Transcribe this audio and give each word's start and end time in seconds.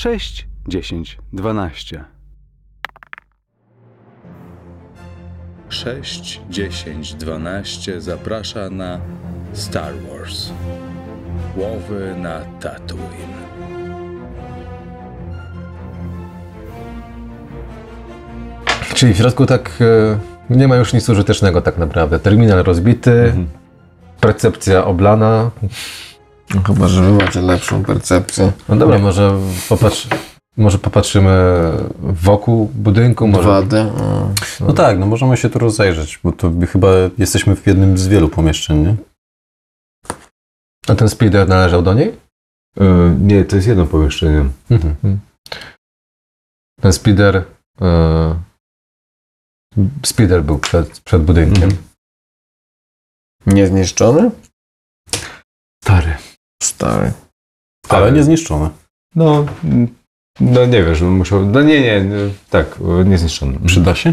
6, 0.00 0.46
10, 0.68 1.18
12. 1.32 2.04
6, 5.68 6.40
10, 6.50 7.14
12 7.14 8.00
zaprasza 8.00 8.70
na 8.70 9.00
Star 9.52 9.92
Wars. 10.08 10.50
Łowy 11.56 12.14
na 12.18 12.40
Tatooine. 12.60 13.40
Czyli 18.94 19.14
w 19.14 19.16
środku 19.16 19.46
tak 19.46 19.70
e, 20.50 20.54
nie 20.56 20.68
ma 20.68 20.76
już 20.76 20.92
nic 20.92 21.08
użytecznego 21.08 21.62
tak 21.62 21.78
naprawdę. 21.78 22.18
Terminal 22.18 22.64
rozbity, 22.64 23.34
percepcja 24.20 24.84
oblana. 24.84 25.50
No 26.54 26.62
chyba, 26.62 26.88
że 26.88 27.02
wy 27.02 27.12
macie 27.12 27.40
lepszą 27.40 27.84
percepcję. 27.84 28.52
No 28.68 28.76
dobra, 28.76 28.98
może, 28.98 29.38
popatrz, 29.68 30.08
może 30.56 30.78
popatrzymy 30.78 31.30
wokół 32.00 32.66
budynku, 32.74 33.28
może... 33.28 33.48
2D. 33.48 34.00
o. 34.00 34.30
No 34.60 34.72
tak, 34.72 34.98
no 34.98 35.06
możemy 35.06 35.36
się 35.36 35.50
tu 35.50 35.58
rozejrzeć, 35.58 36.20
bo 36.24 36.32
to 36.32 36.52
chyba 36.72 36.88
jesteśmy 37.18 37.56
w 37.56 37.66
jednym 37.66 37.98
z 37.98 38.08
wielu 38.08 38.28
pomieszczeń, 38.28 38.78
nie? 38.82 38.96
A 40.88 40.94
ten 40.94 41.08
speeder 41.08 41.48
należał 41.48 41.82
do 41.82 41.94
niej? 41.94 42.16
E, 42.80 43.16
nie, 43.20 43.44
to 43.44 43.56
jest 43.56 43.68
jedno 43.68 43.86
pomieszczenie. 43.86 44.44
Mhm. 44.70 45.20
Ten 46.80 46.92
speeder... 46.92 47.44
E, 47.80 48.40
speeder 50.06 50.44
był 50.44 50.58
przed, 50.58 51.00
przed 51.00 51.22
budynkiem. 51.22 51.62
Mhm. 51.62 51.82
Niezniszczony? 53.46 54.30
Stary. 55.84 56.14
Stary. 56.62 57.12
Ale 57.88 58.12
nie 58.12 58.22
zniszczone. 58.22 58.70
No, 59.14 59.46
mm, 59.64 59.88
no 60.40 60.66
nie 60.66 60.84
wiesz, 60.84 61.02
on 61.02 61.08
musiał. 61.08 61.46
No 61.46 61.62
nie, 61.62 61.80
nie, 61.80 62.00
nie 62.00 62.16
tak, 62.50 62.78
e, 63.00 63.04
niezniszczony. 63.04 63.58
Przyda 63.66 63.94
się? 63.94 64.12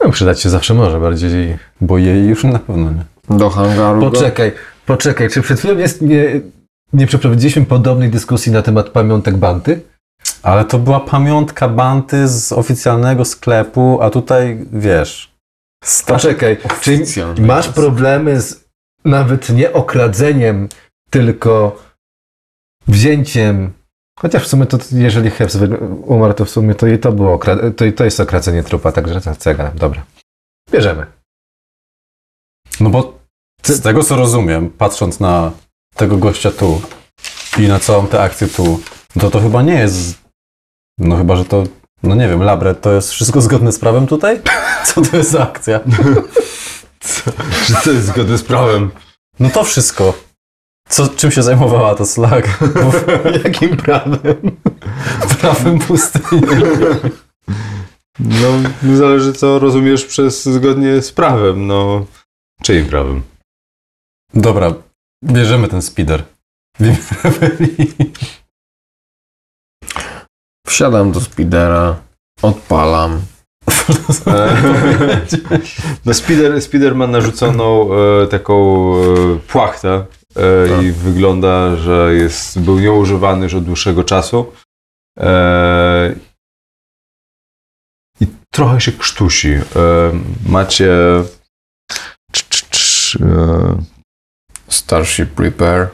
No, 0.00 0.10
przydać 0.10 0.40
się 0.40 0.50
zawsze 0.50 0.74
może, 0.74 1.00
bardziej... 1.00 1.58
Bo 1.80 1.98
jej 1.98 2.26
już 2.26 2.44
na 2.44 2.58
pewno 2.58 2.90
nie. 2.90 3.04
Do 3.38 3.50
hangaru 3.50 4.00
go? 4.00 4.10
Poczekaj, 4.10 4.52
poczekaj, 4.86 5.30
czy 5.30 5.42
przed 5.42 5.58
chwilą 5.58 5.78
jest, 5.78 6.02
nie, 6.02 6.40
nie 6.92 7.06
przeprowadziliśmy 7.06 7.66
podobnej 7.66 8.10
dyskusji 8.10 8.52
na 8.52 8.62
temat 8.62 8.88
pamiątek 8.88 9.36
Banty? 9.36 9.80
Ale 10.42 10.64
to 10.64 10.78
była 10.78 11.00
pamiątka 11.00 11.68
Banty 11.68 12.28
z 12.28 12.52
oficjalnego 12.52 13.24
sklepu, 13.24 13.98
a 14.02 14.10
tutaj 14.10 14.66
wiesz. 14.72 15.36
Poczekaj, 16.06 16.58
Oficjalny 16.64 17.46
masz 17.46 17.68
problemy 17.68 18.40
z 18.40 18.65
nawet 19.06 19.48
nie 19.50 19.72
okradzeniem, 19.72 20.68
tylko 21.10 21.82
wzięciem. 22.88 23.72
Chociaż 24.18 24.44
w 24.44 24.48
sumie 24.48 24.66
to, 24.66 24.78
jeżeli 24.92 25.30
Hebs 25.30 25.56
wy- 25.56 25.78
umarł, 26.06 26.34
to 26.34 26.44
w 26.44 26.50
sumie 26.50 26.74
to 26.74 26.86
i 26.86 26.98
to 26.98 27.12
było, 27.12 27.38
to, 27.76 27.84
i 27.84 27.92
to 27.92 28.04
jest 28.04 28.20
okradzenie 28.20 28.62
trupa, 28.62 28.92
także 28.92 29.20
to 29.20 29.34
cega. 29.36 29.70
Dobra. 29.74 30.04
Bierzemy. 30.70 31.06
No 32.80 32.90
bo 32.90 33.18
z 33.62 33.80
tego 33.80 34.02
co 34.04 34.16
rozumiem, 34.16 34.70
patrząc 34.70 35.20
na 35.20 35.52
tego 35.94 36.16
gościa 36.18 36.50
tu 36.50 36.80
i 37.58 37.68
na 37.68 37.78
całą 37.78 38.06
tę 38.06 38.22
akcję 38.22 38.48
tu, 38.48 38.80
to 39.20 39.30
to 39.30 39.40
chyba 39.40 39.62
nie 39.62 39.74
jest. 39.74 40.18
No 40.98 41.16
chyba, 41.16 41.36
że 41.36 41.44
to. 41.44 41.64
No 42.02 42.14
nie 42.14 42.28
wiem, 42.28 42.42
Labret, 42.42 42.80
to 42.80 42.92
jest 42.92 43.10
wszystko 43.10 43.40
zgodne 43.40 43.72
z 43.72 43.78
prawem 43.78 44.06
tutaj? 44.06 44.40
Co 44.84 45.02
to 45.02 45.16
jest 45.16 45.30
za 45.30 45.42
akcja? 45.42 45.80
Czy 47.66 47.74
to 47.84 47.90
jest 47.90 48.06
zgodne 48.06 48.38
z 48.38 48.42
prawem? 48.42 48.90
No 49.40 49.50
to 49.50 49.64
wszystko. 49.64 50.14
Co, 50.88 51.08
czym 51.08 51.30
się 51.30 51.42
zajmowała 51.42 51.94
ta 51.94 52.04
slag? 52.04 52.58
Bo 52.74 52.92
Jakim 53.44 53.76
prawem? 53.76 54.56
prawem 55.40 55.78
pustyni. 55.78 56.42
No, 58.18 58.48
zależy 58.96 59.32
co 59.32 59.58
rozumiesz 59.58 60.04
przez 60.04 60.44
zgodnie 60.44 61.02
z 61.02 61.12
prawem, 61.12 61.66
no. 61.66 62.06
Czyim 62.62 62.86
prawem? 62.86 63.22
Dobra, 64.34 64.74
bierzemy 65.24 65.68
ten 65.68 65.82
speeder. 65.82 66.24
W 66.80 67.24
rebelii. 67.24 67.94
Wsiadam 70.66 71.12
do 71.12 71.20
speedera, 71.20 72.00
odpalam. 72.42 73.22
No, 76.04 76.14
Spider, 76.14 76.62
Spider 76.62 76.94
ma 76.94 77.06
narzuconą 77.06 77.88
e, 77.94 78.26
taką 78.26 78.92
e, 78.94 79.38
płachtę 79.48 80.06
e, 80.36 80.68
Tak. 80.68 80.82
i 80.82 80.92
wygląda, 80.92 81.76
że 81.76 82.14
jest, 82.14 82.60
był 82.60 82.78
nieużywany 82.78 83.44
już 83.44 83.54
od 83.54 83.64
dłuższego 83.64 84.04
czasu. 84.04 84.52
E, 85.18 86.14
I 88.20 88.26
trochę 88.50 88.80
się 88.80 88.92
krztusi. 88.92 89.48
E, 89.52 89.62
macie. 90.48 90.92
e, 93.20 93.82
Starship 94.68 95.30
Prepare. 95.30 95.88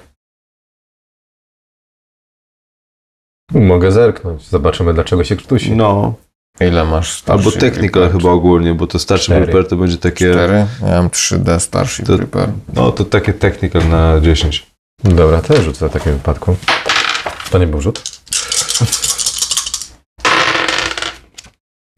Mogę 3.51 3.93
zerknąć. 3.93 4.49
Zobaczymy, 4.49 4.95
dlaczego 4.95 5.25
się 5.25 5.37
krztusi. 5.37 5.77
no, 5.77 6.15
Ile 6.61 6.85
masz 6.85 7.23
albo 7.27 7.51
Starship 7.51 7.61
technical 7.61 8.11
chyba 8.13 8.31
ogólnie, 8.31 8.75
bo 8.75 8.87
to 8.87 8.99
starszy 8.99 9.25
Cztery. 9.25 9.45
prepare 9.45 9.65
to 9.69 9.77
będzie 9.77 9.97
takie. 9.99 10.33
4. 10.33 10.67
Ja 10.83 10.89
mam 10.89 11.09
3D 11.09 11.61
Starship 11.61 12.07
To- 12.07 12.17
Prepare. 12.17 12.53
No, 12.75 12.93
to 12.93 13.05
takie 13.05 13.33
technical 13.33 13.89
na 13.89 14.21
10. 14.21 14.67
Dobra, 15.05 15.43
to 15.43 15.55
ja 15.55 15.63
rzucę 15.63 15.89
w 15.89 15.93
takim 15.93 16.13
wypadku. 16.13 16.57
To 17.51 17.59
nie 17.59 17.67
był 17.67 17.81
rzut. 17.81 18.03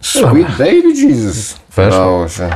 Sweet 0.03 0.49
baby 0.59 0.93
Jesus. 0.97 1.57
Weszło. 1.77 1.99
Dało 1.99 2.29
się. 2.29 2.51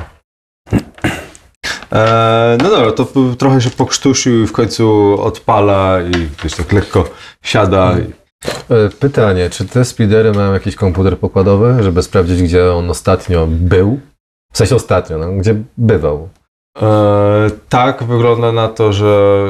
E, 1.92 2.58
no 2.62 2.70
dobra, 2.70 2.92
to 2.92 3.06
trochę 3.38 3.60
się 3.60 3.70
pokrztusił 3.70 4.42
i 4.42 4.47
w 4.47 4.53
końcu 4.53 5.16
odpala 5.22 6.00
i 6.03 6.10
gdzieś 6.41 6.54
tak 6.54 6.72
lekko 6.72 7.10
siada. 7.42 7.97
E, 8.44 8.88
Pytanie, 8.88 9.50
czy 9.50 9.66
te 9.66 9.84
speedery 9.84 10.32
mają 10.32 10.53
jakiś 10.53 10.76
komputer 10.76 11.19
pokładowy, 11.19 11.82
żeby 11.82 12.03
sprawdzić, 12.03 12.43
gdzie 12.43 12.72
on 12.72 12.91
ostatnio 12.91 13.47
był? 13.47 14.00
W 14.53 14.59
sensie 14.59 14.76
ostatnio, 14.76 15.19
no, 15.19 15.32
gdzie 15.32 15.62
bywał. 15.76 16.28
e, 16.82 17.50
tak, 17.69 18.04
wygląda 18.04 18.53
na 18.53 18.69
to, 18.69 18.93
że 18.93 19.44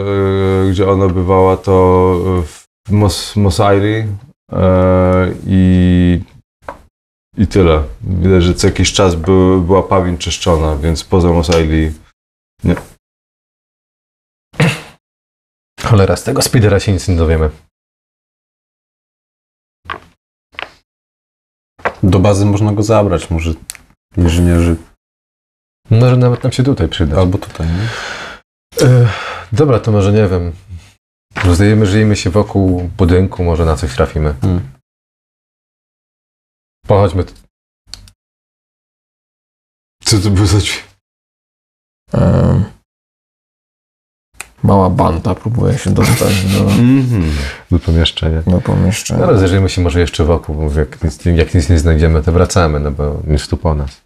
e, 0.67 0.71
gdzie 0.71 0.91
ona 0.91 1.09
bywała 1.09 1.57
to 1.57 1.73
w 2.47 2.91
Mos, 2.91 3.35
e, 4.53 5.33
i, 5.47 6.21
i 7.39 7.47
tyle. 7.47 7.83
Widać, 8.01 8.43
że 8.43 8.55
co 8.55 8.67
jakiś 8.67 8.93
czas 8.93 9.15
by, 9.15 9.61
była 9.67 9.83
pamięć 9.83 10.21
czyszczona, 10.21 10.77
więc 10.77 11.05
poza 11.05 11.29
Mos 11.29 11.51
Eisley 11.51 11.93
Cholera, 15.83 16.17
z 16.17 16.25
tego 16.25 16.43
speedera 16.43 16.81
się 16.81 16.93
nic 16.93 17.09
nie 17.09 17.17
dowiemy. 17.17 17.51
Do 22.03 22.19
bazy 22.19 22.47
można 22.47 22.73
go 22.73 22.83
zabrać, 22.83 23.31
może 23.31 23.51
inżynierzy. 24.17 24.77
Może 25.91 26.17
nawet 26.17 26.43
nam 26.43 26.53
się 26.53 26.63
tutaj 26.63 26.89
przyda. 26.89 27.19
Albo 27.19 27.39
tutaj, 27.39 27.67
nie? 27.67 27.89
E, 28.89 29.09
dobra, 29.53 29.81
to 29.81 29.93
może 29.93 30.13
nie 30.13 30.29
wiem. 30.29 30.53
Rozdajemy, 31.45 31.87
żyjemy 31.87 32.17
się 32.17 32.31
wokół 32.31 32.91
budynku, 32.99 33.45
może 33.45 33.65
na 33.65 33.77
coś 33.77 33.95
trafimy. 33.95 34.35
Hmm. 34.41 34.71
Pochodźmy. 36.87 37.25
t- 37.25 37.35
co 40.05 40.19
to 40.21 40.31
było 40.31 40.47
za 40.47 40.59
dźwięk? 40.59 40.85
Em, 42.13 42.65
mała 44.63 44.91
banta 44.91 45.35
próbuje 45.35 45.79
się 45.79 45.91
dostać 45.91 46.45
do, 46.45 46.61
Mhm. 46.61 47.33
do 47.71 47.79
pomieszczenia. 47.79 48.43
do 48.47 48.61
pomieszczenia. 48.61 49.21
No, 49.21 49.27
rozejrzyjmy 49.27 49.69
się 49.69 49.81
może 49.83 50.01
jeszcze 50.01 50.25
wokół. 50.25 50.55
bo 50.55 50.81
Jak 50.81 51.05
nic, 51.05 51.25
jak 51.25 51.55
nic 51.55 51.69
nie 51.69 51.79
znajdziemy, 51.79 52.23
to 52.23 52.33
wracamy, 52.33 52.81
no 52.81 52.91
bo 52.91 53.21
jest 53.27 53.51
tu 53.51 53.57
po 53.57 53.75
nas. 53.75 54.01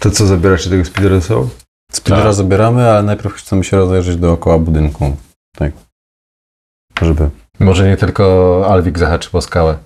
To 0.00 0.10
co, 0.10 0.26
zabieracie 0.26 0.70
tego 0.70 0.84
speedera 0.84 1.20
ze 1.20 1.26
sobą? 1.26 1.48
Speedera 1.92 2.24
Tak. 2.24 2.34
zabieramy, 2.34 2.90
ale 2.90 3.02
najpierw 3.02 3.34
chcemy 3.34 3.64
się 3.64 3.76
rozejrzeć 3.76 4.16
dookoła 4.16 4.58
budynku. 4.58 5.16
Tak. 5.56 5.72
Żeby. 7.02 7.30
Może 7.60 7.88
nie 7.88 7.96
tylko 7.96 8.64
Alwik 8.70 8.98
zahaczy 8.98 9.30
po 9.30 9.40
skałę. 9.42 9.78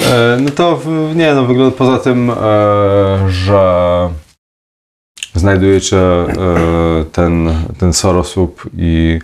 E, 0.00 0.38
no 0.40 0.50
to 0.50 0.80
nie, 1.14 1.34
no 1.34 1.46
wygląda 1.46 1.76
poza 1.76 1.98
tym, 1.98 2.30
e, 2.30 2.34
że 3.30 4.10
znajdujecie 5.34 5.98
e, 5.98 7.04
ten, 7.12 7.50
ten 7.78 7.92
sorosłup 7.92 8.70
i 8.76 9.18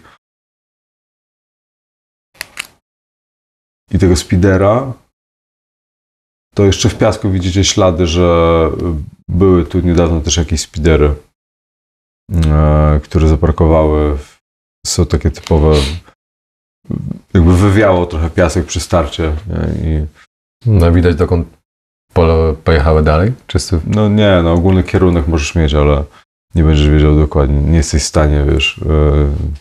i 3.90 3.98
tego 3.98 4.16
speedera, 4.16 4.92
to 6.54 6.64
jeszcze 6.64 6.88
w 6.88 6.98
piasku 6.98 7.30
widzicie 7.30 7.64
ślady, 7.64 8.06
że 8.06 8.70
były 9.28 9.64
tu 9.64 9.80
niedawno 9.80 10.20
też 10.20 10.36
jakieś 10.36 10.60
speedery. 10.60 11.14
e, 12.46 13.00
które 13.02 13.28
zaparkowały. 13.28 14.18
Są 14.86 15.06
takie 15.06 15.30
typowe. 15.30 15.76
Jakby 17.34 17.56
wywiało 17.56 18.06
trochę 18.06 18.30
piasek 18.30 18.66
przy 18.66 18.80
starcie. 18.80 19.36
Nie? 19.46 19.90
I, 19.90 20.06
No 20.66 20.92
widać 20.92 21.16
dokąd 21.16 21.48
pole 22.12 22.54
pojechały 22.64 23.02
dalej? 23.02 23.32
Czysty. 23.46 23.80
no 23.86 24.08
nie, 24.08 24.40
no 24.44 24.52
ogólny 24.52 24.82
kierunek 24.82 25.26
możesz 25.28 25.54
mieć, 25.54 25.74
ale 25.74 26.04
nie 26.54 26.62
będziesz 26.64 26.88
wiedział 26.88 27.16
dokładnie. 27.16 27.60
Nie 27.60 27.76
jesteś 27.76 28.02
w 28.02 28.06
stanie, 28.06 28.44
wiesz, 28.50 28.78
e, 28.78 28.86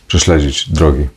prześledzić 0.06 0.70
drogi. 0.70 1.08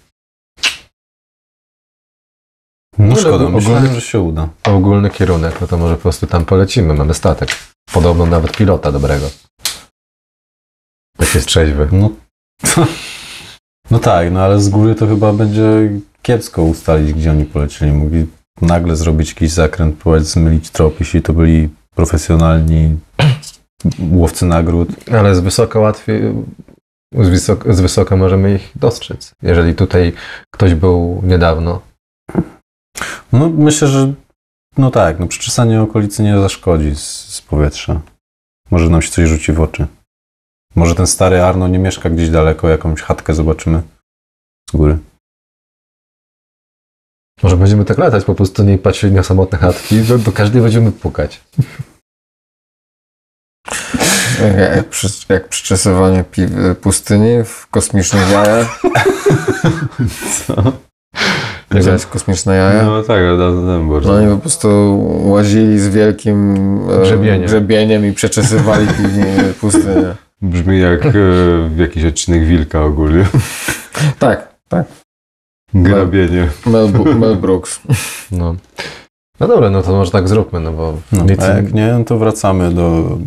No 2.97 3.05
No, 3.05 3.15
szkoda, 3.15 3.35
ogólnie- 3.35 3.55
myślałem, 3.55 3.93
że 3.93 4.01
się 4.01 4.19
uda. 4.19 4.49
Ogólny 4.63 5.09
kierunek, 5.09 5.61
no 5.61 5.67
to 5.67 5.77
może 5.77 5.95
po 5.95 6.01
prostu 6.01 6.27
tam 6.27 6.45
polecimy. 6.45 6.93
Mamy 6.93 7.13
statek. 7.13 7.49
Podobno 7.93 8.25
nawet 8.25 8.57
pilota 8.57 8.91
dobrego. 8.91 9.29
Jak 11.19 11.35
jest 11.35 11.47
trzeźwy. 11.47 11.89
No, 11.91 12.09
no 13.91 13.99
tak, 13.99 14.31
no 14.31 14.41
ale 14.41 14.59
z 14.61 14.69
góry 14.69 14.95
to 14.95 15.07
chyba 15.07 15.33
będzie 15.33 15.89
kiepsko 16.21 16.63
ustalić, 16.63 17.13
gdzie 17.13 17.31
oni 17.31 17.45
polecieli. 17.45 17.91
Mogli 17.91 18.27
nagle 18.61 18.95
zrobić 18.95 19.29
jakiś 19.29 19.51
zakręt, 19.51 19.95
próbować 19.95 20.23
zmylić 20.23 20.69
trop, 20.69 20.99
jeśli 20.99 21.21
to 21.21 21.33
byli 21.33 21.69
profesjonalni 21.95 22.97
łowcy 24.11 24.45
nagród. 24.45 24.89
Ale 25.11 25.35
z 25.35 25.39
wysoka 25.39 25.79
łatwiej, 25.79 26.21
z 27.13 27.29
wysoka, 27.29 27.73
z 27.73 27.79
wysoka 27.79 28.15
możemy 28.15 28.55
ich 28.55 28.71
dostrzec. 28.75 29.31
Jeżeli 29.41 29.75
tutaj 29.75 30.13
ktoś 30.51 30.73
był 30.73 31.21
niedawno, 31.23 31.81
No 33.31 33.49
myślę, 33.49 33.87
że 33.87 34.13
no 34.77 34.91
tak, 34.91 35.19
no 35.19 35.27
przeczesanie 35.27 35.81
okolicy 35.81 36.23
nie 36.23 36.39
zaszkodzi 36.39 36.95
z, 36.95 37.33
z 37.35 37.41
powietrza. 37.41 38.01
Może 38.71 38.89
nam 38.89 39.01
się 39.01 39.11
coś 39.11 39.29
rzuci 39.29 39.53
w 39.53 39.61
oczy. 39.61 39.87
Może 40.75 40.95
ten 40.95 41.07
stary 41.07 41.41
Arno 41.41 41.67
nie 41.67 41.79
mieszka 41.79 42.09
gdzieś 42.09 42.29
daleko, 42.29 42.69
jakąś 42.69 43.01
chatkę 43.01 43.33
zobaczymy 43.33 43.81
z 44.69 44.75
góry. 44.75 44.97
Może 47.43 47.57
będziemy 47.57 47.85
tak 47.85 47.97
latać, 47.97 48.25
po 48.25 48.35
prostu 48.35 48.63
nie 48.63 48.77
patrzyli 48.77 49.13
na 49.13 49.23
samotne 49.23 49.57
chatki, 49.57 49.99
do, 50.01 50.17
do 50.17 50.31
każdej 50.31 50.61
będziemy 50.61 50.91
pukać. 50.91 51.41
Jak, 54.75 54.89
przy, 54.89 55.07
jak 55.29 55.47
przyczesywanie 55.47 56.23
pustyni 56.81 57.43
w 57.45 57.67
kosmicznych 57.67 58.31
jajach. 58.31 58.81
Co? 60.47 60.73
Widziałeś 61.71 62.05
kosmiczne 62.05 62.55
jaja? 62.55 62.83
No 62.83 63.03
tak, 63.03 63.17
ale 63.17 63.37
dawno 63.37 63.73
temu 63.73 63.93
bardzo. 63.93 64.09
No 64.09 64.15
oni 64.17 64.35
po 64.35 64.37
prostu 64.41 64.67
łazili 65.25 65.79
z 65.79 65.87
wielkim 65.87 66.55
e, 66.91 67.01
Grzebieniem. 67.01 67.45
grzebieniem 67.47 68.05
i 68.05 68.13
przeczesywali 68.13 68.87
pustynię. 69.61 70.15
Brzmi 70.41 70.79
jak 70.81 71.05
e, 71.05 71.09
jakiś 71.77 72.05
odcinek 72.05 72.45
Wilka 72.45 72.83
ogólnie. 72.83 73.25
Tak, 74.19 74.55
tak. 74.69 74.85
Grabienie. 75.73 76.49
Mel, 76.65 76.87
Bu- 76.89 77.15
Mel 77.19 77.35
Brooks. 77.35 77.79
No. 78.31 78.55
no 79.39 79.47
dobra, 79.47 79.69
no 79.69 79.81
to 79.81 79.91
może 79.91 80.11
tak 80.11 80.27
zróbmy, 80.27 80.59
no 80.59 80.71
bo 80.71 80.97
No, 81.11 81.23
nic, 81.25 81.39
a 81.41 81.47
jak 81.47 81.73
nie, 81.73 81.87
no 81.87 82.03
to 82.05 82.17
wracamy 82.17 82.71
do 82.73 83.17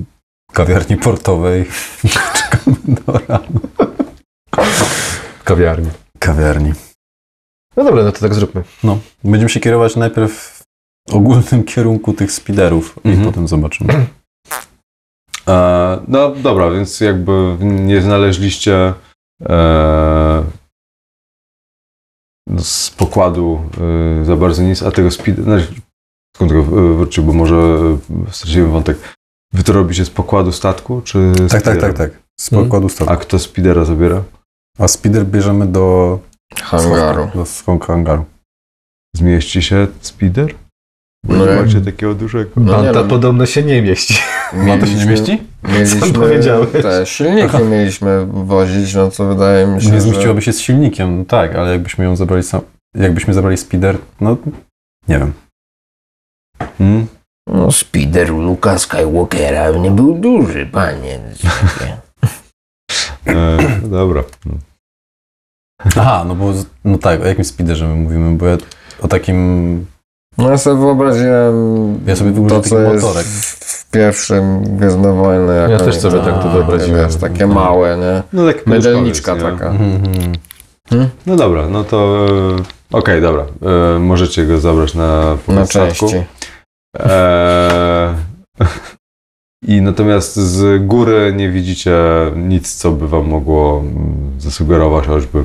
kawiarni 0.53 0.97
portowej. 0.97 1.65
Czekamy 2.35 2.77
do 2.85 3.13
rana. 3.29 3.41
kawiarni. 5.45 5.91
Kawiarni. 6.19 6.73
No 7.77 7.85
dobra, 7.85 8.03
no 8.05 8.13
to 8.13 8.21
tak 8.21 8.35
zróbmy. 8.35 8.63
No, 8.85 8.99
będziemy 9.25 9.51
się 9.51 9.61
kierować 9.61 9.97
najpierw 9.97 10.63
w 11.09 11.15
ogólnym 11.15 11.65
kierunku 11.65 12.13
tych 12.13 12.33
speederów 12.33 12.99
Mhm. 13.05 13.23
i 13.23 13.27
potem 13.27 13.49
zobaczymy. 13.49 13.93
E, 15.49 15.99
no 16.09 16.31
dobra, 16.31 16.71
więc 16.71 17.01
jakby 17.01 17.57
nie 17.61 18.01
znaleźliście 18.03 18.95
e, 19.43 20.43
z 22.59 22.91
pokładu 22.91 23.61
e, 24.21 24.25
za 24.25 24.37
bardzo 24.37 24.63
nic, 24.63 24.83
a 24.83 24.91
tego 24.91 25.11
speed... 25.11 25.43
No, 25.47 25.57
skąd 26.37 26.51
tego 26.51 26.63
e, 26.63 26.95
wrócił, 26.95 27.25
bo 27.25 27.33
może 27.33 27.57
e, 27.57 28.33
straciłem 28.33 28.71
wątek. 28.71 28.99
Wy 29.53 29.63
to 29.63 29.73
robicie 29.73 30.05
z 30.05 30.11
pokładu 30.11 30.53
statku, 30.53 31.03
czy 31.05 31.33
z 31.35 31.37
Tak, 31.37 31.49
tak, 31.51 31.61
speedera? 31.61 31.93
tak, 31.93 31.97
tak. 32.11 32.23
Z 32.41 32.51
pokładu 32.51 32.89
statku. 32.89 33.13
A 33.15 33.17
kto 33.17 33.39
speedera 33.39 33.85
zabiera? 33.85 34.23
A 34.79 34.89
speeder 34.89 35.27
bierzemy 35.27 35.67
do 35.67 36.19
Hangaru. 36.63 37.29
Do 37.35 37.47
schowka 37.47 37.87
hangaru. 37.87 38.25
Zmieści 39.17 39.63
się 39.63 39.87
speeder? 40.01 40.55
Bo 41.25 41.37
No 41.37 41.47
nie 41.47 41.53
jak- 41.53 41.67
macie 41.67 41.81
takiego 41.81 42.15
dużego. 42.15 42.51
No 42.57 42.77
nie 42.77 42.83
Manta 42.85 43.03
no. 43.03 43.09
podobno 43.09 43.47
się 43.47 43.63
nie 43.63 43.83
mieści. 43.83 44.15
Ma 44.53 44.79
to 44.79 44.87
się 44.87 44.95
nie 44.95 45.07
mieści? 45.07 45.43
Mieliśmy 45.63 46.01
Co 46.01 46.13
powiedziałeś? 46.21 46.69
te 46.83 47.07
silniki 47.07 47.57
mieliśmy 47.71 48.27
wozić, 48.27 48.95
no 48.95 49.11
co 49.11 49.27
wydaje 49.27 49.67
mi 49.67 49.83
się, 49.83 49.87
Nie 49.89 49.95
że... 49.95 50.01
zmieściłaby 50.01 50.43
się 50.43 50.53
z 50.53 50.61
silnikiem, 50.61 51.19
no 51.19 51.25
tak, 51.25 51.55
ale 51.55 51.73
jakbyśmy 51.73 52.05
ją 52.05 52.17
zabrali 52.17 52.43
sam, 52.43 52.61
jakbyśmy 52.95 53.35
zabrali 53.35 53.57
speeder, 53.57 53.99
no 54.21 54.37
nie 55.09 55.19
wiem. 55.19 55.33
Hmm? 56.79 57.07
No, 57.49 57.73
speeder 57.73 58.33
u 58.33 58.41
Luka 58.43 58.79
Skywalkera 58.79 59.71
nie 59.71 59.91
był 59.91 60.15
duży, 60.19 60.67
panie. 60.73 61.21
E, 63.27 63.59
dobra. 63.83 64.25
No. 64.47 64.55
Aha, 65.97 66.25
no 66.29 66.35
bo, 66.35 66.53
no 66.85 66.99
tak, 66.99 67.21
o 67.21 67.25
jakim 67.27 67.45
speederze 67.45 67.89
my 67.89 67.95
mówimy, 67.95 68.37
bo 68.37 68.47
ja 68.47 68.57
o 69.03 69.09
takim, 69.09 69.87
No 70.39 70.51
ja 70.51 70.59
sobie 70.59 70.81
wyobraziłem 70.81 71.55
Ja 72.07 72.17
sobie 72.17 72.31
wyobrażam 72.31 72.63
to, 72.63 72.69
co 72.69 72.77
taki 72.77 72.93
jest 72.93 73.05
motorek. 73.05 73.27
w 73.27 73.91
pierwszym 73.91 74.63
Gwiezdne 74.77 75.15
Wojny. 75.15 75.57
Jak 75.57 75.71
Ja 75.71 75.79
też 75.79 75.97
sobie 76.01 76.19
to- 76.19 76.25
tak 76.25 76.43
to 76.43 76.51
wyobraziłem. 76.51 77.07
Wiesz, 77.07 77.17
takie 77.21 77.47
małe, 77.47 77.97
nie? 77.97 78.23
No 78.33 78.47
tak 78.53 78.67
Mydelniczka 78.67 79.37
taka. 79.37 79.69
Mhm. 79.71 80.33
No 81.27 81.37
dobra, 81.37 81.69
no 81.69 81.85
to 81.85 82.27
e, 82.93 82.97
okej, 82.97 83.21
dobra. 83.23 83.47
E, 83.97 83.99
możecie 83.99 84.47
go 84.47 84.61
zabrać 84.61 84.95
na 84.95 85.37
Na 85.49 85.67
części. 85.67 86.25
E, 86.99 88.15
I 89.69 89.81
natomiast 89.83 90.37
z 90.37 90.87
góry 90.87 91.33
nie 91.37 91.51
widzicie 91.51 91.97
nic, 92.37 92.75
co 92.75 92.91
by 92.91 93.09
wam 93.09 93.27
mogło 93.29 93.81
mm, 93.81 94.41
zasugerować, 94.41 95.07
choćby 95.07 95.45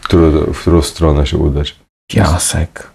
w 0.00 0.04
którą, 0.04 0.30
w 0.30 0.60
którą 0.60 0.82
stronę 0.82 1.26
się 1.26 1.38
udać. 1.38 1.76
Piasek. 2.10 2.93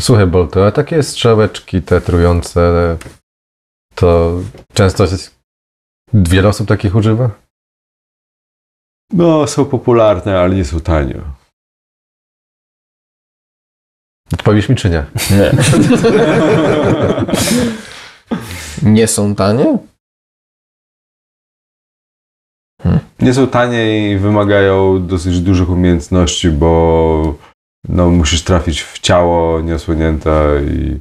Słuchaj, 0.00 0.26
Bolto, 0.26 0.66
a 0.66 0.72
takie 0.72 1.02
strzałeczki 1.02 1.82
te 1.82 2.00
trujące, 2.00 2.96
to 3.94 4.38
często 4.72 5.02
jest- 5.04 5.40
wiele 6.14 6.48
osób 6.48 6.68
takich 6.68 6.94
używa? 6.94 7.30
No, 9.12 9.46
są 9.46 9.64
popularne, 9.64 10.40
ale 10.40 10.54
nie 10.54 10.64
są 10.64 10.80
tanie. 10.80 11.20
Odpowiesz 14.32 14.68
mi 14.68 14.76
czy 14.76 14.90
nie? 14.90 15.06
Nie. 15.30 15.52
Nie 18.82 19.08
są 19.08 19.34
tanie? 19.34 19.78
Nie 23.20 23.34
są 23.34 23.46
tanie 23.46 24.12
i 24.12 24.18
wymagają 24.18 25.06
dosyć 25.06 25.40
dużych 25.40 25.70
umiejętności, 25.70 26.50
bo 26.50 27.38
no, 27.88 28.10
musisz 28.10 28.44
trafić 28.44 28.82
w 28.82 28.98
ciało 28.98 29.60
nieosłonięte 29.60 30.60
i 30.70 31.00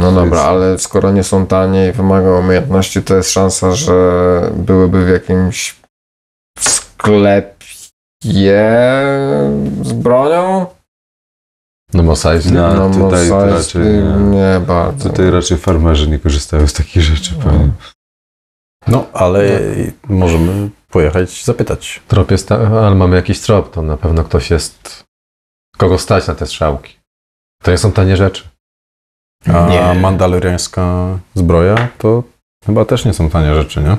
No 0.00 0.12
dobra, 0.12 0.40
ale 0.42 0.78
skoro 0.78 1.12
nie 1.12 1.24
są 1.24 1.46
tanie 1.46 1.88
i 1.88 1.92
wymagają 1.92 2.38
umiejętności, 2.38 3.02
to 3.02 3.16
jest 3.16 3.30
szansa, 3.30 3.74
że 3.74 4.52
byłyby 4.56 5.04
w 5.04 5.08
jakimś 5.08 5.76
sklepie 6.58 7.68
z 9.82 9.92
bronią? 9.92 10.66
No 11.94 12.02
Mosaic. 12.02 12.46
No, 12.46 12.74
no 12.74 12.90
tutaj 12.90 13.30
raczej 13.30 13.82
nie. 13.82 14.02
nie 14.30 14.60
bardzo. 14.66 15.08
tutaj 15.08 15.30
raczej 15.30 15.58
farmerzy 15.58 16.08
nie 16.08 16.18
korzystają 16.18 16.66
z 16.66 16.72
takich 16.72 17.02
rzeczy 17.02 17.34
pewnie. 17.34 17.70
No, 18.88 19.06
ale 19.12 19.60
możemy 20.08 20.70
pojechać 20.88 21.44
zapytać. 21.44 22.02
Trop 22.08 22.30
jest, 22.30 22.48
ta- 22.48 22.86
ale 22.86 22.94
mamy 22.94 23.16
jakiś 23.16 23.40
trop, 23.40 23.70
to 23.70 23.82
na 23.82 23.96
pewno 23.96 24.24
ktoś 24.24 24.50
jest, 24.50 25.04
kogo 25.78 25.98
stać 25.98 26.26
na 26.26 26.34
te 26.34 26.46
strzałki. 26.46 26.96
To 27.62 27.70
nie 27.70 27.78
są 27.78 27.92
tanie 27.92 28.16
rzeczy. 28.16 28.48
A 29.46 29.68
Nie. 29.68 29.94
mandaloriańska 30.00 31.06
zbroja 31.34 31.88
to 31.98 32.22
chyba 32.66 32.84
też 32.84 33.04
nie 33.04 33.14
są 33.14 33.30
tanie 33.30 33.54
rzeczy, 33.54 33.80
nie? 33.82 33.96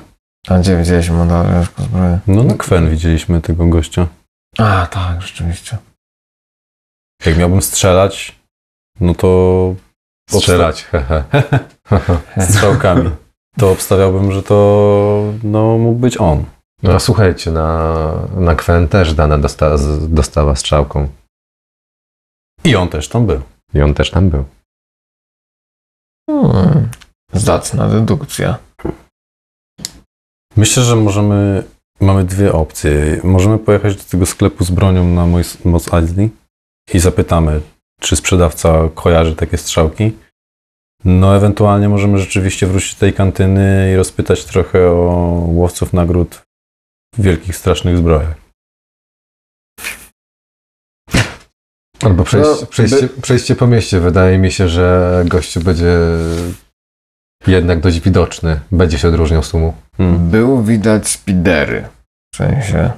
A 0.50 0.60
gdzie 0.60 0.78
widzieliśmy 0.78 1.18
mandaloriańską 1.18 1.84
zbroję? 1.84 2.20
No 2.28 2.44
na 2.44 2.54
Kwen 2.54 2.90
widzieliśmy 2.90 3.42
tego 3.42 3.66
gościa. 3.66 4.08
A, 4.58 4.88
tak, 4.92 5.22
rzeczywiście. 5.22 5.78
Jak 7.26 7.38
miałbym 7.38 7.62
strzelać, 7.62 8.36
no 9.00 9.16
to 9.16 9.76
Strzelać, 10.30 10.84
hehe. 10.84 11.24
strzałkami. 12.50 13.10
To 13.58 13.72
obstawiałbym, 13.72 14.32
że 14.32 14.44
to 14.44 15.34
no, 15.44 15.78
mógł 15.78 16.00
być 16.00 16.18
on. 16.18 16.46
No 16.84 16.94
a 16.94 17.00
słuchajcie, 17.00 17.52
na, 17.52 17.94
na 18.36 18.56
Kwen 18.56 18.88
też 18.88 19.14
Dana 19.14 19.38
dosta, 19.38 19.78
z- 19.78 20.14
dostała 20.14 20.56
strzałką. 20.56 21.08
I 22.64 22.76
on 22.76 22.90
też 22.90 23.10
tam 23.10 23.26
był. 23.26 23.42
I 23.74 23.82
on 23.82 23.94
też 23.94 24.12
tam 24.12 24.30
był. 24.30 24.46
Hmm. 26.30 26.90
Zacna 27.34 27.90
dedukcja. 27.90 28.58
Myślę, 30.58 30.84
że 30.84 30.96
możemy 30.96 31.64
mamy 32.00 32.24
dwie 32.24 32.54
opcje. 32.54 33.22
Możemy 33.24 33.58
pojechać 33.58 33.96
do 33.96 34.04
tego 34.04 34.26
sklepu 34.26 34.64
z 34.64 34.72
bronią 34.72 35.08
na 35.08 35.26
Mos 35.66 35.94
Eisley 35.94 36.30
i 36.94 37.00
zapytamy, 37.00 37.62
czy 38.00 38.16
sprzedawca 38.16 38.90
kojarzy 38.96 39.36
takie 39.36 39.58
strzałki. 39.58 40.12
No, 41.06 41.36
ewentualnie 41.36 41.90
możemy 41.90 42.18
rzeczywiście 42.18 42.68
wrócić 42.68 42.94
do 42.94 43.00
tej 43.00 43.14
kantyny 43.14 43.92
i 43.94 43.96
rozpytać 43.96 44.46
trochę 44.46 44.92
o 44.92 45.44
łowców 45.48 45.94
nagród 45.94 46.42
w 47.18 47.22
wielkich, 47.22 47.56
strasznych 47.56 47.98
zbrojach. 47.98 48.49
Albo 52.06 52.24
przejście, 52.24 52.62
No, 52.62 52.68
przejście, 52.68 53.10
przejście 53.22 53.56
po 53.56 53.68
mieście. 53.68 54.00
Wydaje 54.00 54.38
mi 54.38 54.52
się, 54.52 54.70
że 54.70 55.24
gościu 55.28 55.62
będzie 55.62 55.98
jednak 57.48 57.80
dość 57.80 58.00
widoczny. 58.00 58.60
Będzie 58.72 58.98
się 58.98 59.08
odróżniał 59.08 59.44
z 59.44 59.50
tłumu. 59.50 59.74
Hmm. 59.98 60.30
Było 60.30 60.64
widać 60.64 61.08
spidery. 61.08 61.88
W 62.34 62.38
sensie. 62.38 62.92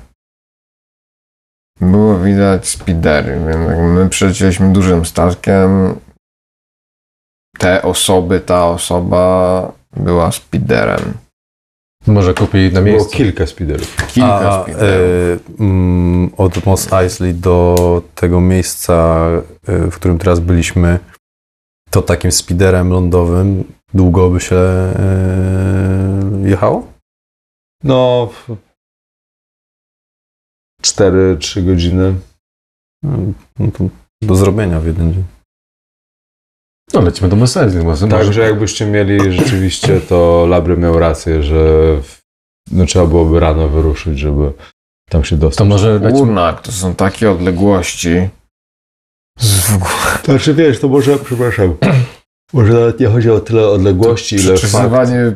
Było 1.82 2.20
widać 2.20 2.68
spidery, 2.68 3.40
więc 3.48 3.80
my 3.96 4.10
przylecieliśmy 4.10 4.74
dużym 4.74 5.06
statkiem. 5.06 5.96
Te 7.58 7.82
osoby, 7.82 8.40
ta 8.40 8.66
osoba 8.66 9.72
była 9.98 10.32
spiderem. 10.32 11.14
Może 12.08 12.34
kupi 12.34 12.58
na 12.74 12.82
Było 12.82 12.86
miejscu. 12.96 13.18
kilka 13.18 13.48
speederów. 13.48 13.96
Kilka 14.08 14.50
A, 14.50 14.64
spiderów. 14.64 14.84
e, 14.90 15.40
mm, 15.60 16.30
od 16.38 16.66
Mos 16.66 16.94
Eisley 16.94 17.34
do 17.34 18.02
tego 18.16 18.42
miejsca, 18.42 19.28
e, 19.68 19.92
w 19.92 19.96
którym 19.96 20.18
teraz 20.18 20.40
byliśmy, 20.40 21.00
to 21.90 22.02
takim 22.02 22.32
speederem 22.32 22.90
lądowym 22.90 23.64
długo 23.94 24.30
by 24.30 24.40
się 24.40 24.56
e, 24.56 24.94
jechało? 26.44 26.88
No, 27.84 28.30
4-3 30.84 31.66
godziny. 31.66 32.16
No 33.60 33.72
to 33.74 33.84
do 34.22 34.36
zrobienia 34.36 34.80
w 34.80 34.86
jeden 34.86 35.14
dzień. 35.14 35.24
No, 36.94 37.02
lecimy 37.02 37.30
do 37.30 37.36
Mercedes. 37.36 37.84
Może, 37.84 38.08
Także 38.08 38.42
jakbyście 38.42 38.86
mieli 38.86 39.32
rzeczywiście, 39.32 40.00
to 40.02 40.46
Labry 40.50 40.78
miał 40.78 41.00
rację, 41.00 41.44
że 41.44 41.58
w- 42.02 42.22
no, 42.72 42.86
trzeba 42.86 43.06
byłoby 43.06 43.40
rano 43.40 43.68
wyruszyć, 43.70 44.20
żeby 44.20 44.54
tam 45.10 45.24
się 45.24 45.38
dostać. 45.38 45.58
to 45.58 45.66
może 45.66 45.94
lecimy. 45.94 46.12
Kurnak, 46.20 46.62
to 46.62 46.72
są 46.72 46.96
takie 46.96 47.32
odległości. 47.32 48.30
Znaczy 50.26 50.54
wiesz, 50.54 50.80
to 50.80 50.88
może, 50.88 51.18
przepraszam, 51.18 51.76
może 52.54 52.74
nawet 52.74 53.00
nie 53.00 53.08
chodzi 53.08 53.32
o 53.32 53.40
tyle 53.40 53.68
odległości, 53.68 54.36
ile 54.36 54.44
fakt. 54.44 54.58
Przeczysywanie. 54.58 55.32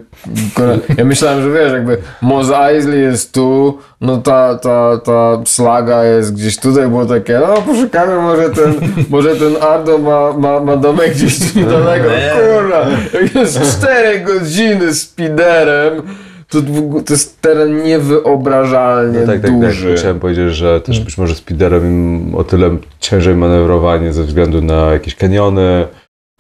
Ja 0.98 1.06
myślałem, 1.06 1.42
że 1.44 1.52
wiesz, 1.52 1.72
jakby 1.74 1.98
Mos 2.22 2.48
Eisley 2.52 3.02
jest 3.02 3.34
tu, 3.34 3.78
no 4.02 4.18
ta, 4.18 4.56
ta, 4.56 4.98
ta 4.98 5.42
slaga 5.46 6.04
jest 6.04 6.34
gdzieś 6.36 6.58
tutaj, 6.58 6.88
było 6.88 7.06
takie, 7.06 7.40
no 7.48 7.62
poszukamy, 7.62 8.16
może 8.22 8.50
ten, 8.50 8.74
może 9.10 9.36
ten 9.36 9.56
Ardo 9.62 9.98
ma, 9.98 10.34
ma, 10.34 10.60
ma 10.60 10.78
domek 10.78 11.14
gdzieś 11.14 11.56
niedaleko. 11.56 12.06
Kurwa, 12.36 12.86
jak 13.22 13.36
jest 13.36 13.78
4 13.80 14.20
godziny 14.20 14.94
speederem, 14.94 16.02
to, 16.50 16.58
to 17.06 17.14
jest 17.14 17.42
teren 17.42 17.84
niewyobrażalnie 17.84 19.20
No 19.20 19.28
tak, 19.28 19.42
tak, 19.42 19.60
duży. 19.60 19.90
tak. 19.90 20.00
Chciałem 20.00 20.20
powiedzieć, 20.20 20.56
że 20.56 20.82
też 20.82 21.00
być 21.00 21.18
może 21.18 21.36
speederem 21.36 21.86
im 21.86 22.36
o 22.36 22.44
tyle 22.44 22.78
ciężej 23.00 23.36
manewrowanie 23.36 24.14
ze 24.14 24.24
względu 24.24 24.62
na 24.62 24.76
jakieś 24.76 25.16
kaniony, 25.16 25.88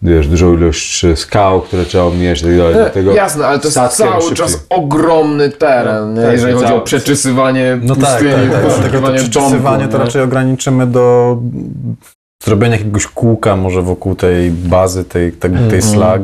wiesz, 0.01 0.27
dużą 0.27 0.53
ilość 0.53 1.05
skał, 1.15 1.61
które 1.61 1.85
trzeba 1.85 2.03
omijać 2.03 2.41
i 2.41 2.43
tak 2.43 2.57
dalej. 2.57 2.73
E, 2.73 2.77
Dlatego 2.77 3.13
Jasne, 3.13 3.47
ale 3.47 3.59
to 3.59 3.67
jest 3.67 3.79
cały 3.97 4.21
szybciej. 4.21 4.37
czas 4.37 4.65
ogromny 4.69 5.49
teren, 5.49 6.13
nie? 6.13 6.21
tak, 6.21 6.31
jeżeli 6.31 6.53
chodzi 6.53 6.65
cały- 6.67 6.79
o 6.79 6.83
przeczysywanie 6.83 7.79
No 7.81 7.95
tak, 7.95 8.03
pustyni, 8.03 8.31
tak, 8.31 8.41
tak. 8.41 8.49
Dlatego 8.49 8.69
to 8.69 8.77
poszukiwanie 8.77 9.17
przeczesywanie 9.19 9.77
domku, 9.79 9.91
to 9.91 9.97
nie? 9.97 10.03
raczej 10.03 10.21
ograniczymy 10.21 10.87
do 10.87 11.37
zrobienia 12.43 12.77
jakiegoś 12.77 13.07
kółka 13.07 13.55
może 13.55 13.81
wokół 13.81 14.15
tej 14.15 14.51
bazy, 14.51 15.05
tej, 15.05 15.31
tej, 15.31 15.51
tej 15.51 15.59
Mhm. 15.59 15.81
slag. 15.81 16.21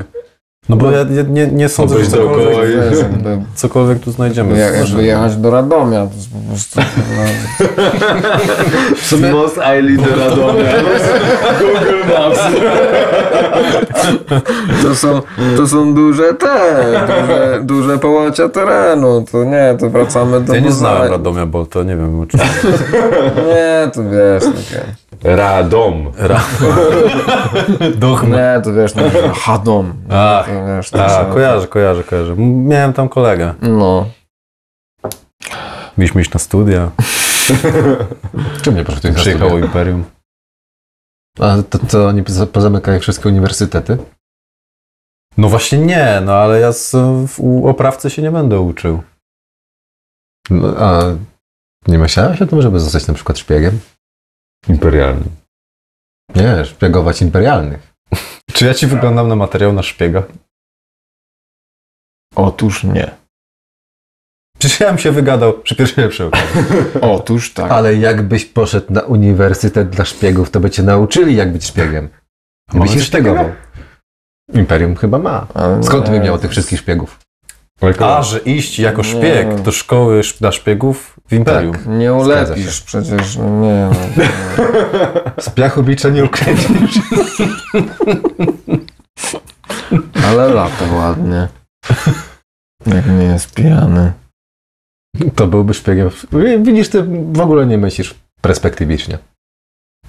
No 0.70 0.75
bo 0.75 0.91
ja, 0.91 0.98
ja 1.00 1.24
nie, 1.30 1.48
nie 1.48 1.70
sądzę, 1.70 2.03
że 2.06 2.12
dookoła 2.12 2.38
cokolwiek, 2.44 2.70
i- 2.88 2.89
Wiesz, 2.89 3.00
jakby, 3.00 3.41
cokolwiek 3.56 4.00
tu 4.00 4.12
znajdziemy. 4.12 4.58
jak, 4.60 4.75
jakby 4.75 5.03
jechać 5.03 5.36
do 5.38 5.51
Radomia, 5.51 6.08
to 6.08 6.13
jest 6.15 6.30
po 6.32 6.38
prostu... 6.50 6.80
Sumie, 9.10 9.32
Most 9.32 9.58
Eisley 9.58 9.98
do 9.98 10.15
Radomia. 10.15 10.72
Google 11.60 12.13
Maps. 12.13 12.39
To 14.84 14.96
są, 14.96 15.22
to 15.58 15.68
są 15.68 15.94
duże 15.94 16.34
te, 16.34 16.58
duże, 17.08 17.60
duże 17.63 17.98
połacia 17.98 18.50
terenu, 18.50 19.25
to 19.32 19.44
nie, 19.44 19.75
to 19.80 19.89
wracamy 19.89 20.41
do... 20.41 20.53
Ja 20.56 20.60
nie 20.62 20.72
znałem 20.72 21.12
Radomia, 21.12 21.46
bo 21.46 21.65
to 21.65 21.84
nie 21.84 21.96
wiem, 21.98 22.27
czy... 22.27 22.38
Nie, 22.38 23.91
to 23.94 24.01
wiesz, 24.03 24.44
takie... 24.44 24.86
Radom. 25.24 26.12
Ra... 26.18 26.41
Nie, 28.27 28.62
to 28.63 28.74
wiesz, 28.74 28.96
no, 28.96 29.03
Hadom. 29.34 29.94
Ach, 30.12 30.50
wiesz, 30.67 30.89
to 30.89 31.05
A, 31.05 31.10
są- 31.10 31.34
kojarzę, 31.34 31.67
kojarzę, 31.67 32.03
kojarzę. 32.03 32.36
Miałem 32.38 32.93
tam 32.93 33.10
kolegę. 33.10 33.53
No. 33.62 34.10
Mieliśmy 35.98 36.22
iść 36.22 36.34
na 36.34 36.39
studia. 36.39 36.91
czym 38.63 38.75
nie 38.75 38.86
poszedłeś 38.86 39.13
na 39.13 39.20
Przyjechało 39.20 39.51
studia? 39.51 39.65
Imperium. 39.65 40.05
A 41.39 41.58
to, 41.70 41.77
to 41.79 42.08
oni 42.08 42.24
poza- 42.24 42.48
pozamykają 42.48 43.00
wszystkie 43.00 43.29
uniwersytety? 43.29 43.98
No 45.38 45.50
właśnie 45.50 45.77
nie, 45.77 46.22
no 46.25 46.34
ale 46.34 46.60
ja 46.60 46.72
z, 46.74 46.91
w, 47.27 47.39
u 47.39 47.67
oprawcy 47.67 48.10
się 48.10 48.22
nie 48.22 48.31
będę 48.31 48.60
uczył. 48.60 49.03
No, 50.50 50.67
a 50.77 51.01
nie 51.88 51.98
myślałeś 51.98 52.41
o 52.41 52.46
tym, 52.48 52.62
żeby 52.62 52.79
zostać 52.79 53.08
na 53.08 53.13
przykład 53.13 53.39
szpiegiem? 53.39 53.79
Imperialny. 54.70 55.24
Nie, 56.36 56.65
szpiegować 56.65 57.22
imperialnych. 57.22 57.93
Czy 58.53 58.65
ja 58.65 58.74
ci 58.74 58.88
wyglądam 58.88 59.27
na 59.27 59.36
materiał 59.36 59.74
na 59.74 59.84
szpiega? 59.84 60.24
Otóż 62.36 62.84
nie. 62.84 63.12
Przecież 64.60 64.80
ja 64.80 64.88
bym 64.88 64.98
się 64.98 65.12
wygadał 65.12 65.54
przy 65.54 65.76
pierwszej 65.76 66.04
lepszej 66.04 66.28
okazji. 66.28 66.62
Otóż 67.16 67.54
tak. 67.54 67.72
Ale 67.72 67.96
jakbyś 67.96 68.46
poszedł 68.46 68.94
na 68.94 69.02
uniwersytet 69.02 69.90
dla 69.90 70.06
szpiegów, 70.06 70.50
to 70.50 70.60
by 70.60 70.70
cię 70.70 70.84
nauczyli, 70.84 71.36
jak 71.36 71.52
być 71.54 71.66
szpiegiem. 71.66 72.10
A 72.70 72.74
mamy 72.78 72.82
Byś 72.82 72.90
takiego? 72.92 73.06
szpiegował. 73.06 73.52
Imperium 74.54 74.96
chyba 74.96 75.18
ma. 75.20 75.48
Skąd 75.84 76.06
nie, 76.12 76.20
by 76.20 76.26
miał 76.26 76.38
tych 76.38 76.52
wszystkich 76.52 76.80
szpiegów? 76.80 77.20
A, 78.00 78.24
że 78.24 78.40
iść 78.40 78.80
jako 78.80 79.02
Nie. 79.02 79.08
szpieg 79.08 79.62
do 79.62 79.72
szkoły 79.72 80.20
sz- 80.20 80.40
dla 80.40 80.52
szpiegów 80.52 81.20
w 81.28 81.34
Imperium. 81.34 81.74
Tak. 81.74 81.86
Nie 81.88 82.14
ulepisz 82.14 82.82
przecież, 82.82 83.38
no 83.38 83.50
nie 83.62 83.90
no. 84.18 84.24
Z 85.44 85.50
piachu 85.50 85.84
bicza 85.84 86.10
nie 86.10 86.24
ukręcisz. 86.26 87.00
Ale 90.28 90.48
lata 90.54 90.86
ładnie. 90.94 91.48
Jak 92.96 93.06
nie 93.06 93.24
jest 93.24 93.54
pijany. 93.54 94.14
To 95.36 95.48
byłby 95.48 95.74
szpiegiem. 95.74 96.10
Widzisz, 96.60 96.90
ty 96.90 97.04
w 97.34 97.40
ogóle 97.40 97.66
nie 97.66 97.78
myślisz 97.78 98.16
perspektywicznie. 98.42 99.18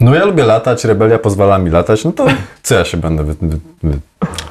No 0.01 0.15
ja 0.15 0.25
lubię 0.25 0.45
latać, 0.45 0.85
rebelia 0.85 1.19
pozwala 1.19 1.59
mi 1.59 1.71
latać, 1.71 2.05
no 2.05 2.13
to 2.13 2.27
co 2.63 2.75
ja 2.75 2.85
się 2.85 2.97
będę 2.97 3.25
wy, 3.25 3.35
wy, 3.35 3.59
wy, 3.83 4.01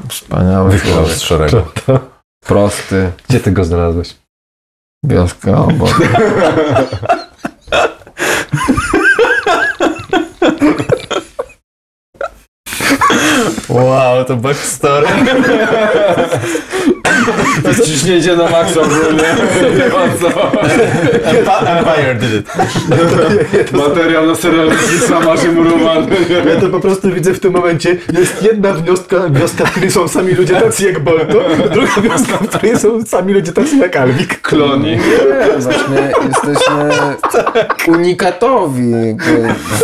Wspaniały 0.09 0.71
wychylał 0.71 1.05
z 1.05 1.21
szeregu. 1.21 1.57
Prosty. 2.47 3.11
Gdzie 3.29 3.39
ty 3.39 3.51
go 3.51 3.63
znalazłeś? 3.63 4.15
Wioska 5.03 5.57
obok. 5.57 6.01
Wow, 13.71 14.25
to 14.25 14.35
backstory. 14.35 15.07
Ciśnięcie 17.85 18.35
na 18.35 18.49
maksa 18.49 18.81
ogólnie. 18.81 19.23
Empire 21.65 22.15
did 22.19 22.33
it. 22.33 22.51
Materiał 23.73 24.25
na 24.25 24.35
serial 24.35 24.69
sama 25.07 25.37
się 25.37 25.51
murowany. 25.51 26.07
Ja 26.55 26.61
to 26.61 26.69
po 26.69 26.79
prostu 26.79 27.11
widzę 27.11 27.33
w 27.33 27.39
tym 27.39 27.53
momencie, 27.53 27.97
jest 28.13 28.43
jedna 28.43 28.73
wioska, 28.73 29.17
wioska 29.29 29.65
w 29.65 29.71
której 29.71 29.91
są 29.91 30.07
sami 30.07 30.33
ludzie 30.33 30.55
tacy 30.55 30.85
jak 30.85 30.99
Bolto, 30.99 31.39
druga 31.73 32.01
wioska, 32.01 32.37
w 32.37 32.47
której 32.47 32.79
są 32.79 33.05
sami 33.05 33.33
ludzie 33.33 33.51
tacy 33.51 33.77
jak 33.77 33.95
Alwik. 33.95 34.41
Kloni. 34.41 34.91
Nie, 34.91 34.99
właśnie 35.59 36.11
jesteśmy 36.27 36.89
unikatowi. 37.87 39.17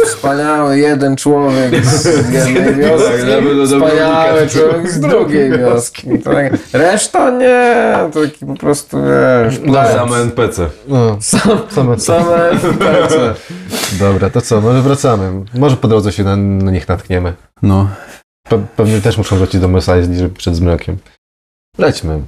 Wspaniały 0.06 0.80
jeden 0.80 1.16
człowiek 1.16 1.86
z 1.86 2.06
jednej 2.34 2.76
wioski, 2.76 3.14
Wspaniały 3.80 4.48
człowiek 4.48 4.92
z 4.92 5.00
drugiej 5.00 5.52
wioski. 5.52 6.08
To 6.24 6.34
tak, 6.34 6.54
reszta 6.74 7.30
nie, 7.32 7.96
to 8.14 8.22
taki 8.22 8.46
po 8.46 8.56
prostu 8.56 8.98
wiesz, 8.98 9.60
plebs. 9.60 9.92
Same 9.94 10.18
NPC. 10.18 10.70
No, 10.88 11.18
Sam, 11.22 11.60
same 11.70 12.00
same 12.00 12.60
FPS-y. 12.60 13.34
Dobra, 14.00 14.30
to 14.30 14.42
co, 14.42 14.62
może 14.62 14.82
wracamy. 14.82 15.46
Może 15.54 15.78
po 15.78 15.88
drodze 15.88 16.12
się 16.12 16.24
na, 16.24 16.36
na 16.36 16.72
nich 16.72 16.88
natkniemy. 16.88 17.34
No, 17.62 17.90
Pe 18.50 18.66
pewnie 18.76 19.02
też 19.02 19.18
muszą 19.18 19.38
wrócić 19.38 19.62
do 19.62 19.68
Mos 19.68 19.90
Eisley, 19.90 20.18
żeby 20.18 20.36
przed 20.36 20.56
zmrokiem. 20.56 20.98
Lećmy. 21.78 22.22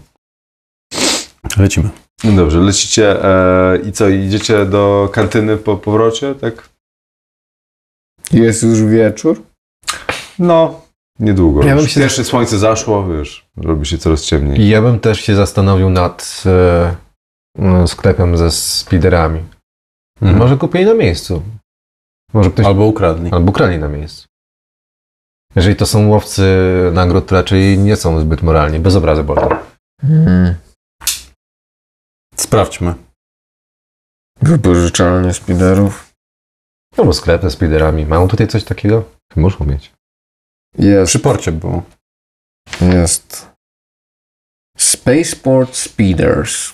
lecimy. 1.58 1.90
No 2.24 2.32
Dobrze, 2.32 2.60
lecicie 2.60 3.26
e, 3.26 3.78
i 3.78 3.92
co, 3.92 4.10
idziecie 4.10 4.66
do 4.66 5.10
kantyny 5.14 5.58
po 5.58 5.78
powrocie, 5.78 6.36
tak? 6.36 6.70
Jest 8.32 8.64
już 8.64 8.84
wieczór? 8.84 9.42
No, 10.40 10.82
niedługo. 11.20 11.64
Ja 11.64 11.76
bym 11.76 11.84
Już 11.84 11.92
się- 11.94 12.00
Pierwsze 12.02 12.24
słońce 12.24 12.60
zaszło, 12.60 13.08
wiesz, 13.08 13.46
robi 13.58 13.86
się 13.86 13.98
coraz 13.98 14.24
ciemniej. 14.26 14.60
I 14.62 14.70
ja 14.70 14.82
bym 14.82 15.00
też 15.00 15.22
się 15.22 15.36
zastanowił 15.36 15.90
nad 15.90 16.44
e, 16.46 16.96
e, 17.60 17.88
sklepem 17.88 18.38
ze 18.38 18.52
spiderami. 18.52 19.44
Mhm. 20.22 20.38
Może 20.40 20.58
kupili 20.58 20.86
na 20.86 20.94
miejscu. 20.94 21.44
Może 22.34 22.52
ktoś 22.52 22.66
Albo 22.66 22.86
ukradli. 22.86 23.32
albo 23.32 23.52
krali 23.52 23.80
na 23.80 23.90
miejscu. 23.90 24.28
Jeżeli 25.56 25.76
to 25.76 25.86
są 25.86 26.08
łowcy 26.08 26.44
nagród, 26.94 27.28
to 27.28 27.36
raczej 27.36 27.78
nie 27.78 27.96
są 27.96 28.20
zbyt 28.20 28.42
moralni. 28.42 28.80
Bez 28.80 28.96
obrazy 28.96 29.24
Bolton. 29.24 29.58
Hmm. 30.02 30.56
Sprawdźmy. 32.36 32.94
Wypożyczalnie 34.42 35.34
spiderów. 35.34 36.14
Albo 36.98 37.14
sklep 37.14 37.42
ze 37.42 37.52
spiderami. 37.52 38.06
Mają 38.06 38.28
tutaj 38.28 38.48
coś 38.48 38.64
takiego? 38.64 39.04
Muszą 39.36 39.66
mieć. 39.66 39.92
Jest, 40.78 41.10
Przy 41.10 41.20
porcie 41.20 41.52
było. 41.52 41.84
jest. 42.82 43.50
Spaceport 44.78 45.76
Speeders. 45.76 46.74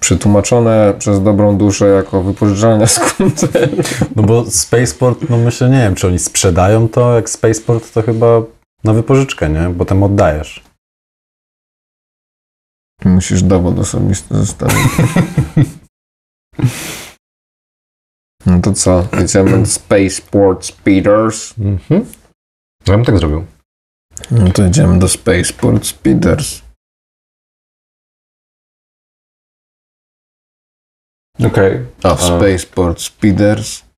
Przetłumaczone 0.00 0.94
przez 0.98 1.22
dobrą 1.22 1.58
duszę 1.58 1.86
jako 1.88 2.22
wypożyczalnia 2.22 2.86
skuterów. 2.86 4.00
No 4.16 4.22
bo 4.22 4.50
Spaceport, 4.50 5.30
no 5.30 5.36
myślę, 5.38 5.70
nie 5.70 5.78
wiem, 5.78 5.94
czy 5.94 6.06
oni 6.06 6.18
sprzedają 6.18 6.88
to, 6.88 7.14
jak 7.14 7.30
Spaceport 7.30 7.92
to 7.92 8.02
chyba 8.02 8.42
na 8.84 8.92
wypożyczkę, 8.92 9.48
nie? 9.50 9.74
Potem 9.78 10.02
oddajesz. 10.02 10.64
Musisz 13.04 13.42
dowód 13.42 13.78
osobisty 13.78 14.34
zostawić. 14.34 14.76
No 18.46 18.60
to 18.60 18.72
co? 18.72 19.08
Jedziemy 19.20 19.66
Spaceport 19.66 20.64
Speeders. 20.66 21.58
Mhm. 21.58 22.06
Ja 22.86 22.96
bym 22.96 23.04
tak 23.04 23.18
zrobił. 23.18 23.46
No 24.30 24.52
to 24.52 24.66
idziemy 24.66 24.98
do 24.98 25.08
Spaceport 25.08 25.86
Speeders. 25.86 26.62
Okej. 31.46 31.86
A 32.02 32.14
w 32.14 32.22
Spaceport 32.22 33.00
Speeders 33.00 33.90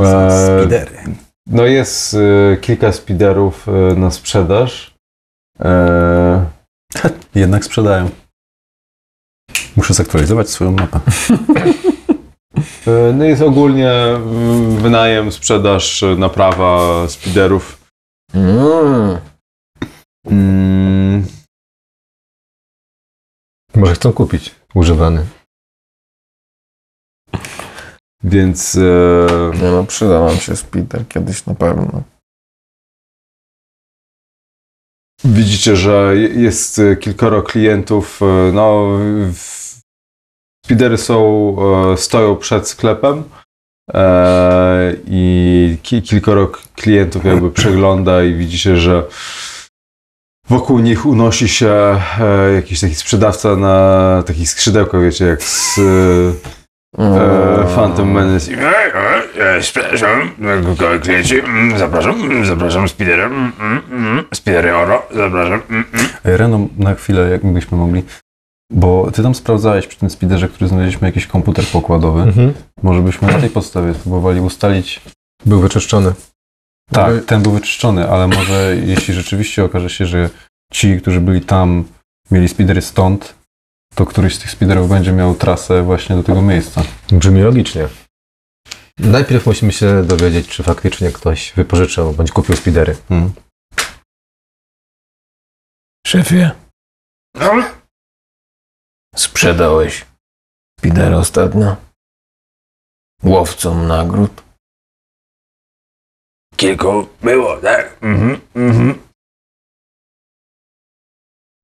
E, 0.00 0.60
Spidery. 0.60 0.98
No 1.46 1.66
jest 1.66 2.14
e, 2.14 2.56
kilka 2.56 2.92
spiderów 2.92 3.68
e, 3.68 3.72
na 3.94 4.10
sprzedaż. 4.10 4.94
E, 5.60 6.46
Jednak 7.34 7.64
sprzedają. 7.64 8.10
Muszę 9.76 9.94
zaktualizować 9.94 10.50
swoją 10.50 10.72
mapę. 10.72 11.00
e, 12.86 13.12
no 13.12 13.24
jest 13.24 13.42
ogólnie 13.42 13.92
wynajem, 14.78 15.32
sprzedaż, 15.32 16.02
e, 16.02 16.16
naprawa 16.16 17.08
spiderów. 17.08 17.81
Mm. 18.34 19.20
Mm, 20.26 21.26
Może 23.74 23.94
chcą 23.94 24.12
kupić 24.12 24.54
używany. 24.74 25.26
więc 28.24 28.74
e, 28.74 29.26
Nie 29.62 29.70
no, 29.70 29.84
przyda 29.84 30.20
nam 30.26 30.36
się 30.36 30.56
Speeder 30.56 31.08
kiedyś 31.08 31.46
na 31.46 31.54
pewno. 31.54 32.02
widzicie, 35.24 35.76
że 35.76 36.12
je- 36.16 36.28
jest 36.42 36.80
kilkoro 37.00 37.42
klientów. 37.42 38.20
e, 38.22 38.52
No, 38.52 38.86
w- 39.32 39.80
spidery 40.66 40.98
są, 40.98 41.16
e, 41.92 41.96
stoją 41.96 42.36
przed 42.36 42.68
sklepem. 42.68 43.24
E, 43.94 44.94
I 45.06 45.76
ki- 45.82 46.02
kilkoro 46.02 46.52
klientów 46.76 47.24
jakby 47.24 47.50
przegląda 47.50 48.22
i 48.24 48.34
widzicie, 48.34 48.76
że 48.76 49.04
wokół 50.48 50.78
nich 50.78 51.06
unosi 51.06 51.48
się 51.48 51.70
e, 52.20 52.52
jakiś 52.54 52.80
taki 52.80 52.94
sprzedawca 52.94 53.56
na 53.56 54.22
takich 54.26 54.50
skrzydełkach, 54.50 55.02
wiecie, 55.02 55.24
jak 55.24 55.42
z 55.42 55.78
e, 56.98 57.74
Phantom 57.74 58.10
Menace. 58.10 58.50
Przepraszam, 59.60 60.30
klienci, 61.02 61.38
mm, 61.40 61.78
zapraszam, 61.78 62.44
zapraszam, 62.46 62.88
Spiderem, 62.88 63.52
mm, 63.60 63.82
mm, 63.92 64.24
Spidery 64.34 64.76
Oro, 64.76 65.02
zapraszam. 65.14 65.62
mm, 65.70 65.84
mm. 65.94 66.06
Ej, 66.24 66.36
Reno, 66.36 66.68
na 66.78 66.94
chwilę, 66.94 67.30
jakbyśmy 67.30 67.78
mogli. 67.78 68.02
Bo 68.72 69.10
ty 69.10 69.22
tam 69.22 69.34
sprawdzałeś 69.34 69.86
przy 69.86 69.98
tym 69.98 70.10
speederze, 70.10 70.48
który 70.48 70.68
znaleźliśmy 70.68 71.08
jakiś 71.08 71.26
komputer 71.26 71.64
pokładowy. 71.66 72.22
Mhm. 72.22 72.54
Może 72.82 73.02
byśmy 73.02 73.28
na 73.28 73.40
tej 73.40 73.50
podstawie 73.50 73.94
spróbowali 73.94 74.40
ustalić. 74.40 75.00
Był 75.46 75.60
wyczyszczony. 75.60 76.12
Tak, 76.90 77.24
ten 77.24 77.42
był 77.42 77.52
wyczyszczony, 77.52 78.08
ale 78.08 78.28
może 78.28 78.76
jeśli 78.86 79.14
rzeczywiście 79.14 79.64
okaże 79.64 79.90
się, 79.90 80.06
że 80.06 80.30
ci, 80.72 81.00
którzy 81.00 81.20
byli 81.20 81.40
tam, 81.40 81.84
mieli 82.30 82.48
speedery 82.48 82.82
stąd, 82.82 83.34
to 83.94 84.06
któryś 84.06 84.34
z 84.34 84.38
tych 84.38 84.50
speederów 84.50 84.88
będzie 84.88 85.12
miał 85.12 85.34
trasę 85.34 85.82
właśnie 85.82 86.16
do 86.16 86.22
tego 86.22 86.42
miejsca. 86.42 86.82
Brzmi 87.12 87.40
logicznie. 87.40 87.88
Najpierw 88.98 89.46
musimy 89.46 89.72
się 89.72 90.04
dowiedzieć, 90.04 90.48
czy 90.48 90.62
faktycznie 90.62 91.10
ktoś 91.10 91.52
wypożyczył 91.56 92.12
bądź 92.12 92.32
kupił 92.32 92.56
spidery. 92.56 92.96
Hmm. 93.08 93.32
Szefie, 96.06 96.50
No, 97.34 97.81
sprzedałeś 99.16 100.06
Speeder 100.80 101.14
ostatnio? 101.14 101.76
Łowcom 103.22 103.86
nagród? 103.86 104.42
kilku 106.56 107.08
było, 107.22 107.56
tak? 107.60 107.98
Mhm, 108.02 108.40
mhm. 108.54 109.08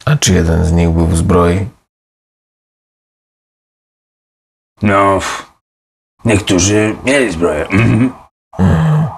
A 0.04 0.16
czy 0.16 0.32
jeden 0.34 0.64
z 0.64 0.72
nich 0.72 0.90
był 0.90 1.06
w 1.06 1.16
zbroi? 1.16 1.68
No, 4.82 5.20
niektórzy 6.24 6.96
mieli 7.04 7.32
zbroję. 7.32 7.66
Mhm. 7.66 8.12
Mhm. 8.58 9.08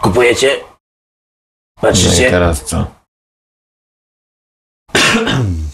Kupujecie? 0.00 0.56
No 0.56 1.88
i 1.88 1.92
Patrzycie? 1.92 2.30
teraz 2.30 2.64
co? 2.64 2.99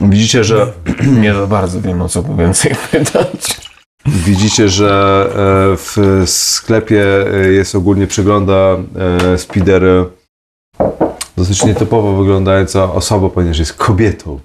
Widzicie, 0.00 0.44
że 0.44 0.72
Nie 1.22 1.34
za 1.34 1.46
bardzo 1.46 1.80
wiem 1.80 2.02
o 2.02 2.08
co 2.08 2.22
więcej 2.22 2.74
pytać. 2.90 3.72
Widzicie, 4.06 4.68
że 4.68 5.24
e, 5.30 5.76
w 5.76 6.22
sklepie 6.26 7.04
e, 7.34 7.48
jest 7.48 7.74
ogólnie 7.74 8.06
przegląda 8.06 8.76
e, 9.32 9.38
spidery 9.38 10.04
dosyć 11.36 11.64
nietypowo 11.64 12.16
wyglądająca 12.16 12.92
osoba, 12.92 13.30
ponieważ 13.30 13.58
jest 13.58 13.74
kobietą 13.74 14.40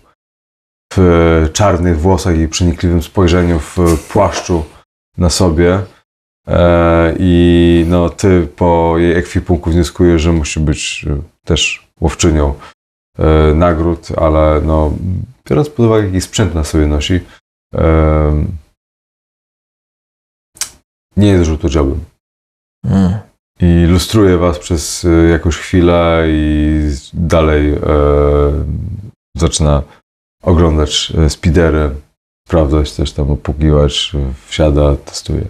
w 0.93 1.49
czarnych 1.53 1.99
włosach 1.99 2.37
i 2.37 2.47
przenikliwym 2.47 3.03
spojrzeniu 3.03 3.59
w 3.59 3.77
płaszczu 4.09 4.65
na 5.17 5.29
sobie. 5.29 5.81
E, 6.47 7.15
I 7.19 7.85
no, 7.87 8.09
ty 8.09 8.47
po 8.55 8.95
jej 8.97 9.15
ekwipunku 9.15 9.71
wnioskujesz, 9.71 10.21
że 10.21 10.31
musi 10.31 10.59
być 10.59 11.05
e, 11.09 11.21
też 11.45 11.87
łowczynią 12.01 12.53
e, 13.19 13.53
nagród, 13.53 14.07
ale 14.17 14.61
no, 14.61 14.93
biorąc 15.49 15.69
pod 15.69 15.85
uwagę, 15.85 16.05
jaki 16.05 16.21
sprzęt 16.21 16.55
na 16.55 16.63
sobie 16.63 16.87
nosi, 16.87 17.19
nie 21.17 21.27
jest 21.27 21.51
jobem. 21.75 22.05
Mm. 22.85 23.19
I 23.59 23.85
lustruje 23.85 24.37
was 24.37 24.59
przez 24.59 25.07
jakąś 25.31 25.57
chwilę 25.57 26.25
i 26.27 26.81
dalej 27.13 27.73
e, 27.73 27.79
zaczyna 29.37 29.83
oglądać 30.43 31.13
spidery, 31.29 31.95
sprawdzać 32.47 32.91
też 32.91 33.11
tam, 33.13 33.31
opłukiwać, 33.31 34.11
e, 34.15 34.33
wsiada, 34.47 34.95
testuje. 34.95 35.45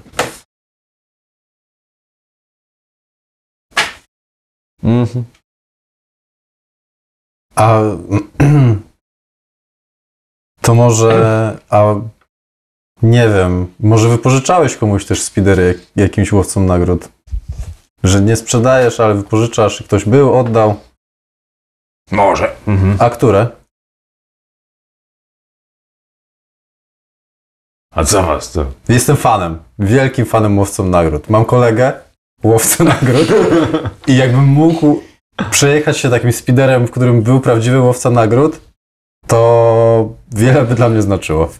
Mhm. 4.83 5.23
A 7.55 7.81
to 10.61 10.75
może, 10.75 11.57
a 11.69 11.95
nie 13.01 13.29
wiem, 13.29 13.73
może 13.79 14.09
wypożyczałeś 14.09 14.77
komuś 14.77 15.05
też 15.05 15.21
spidery 15.21 15.67
jak, 15.67 15.77
jakimś 15.95 16.31
łowcom 16.31 16.65
nagród? 16.65 17.09
Że 18.03 18.21
nie 18.21 18.35
sprzedajesz, 18.35 18.99
ale 18.99 19.15
wypożyczasz 19.15 19.81
i 19.81 19.83
ktoś 19.83 20.05
był, 20.05 20.39
oddał. 20.39 20.79
Może. 22.11 22.55
Mhm. 22.67 22.97
A 22.99 23.09
które? 23.09 23.49
A 27.91 28.03
co 28.03 28.23
was 28.23 28.51
to? 28.51 28.65
Jestem 28.89 29.17
fanem, 29.17 29.63
wielkim 29.79 30.25
fanem 30.25 30.59
łowcom 30.59 30.91
nagród. 30.91 31.29
Mam 31.29 31.45
kolegę, 31.45 32.01
łowcę 32.47 32.83
nagród 32.83 33.27
i 34.07 34.17
jakbym 34.17 34.45
mógł 34.45 35.01
przejechać 35.51 35.97
się 35.97 36.09
takim 36.09 36.33
speederem, 36.33 36.87
w 36.87 36.91
którym 36.91 37.21
był 37.21 37.39
prawdziwy 37.39 37.79
łowca 37.79 38.09
nagród, 38.09 38.61
to 39.27 40.15
wiele 40.31 40.65
by 40.65 40.75
dla 40.75 40.89
mnie 40.89 41.01
znaczyło. 41.01 41.53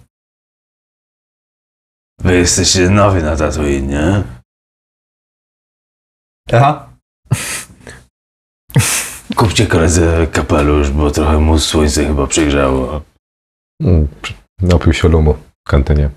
Wy 2.19 2.35
jesteście 2.37 2.89
nowi 2.89 3.23
na 3.23 3.35
Tatooine, 3.35 3.87
nie? 3.87 4.23
Aha. 6.53 6.89
Kupcie 9.35 9.67
koledze 9.67 10.27
kapelusz, 10.31 10.89
bo 10.89 11.11
trochę 11.11 11.37
mu 11.39 11.59
słońce 11.59 12.05
chyba 12.05 12.27
przygrzało. 12.27 13.01
Mm, 13.81 14.07
Napił 14.61 14.93
się 14.93 15.07
lumu 15.07 15.33
w 15.33 15.69
kantynie. 15.69 16.09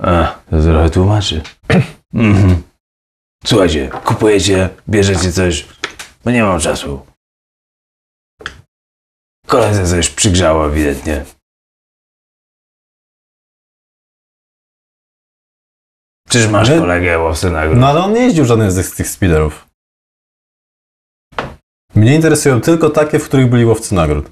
A, 0.00 0.38
to 0.50 0.62
trochę 0.62 0.90
tłumaczy. 0.90 1.42
Mhm. 2.14 2.62
Słuchajcie, 3.44 3.88
kupujecie, 4.04 4.68
bierzecie 4.88 5.32
coś, 5.32 5.68
bo 6.24 6.30
nie 6.30 6.42
mam 6.42 6.60
czasu. 6.60 7.06
Koledze 9.46 9.86
coś 9.88 10.10
przygrzało 10.10 10.66
ewidentnie. 10.66 11.24
Czyż 16.28 16.48
masz 16.48 16.68
Ale- 16.70 16.78
kolegę 16.80 17.18
łowcę 17.18 17.50
nagród? 17.50 17.78
No 17.78 17.88
ale 17.88 18.00
on 18.04 18.12
nie 18.12 18.20
jeździł 18.20 18.44
żadnym 18.44 18.70
z 18.70 18.74
tych, 18.74 18.86
z 18.86 18.94
tych 18.94 19.08
speederów. 19.08 19.66
Mnie 21.94 22.14
interesują 22.14 22.60
tylko 22.60 22.90
takie, 22.90 23.18
w 23.18 23.24
których 23.24 23.50
byli 23.50 23.64
łowcy 23.64 23.94
nagród. 23.94 24.30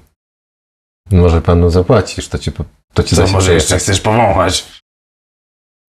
Może 1.11 1.41
panu 1.41 1.69
zapłacisz, 1.69 2.27
to 2.27 2.37
ci, 2.37 2.51
po- 2.51 2.65
to 2.93 3.03
ci 3.03 3.15
Co, 3.15 3.21
da 3.21 3.27
się 3.27 3.33
może 3.33 3.53
jeszcze 3.53 3.77
chcesz 3.77 4.01
powąchać? 4.01 4.81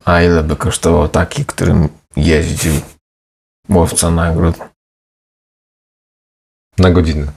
A 0.05 0.23
ile 0.23 0.43
by 0.43 0.57
kosztował 0.57 1.09
taki, 1.09 1.45
którym 1.45 1.89
jeździł 2.17 2.73
łowca 3.71 4.11
nagród? 4.11 4.57
Na 6.79 6.91
godzinę. 6.91 7.33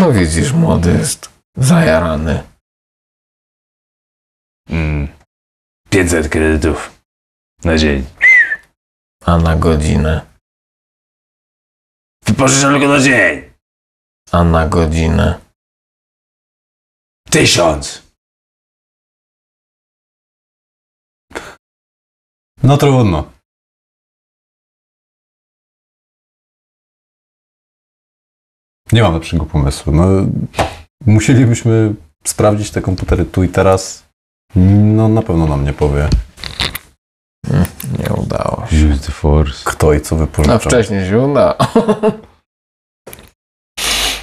No 0.00 0.12
widzisz, 0.12 0.52
młody 0.52 0.90
jest 0.90 1.30
zajarany. 1.56 2.42
Mm. 4.68 5.08
500 5.90 6.28
kredytów 6.28 7.02
na 7.64 7.78
dzień. 7.78 8.04
A 9.24 9.38
na 9.38 9.56
godzinę? 9.56 10.26
Wypożyczam 12.26 12.72
tylko 12.72 12.88
na 12.88 13.00
dzień. 13.00 13.52
A 14.32 14.44
na 14.44 14.68
godzinę? 14.68 15.40
Tysiąc. 17.30 18.05
No 22.62 22.76
trudno. 22.76 23.30
Nie 28.92 29.02
mam 29.02 29.14
lepszego 29.14 29.46
pomysłu. 29.46 29.92
No, 29.92 30.04
musielibyśmy 31.06 31.94
sprawdzić 32.24 32.70
te 32.70 32.82
komputery 32.82 33.24
tu 33.24 33.42
i 33.42 33.48
teraz. 33.48 34.06
No 34.94 35.08
na 35.08 35.22
pewno 35.22 35.46
nam 35.46 35.64
nie 35.64 35.72
powie, 35.72 36.08
Nie 37.98 38.14
udało 38.22 38.66
się. 38.66 38.76
Use 38.90 39.06
the 39.06 39.12
force. 39.12 39.62
kto 39.64 39.92
i 39.92 40.00
co 40.00 40.16
wypożyczał. 40.16 40.58
wcześniej 40.60 41.08
się 41.08 41.20
udało. 41.20 41.54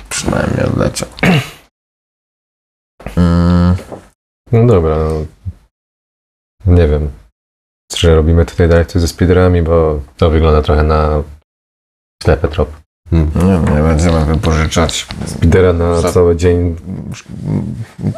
Przynajmniej 0.10 0.66
odleciał. 0.66 1.10
Mm, 3.18 3.76
No 4.52 4.66
dobra, 4.68 4.96
no. 4.98 5.26
Nie 6.66 6.88
wiem. 6.88 7.12
Czy 8.04 8.16
robimy 8.16 8.46
tutaj 8.46 8.70
dalej 8.70 8.86
coś 8.86 9.02
ze 9.02 9.08
speederami, 9.08 9.62
bo 9.62 10.00
to 10.18 10.30
wygląda 10.30 10.62
trochę 10.62 10.84
na 10.84 11.24
ślepy 12.24 12.48
trop. 12.48 12.70
Hmm. 13.10 13.32
nie, 13.36 13.76
nie 13.76 13.82
będziemy 13.84 14.26
wypożyczać 14.26 15.08
Speedera 15.26 15.74
na 15.74 16.02
Za- 16.02 16.12
cały 16.12 16.36
dzień 16.36 16.76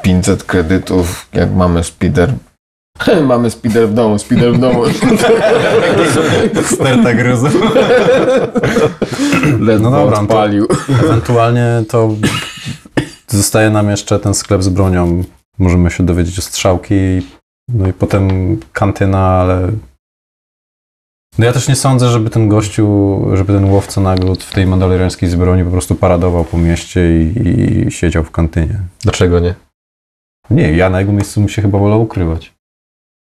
500 0.01 0.43
kredytów, 0.43 1.27
jak 1.33 1.51
mamy 1.51 1.83
speeder. 1.83 2.33
mamy 3.27 3.49
speeder 3.51 3.89
w 3.89 3.93
domu, 3.93 4.19
speeder 4.19 4.53
w 4.53 4.59
domu. 4.59 4.83
Sterta 6.73 7.13
gryzu. 7.13 7.47
Ledwo 9.59 9.89
No 9.89 9.97
dobra, 9.97 10.05
no 10.05 10.11
to- 10.11 10.21
odpalił. 10.21 10.67
Ewentualnie 11.03 11.83
to 11.89 12.09
zostaje 13.27 13.69
nam 13.69 13.89
jeszcze 13.89 14.19
ten 14.19 14.33
sklep 14.33 14.63
z 14.63 14.69
bronią. 14.69 15.23
Możemy 15.59 15.91
się 15.91 16.05
dowiedzieć 16.05 16.39
o 16.39 16.41
strzałki, 16.41 16.95
no 17.69 17.87
i 17.87 17.93
potem 17.93 18.57
kantyna, 18.73 19.27
ale... 19.27 19.71
No 21.37 21.45
ja 21.45 21.53
też 21.53 21.67
nie 21.67 21.75
sądzę, 21.75 22.09
żeby 22.09 22.29
ten 22.29 22.49
gościu, 22.49 23.21
żeby 23.33 23.53
ten 23.53 23.65
łowca 23.71 24.01
nagród 24.01 24.43
w 24.43 24.53
tej 24.53 24.67
mandaloriańskiej 24.67 25.29
zbroi 25.29 25.63
po 25.63 25.71
prostu 25.71 25.95
paradował 25.95 26.45
po 26.45 26.57
mieście 26.57 27.21
i, 27.21 27.47
i 27.87 27.91
siedział 27.91 28.23
w 28.23 28.31
kantynie. 28.31 28.79
Dlaczego 29.01 29.39
nie? 29.39 29.55
Nie, 30.49 30.71
ja 30.77 30.89
na 30.89 30.99
jego 30.99 31.11
miejscu 31.11 31.39
bym 31.39 31.49
się 31.49 31.61
chyba 31.61 31.79
wolał 31.79 32.01
ukrywać. 32.01 32.53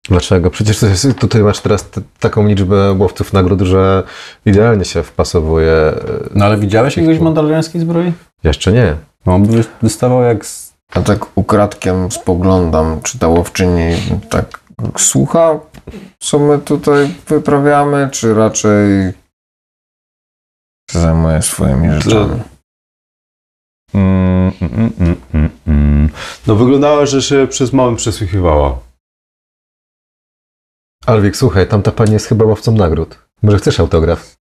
Dlaczego? 0.09 0.49
Przecież 0.49 0.79
tutaj 1.19 1.43
masz 1.43 1.59
teraz 1.59 1.89
t- 1.89 2.01
taką 2.19 2.47
liczbę 2.47 2.91
łowców 2.91 3.33
nagród, 3.33 3.61
że 3.61 4.03
idealnie 4.45 4.85
się 4.85 5.03
wpasowuje. 5.03 5.71
e, 5.71 5.93
No 6.35 6.45
ale 6.45 6.57
widziałeś 6.57 6.97
jakiegoś 6.97 7.19
mandaloriańskiej 7.19 7.81
zbroi? 7.81 8.13
Jeszcze 8.43 8.71
nie. 8.71 8.95
No 9.25 9.35
on 9.35 9.45
by 9.47 9.63
wystawał 9.81 10.21
jak 10.21 10.45
z... 10.45 10.70
A 10.91 11.01
tak 11.01 11.37
ukradkiem 11.37 12.11
spoglądam, 12.11 13.01
czy 13.01 13.19
ta 13.19 13.27
łowczyni 13.27 13.95
tak 14.29 14.59
słucha, 14.97 15.59
co 16.19 16.39
my 16.39 16.59
tutaj 16.59 17.15
wyprawiamy, 17.27 18.09
czy 18.11 18.33
raczej 18.33 19.13
się 20.91 20.99
zajmuje 20.99 21.41
swoimi 21.41 22.01
rzeczami. 22.01 22.41
Mm, 23.93 24.51
mm, 24.61 25.51
mm. 25.67 26.09
No 26.47 26.55
wyglądało, 26.55 27.05
że 27.05 27.21
się 27.21 27.47
przez 27.47 27.73
moment 27.73 27.97
przesłuchiwała. 27.97 28.79
Alwik, 31.05 31.37
słuchaj, 31.37 31.67
tamta 31.67 31.91
pani 31.91 32.13
jest 32.13 32.27
chyba 32.27 32.45
łowcą 32.45 32.71
nagród. 32.71 33.17
Może 33.43 33.57
chcesz 33.57 33.79
autograf? 33.79 34.35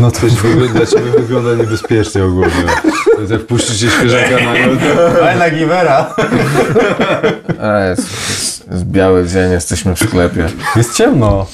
No 0.00 0.10
to 0.10 0.20
wygląda, 0.20 0.72
dla 0.78 0.86
ciebie 0.86 1.10
wygląda 1.10 1.54
niebezpiecznie 1.54 2.24
ogólnie. 2.24 2.64
To 3.14 3.20
jest 3.20 3.32
jak 3.32 3.46
puścicie 3.46 3.90
świeżaka 3.90 4.36
na 4.44 4.54
Fajna 5.20 5.50
givera! 5.50 6.14
A 7.62 7.78
jest, 7.80 8.02
jest, 8.30 8.68
jest 8.70 8.84
biały 8.84 9.28
dzień, 9.28 9.50
jesteśmy 9.50 9.96
w 9.96 9.98
sklepie. 9.98 10.48
Jest 10.76 10.94
ciemno. 10.96 11.46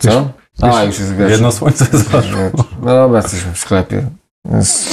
Co? 0.00 0.30
A, 0.62 0.84
już 0.84 0.98
jest 0.98 1.12
wieczór. 1.12 1.30
Jedno 1.30 1.52
słońce 1.52 1.86
zaszło. 1.92 2.50
No 2.82 2.86
dobra, 2.86 3.20
jesteśmy 3.22 3.52
w 3.52 3.58
sklepie. 3.58 4.06
Jest, 4.54 4.88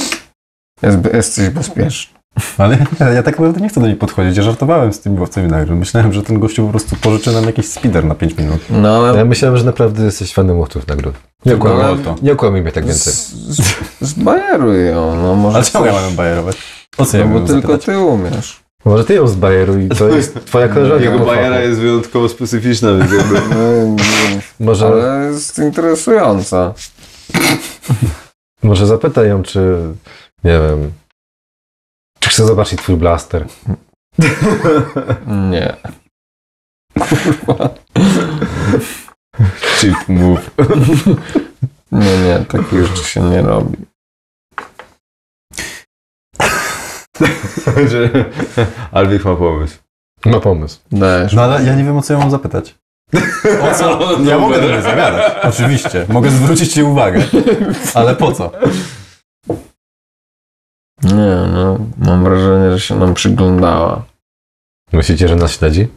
jest, 0.82 0.98
jesteś 1.14 1.48
bezpieczny. 1.48 2.17
Ale 2.58 2.78
ja, 3.00 3.08
ja 3.08 3.22
tak 3.22 3.34
naprawdę 3.38 3.60
nie 3.60 3.68
chcę 3.68 3.80
do 3.80 3.86
niej 3.86 3.96
podchodzić. 3.96 4.36
Ja 4.36 4.42
żartowałem 4.42 4.92
z 4.92 5.00
tymi 5.00 5.20
łowcami 5.20 5.48
nagród. 5.48 5.78
Myślałem, 5.78 6.12
że 6.12 6.22
ten 6.22 6.38
gościu 6.40 6.64
po 6.64 6.70
prostu 6.70 6.96
pożyczy 6.96 7.32
nam 7.32 7.44
jakiś 7.44 7.68
speeder 7.68 8.04
na 8.04 8.14
5 8.14 8.36
minut. 8.36 8.60
No 8.70 8.96
ale 8.96 9.18
Ja 9.18 9.24
myślałem, 9.24 9.56
że 9.58 9.64
naprawdę 9.64 10.04
jesteś 10.04 10.34
fanem 10.34 10.58
łowców 10.58 10.86
nagród. 10.86 11.14
Nie 11.46 11.58
nie 12.22 12.32
okłamij 12.32 12.62
mnie 12.62 12.72
tak 12.72 12.86
więcej. 12.86 13.12
zbajeruj 14.00 14.86
ją, 14.86 15.16
no 15.22 15.34
może 15.34 15.56
Ale 15.56 15.66
czemu 15.66 15.86
ja 15.86 15.92
mam 15.92 16.16
bajerować? 16.16 16.56
O 16.98 17.04
co 17.06 17.16
ja 17.16 17.24
No 17.24 17.30
bo 17.32 17.38
mam 17.38 17.46
tylko 17.48 17.60
zapytać? 17.72 17.84
ty 17.86 17.98
umiesz. 17.98 18.60
Może 18.84 19.04
ty 19.04 19.14
ją 19.14 19.28
zbajeruj 19.28 19.84
i 19.84 19.88
to 19.98 20.08
jest 20.08 20.44
twoja 20.44 20.68
koleżanka. 20.68 21.04
Jego 21.04 21.18
bajera 21.18 21.60
jest 21.60 21.80
wyjątkowo 21.80 22.28
specyficzna, 22.28 22.88
więc 22.94 23.12
jakby... 23.12 23.34
No, 24.60 24.66
Może, 24.66 24.86
ale 24.86 25.30
jest 25.32 25.58
interesująca. 25.58 26.74
może 28.62 28.86
zapytaj 28.86 29.28
ją, 29.28 29.42
czy 29.42 29.76
nie 30.44 30.60
wiem, 30.60 30.92
chce 32.28 32.46
zobaczyć 32.46 32.78
twój 32.78 32.96
blaster. 32.96 33.46
Nie. 35.26 35.76
Cheap 39.62 40.08
move. 40.08 40.50
Nie, 41.92 42.18
nie, 42.18 42.44
takich 42.48 42.86
rzeczy 42.86 43.04
się 43.04 43.20
nie 43.20 43.42
robi. 43.42 43.76
Alwik 48.92 49.24
ma 49.24 49.36
pomysł. 49.36 49.78
Ma 50.26 50.40
pomysł. 50.40 50.80
Dajesz. 50.92 51.32
No 51.32 51.42
ale 51.42 51.64
ja 51.64 51.74
nie 51.74 51.84
wiem, 51.84 51.96
o 51.96 52.02
co 52.02 52.12
ja 52.12 52.18
mam 52.18 52.30
zapytać. 52.30 52.74
O 53.62 53.74
co? 53.74 54.18
Ja 54.22 54.38
mogę 54.38 54.60
do 54.60 54.68
niej 54.68 54.82
zagadać. 54.82 55.32
Oczywiście. 55.42 56.06
Mogę 56.08 56.30
zwrócić 56.30 56.76
jej 56.76 56.86
uwagę. 56.86 57.24
Ale 57.94 58.16
po 58.16 58.32
co? 58.32 58.50
Nie, 61.02 61.52
no, 61.52 61.78
mam 61.98 62.24
wrażenie, 62.24 62.72
że 62.72 62.80
się 62.80 62.98
nam 62.98 63.14
przyglądała. 63.14 64.04
Myślicie, 64.92 65.28
że 65.28 65.36
nas 65.36 65.52
śledzi? 65.52 65.88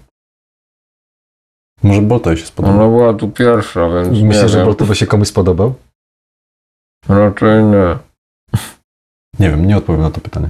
Może 1.84 2.02
Bolto 2.02 2.30
jej 2.30 2.40
się 2.40 2.46
spodoba. 2.46 2.74
Ona 2.74 2.88
była 2.88 3.14
tu 3.14 3.32
pierwsza, 3.32 3.90
więc 3.90 4.18
nie 4.18 4.26
Myślisz, 4.26 4.52
że 4.52 4.66
wiem. 4.66 4.96
Się 4.96 5.08
komuś 5.08 5.28
spodobał? 5.28 5.74
Raczej 7.08 7.64
nie. 7.64 7.98
Nie 9.40 9.50
wiem, 9.50 9.68
nie 9.68 9.78
odpowiem 9.78 10.02
na 10.02 10.12
to 10.12 10.22
pytanie. 10.22 10.50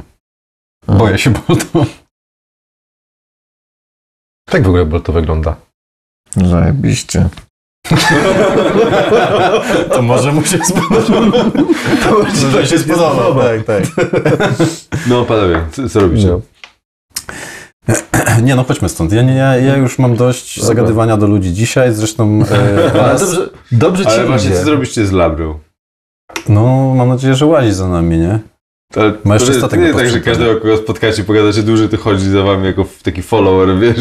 Boję 0.87 1.17
się 1.17 1.29
Bolto. 1.29 1.85
Tak 4.45 4.63
w 4.63 4.67
ogóle 4.67 4.85
Bolto 4.85 5.13
wygląda. 5.13 5.55
Zajebiście. 6.35 7.29
To 9.91 10.01
może 10.01 10.31
mu 10.31 10.43
się 10.43 10.57
spodobać. 10.65 11.05
To 12.03 12.15
może 12.47 12.67
się 12.67 12.77
spodoba, 12.79 13.43
tak, 13.43 13.63
tak. 13.65 13.83
No 15.07 15.25
panowie, 15.25 15.61
co, 15.71 15.89
co 15.89 15.99
robicie? 15.99 16.27
No. 16.27 16.41
Nie 18.43 18.55
no, 18.55 18.63
chodźmy 18.63 18.89
stąd. 18.89 19.13
Ja, 19.13 19.21
nie, 19.21 19.35
ja, 19.35 19.57
ja 19.57 19.77
już 19.77 19.99
mam 19.99 20.15
dość 20.15 20.55
Dobra. 20.59 20.67
zagadywania 20.67 21.17
do 21.17 21.27
ludzi 21.27 21.53
dzisiaj, 21.53 21.93
zresztą 21.93 22.43
e, 22.51 23.01
Ale 23.03 23.19
dobrze, 23.19 23.49
dobrze 23.71 24.03
ci 24.05 24.11
Ale 24.11 24.25
właśnie, 24.25 24.49
idzie. 24.49 24.59
co 24.59 24.65
zrobiliście 24.65 25.05
z 25.05 25.11
Labrą? 25.11 25.59
No, 26.49 26.93
mam 26.95 27.09
nadzieję, 27.09 27.35
że 27.35 27.45
łazi 27.45 27.73
za 27.73 27.87
nami, 27.87 28.17
nie? 28.17 28.39
Ale 28.95 29.13
Ma 29.23 29.33
jeszcze 29.33 29.51
to 29.51 29.57
statek 29.57 29.79
nie 29.79 29.93
tak, 29.93 30.09
że 30.09 30.19
każdego, 30.21 30.61
kogo 30.61 30.77
spotkacie, 30.77 31.23
pogadacie 31.23 31.63
dłużej, 31.63 31.89
to 31.89 31.97
chodzi 31.97 32.29
za 32.29 32.41
wami 32.43 32.65
jako 32.65 32.85
taki 33.03 33.21
follower, 33.21 33.79
wiesz? 33.79 33.97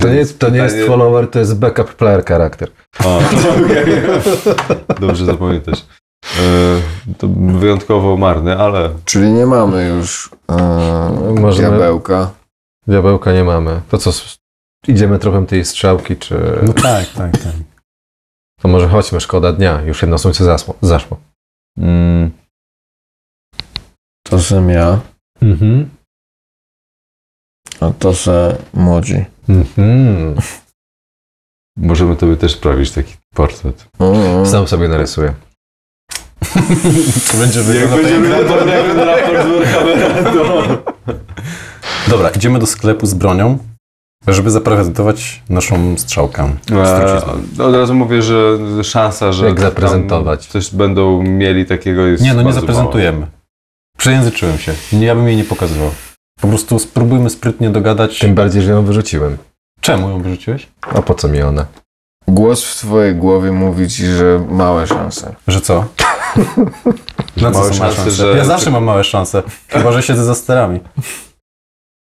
To 0.00 0.08
nie 0.08 0.14
jest, 0.14 0.38
to 0.38 0.50
nie 0.50 0.58
jest 0.58 0.76
follower, 0.86 1.30
to 1.30 1.38
jest 1.38 1.58
backup 1.58 1.94
player 1.94 2.24
charakter. 2.24 2.70
Dobrze 5.00 5.24
zapamiętać. 5.26 5.86
E, 6.40 6.80
to 7.18 7.28
wyjątkowo 7.58 8.16
marny, 8.16 8.58
ale 8.58 8.90
Czyli 9.04 9.32
nie 9.32 9.46
mamy 9.46 9.88
już 9.88 10.30
e, 10.50 10.54
Możemy- 11.40 11.68
diabełka. 11.68 12.30
Diabełka 12.86 13.32
nie 13.32 13.44
mamy. 13.44 13.80
To 13.90 13.98
co, 13.98 14.10
idziemy 14.88 15.18
tropem 15.18 15.46
tej 15.46 15.64
strzałki, 15.64 16.16
czy... 16.16 16.40
No 16.62 16.72
tak, 16.72 17.06
tak, 17.08 17.32
tak. 17.32 17.52
To 18.60 18.68
może 18.68 18.88
chodźmy, 18.88 19.20
szkoda 19.20 19.52
dnia. 19.52 19.82
Już 19.82 20.02
jedno 20.02 20.18
słońce 20.18 20.44
zasło, 20.44 20.74
zaszło. 20.82 21.20
mm, 21.78 22.30
To 24.22 24.40
sem 24.40 24.70
ja, 24.70 25.00
Mhm. 25.42 25.90
A 27.80 27.90
to 27.98 28.14
se 28.14 28.56
młodzi. 28.74 29.24
Mhm. 29.48 30.34
możemy 31.76 32.16
tobie 32.16 32.36
też 32.36 32.52
sprawić 32.52 32.90
taki 32.90 33.14
portret. 33.34 33.86
Mm. 33.98 34.46
Sam 34.46 34.68
sobie 34.68 34.88
narysuję. 34.88 35.34
To 37.30 37.36
będzie 37.38 37.60
Jak 37.60 37.90
będziemy 37.90 38.28
na 38.28 38.36
to, 38.36 38.66
jak 38.66 38.96
na 38.96 39.04
raport. 39.04 39.46
Dobra, 42.08 42.28
idziemy 42.30 42.58
do 42.58 42.66
sklepu 42.66 43.06
z 43.06 43.14
bronią, 43.14 43.58
żeby 44.28 44.50
zaprezentować 44.50 45.42
naszą 45.48 45.98
strzałkę. 45.98 46.50
z 46.66 47.00
trucizną. 47.00 47.64
E, 47.64 47.68
Od 47.68 47.74
razu 47.74 47.94
mówię, 47.94 48.22
że 48.22 48.58
szansa, 48.84 49.32
że 49.32 49.46
Jak 49.46 49.60
zaprezentować? 49.60 50.46
Coś 50.46 50.70
będą 50.74 51.22
mieli 51.22 51.66
takiego 51.66 52.06
jest 52.06 52.22
Nie, 52.22 52.34
no 52.34 52.42
nie 52.42 52.52
zaprezentujemy. 52.52 53.26
Przejęzyczyłem 53.98 54.58
się. 54.58 54.74
Ja 54.92 55.14
bym 55.14 55.26
jej 55.28 55.36
nie 55.36 55.44
pokazywał. 55.44 55.90
Po 56.40 56.48
prostu 56.48 56.78
spróbujmy 56.78 57.30
sprytnie 57.30 57.70
dogadać. 57.70 58.18
Tym 58.18 58.34
bardziej, 58.34 58.62
że 58.62 58.70
ją 58.70 58.84
wyrzuciłem. 58.84 59.36
Czemu 59.80 60.08
ją 60.10 60.22
wyrzuciłeś? 60.22 60.68
A 60.94 61.02
po 61.02 61.14
co 61.14 61.28
mi 61.28 61.42
ona? 61.42 61.66
Głos 62.28 62.64
w 62.64 62.76
twojej 62.76 63.14
głowie 63.14 63.52
mówi 63.52 63.88
ci, 63.88 64.06
że 64.06 64.46
małe 64.50 64.86
szanse. 64.86 65.34
Że 65.48 65.60
co? 65.60 65.84
Na 67.36 67.50
co 67.50 67.58
Małe 67.58 67.74
szanse, 67.74 67.96
szanse? 67.96 68.10
że- 68.10 68.34
Ja 68.36 68.44
zawsze 68.44 68.70
mam 68.70 68.84
małe 68.84 69.04
szanse. 69.04 69.42
Chyba, 69.68 69.92
że 69.92 70.02
siedzę 70.02 70.24
za 70.24 70.34
sterami. 70.34 70.80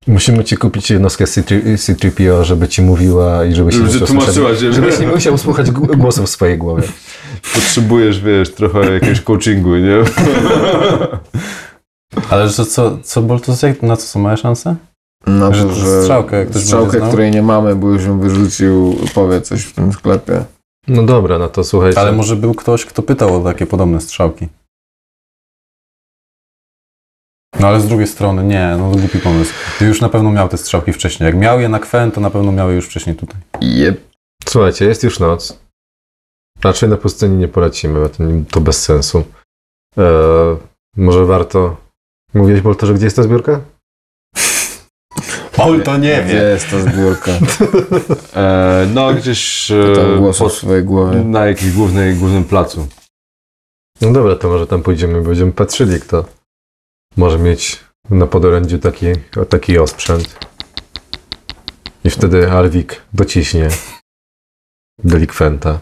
Musimy 0.07 0.43
ci 0.43 0.57
kupić 0.57 0.91
jednostkę 0.91 1.25
C3, 1.25 1.61
C3PO, 1.77 2.43
żeby 2.43 2.67
ci 2.67 2.81
mówiła 2.81 3.45
i 3.45 3.53
żebyś 3.53 3.75
nie 3.77 3.87
Żeby 3.89 4.05
tłumaczyła 4.07 4.55
cię, 4.55 4.73
żebyś 4.73 4.99
nie 4.99 5.07
musiał 5.07 5.37
słuchać 5.37 5.71
głosów 5.71 6.25
w 6.25 6.29
swojej 6.29 6.57
głowie. 6.57 6.83
Potrzebujesz, 7.53 8.19
wiesz, 8.21 8.53
trochę 8.53 8.93
jakiegoś 8.93 9.21
coachingu, 9.21 9.75
nie? 9.75 9.97
Ale 12.29 12.49
że 12.49 12.65
co, 12.65 12.97
co, 12.97 13.21
bo 13.21 13.39
to 13.39 13.51
jest 13.51 13.63
jak- 13.63 13.81
na 13.81 13.97
co 13.97 14.07
są 14.07 14.19
małe 14.19 14.37
szanse? 14.37 14.75
Na 15.27 15.53
Że 15.53 15.63
to, 15.63 15.69
to 15.69 15.75
że 15.75 16.01
strzałkę, 16.01 16.37
jak 16.37 16.49
ktoś 16.49 16.63
strzałkę 16.63 17.07
której 17.07 17.31
nie 17.31 17.41
mamy, 17.41 17.75
bo 17.75 17.89
już 17.89 18.03
ją 18.03 18.19
wyrzucił, 18.19 18.95
powie 19.15 19.41
coś 19.41 19.63
w 19.63 19.73
tym 19.73 19.93
sklepie. 19.93 20.45
No 20.87 21.03
dobra, 21.03 21.39
no 21.39 21.49
to 21.49 21.63
słuchajcie. 21.63 21.99
Ale 21.99 22.11
może 22.11 22.35
był 22.35 22.53
ktoś, 22.53 22.85
kto 22.85 23.03
pytał 23.03 23.41
o 23.41 23.43
takie 23.43 23.65
podobne 23.65 24.01
strzałki. 24.01 24.47
No 27.59 27.67
ale 27.67 27.81
z 27.81 27.87
drugiej 27.87 28.07
strony, 28.07 28.43
nie, 28.43 28.75
no 28.79 28.91
to 28.91 28.97
głupi 28.97 29.19
pomysł. 29.19 29.53
Ty 29.79 29.85
już 29.85 30.01
na 30.01 30.09
pewno 30.09 30.31
miał 30.31 30.49
te 30.49 30.57
strzałki 30.57 30.93
wcześniej. 30.93 31.27
Jak 31.27 31.37
miał 31.37 31.59
je 31.59 31.69
na 31.69 31.79
Kwen, 31.79 32.11
to 32.11 32.21
na 32.21 32.29
pewno 32.29 32.51
miał 32.51 32.69
je 32.69 32.75
już 32.75 32.85
wcześniej 32.85 33.15
tutaj. 33.15 33.41
Jep. 33.61 34.01
Słuchajcie, 34.47 34.85
jest 34.85 35.03
już 35.03 35.19
noc. 35.19 35.59
Raczej 36.63 36.89
na 36.89 36.97
pustyni 36.97 37.37
nie 37.37 37.47
polecimy, 37.47 37.99
bo 37.99 38.09
to 38.51 38.61
bez 38.61 38.83
sensu. 38.83 39.23
Eee, 39.97 40.03
może 40.97 41.25
warto... 41.25 41.77
Mówiłeś, 42.33 42.61
Boltorze, 42.61 42.93
gdzie 42.93 43.05
jest 43.05 43.15
ta 43.15 43.23
zbiórka? 43.23 43.61
Ol 45.57 45.83
to 45.83 45.97
nie 45.97 46.23
Gdzie 46.23 46.43
jest 46.43 46.69
ta 46.69 46.79
zbiórka? 46.79 47.31
E, 48.35 48.87
no, 48.93 49.13
gdzieś 49.13 49.71
e, 49.71 50.33
pod, 50.39 50.53
swojej 50.53 50.83
głowie. 50.83 51.19
na 51.19 51.45
jakimś 51.45 51.71
głównej, 51.71 52.15
głównym 52.15 52.43
placu. 52.43 52.87
No 54.01 54.11
dobra, 54.11 54.35
to 54.35 54.49
może 54.49 54.67
tam 54.67 54.83
pójdziemy, 54.83 55.21
będziemy 55.21 55.51
patrzyli, 55.51 55.99
kto 55.99 56.25
może 57.17 57.39
mieć 57.39 57.79
na 58.09 58.27
podorędziu 58.27 58.79
taki, 58.79 59.05
taki 59.49 59.79
osprzęt. 59.79 60.39
I 62.03 62.09
wtedy 62.09 62.51
Alwik 62.51 63.01
dociśnie 63.13 63.69
delikwenta. 65.03 65.79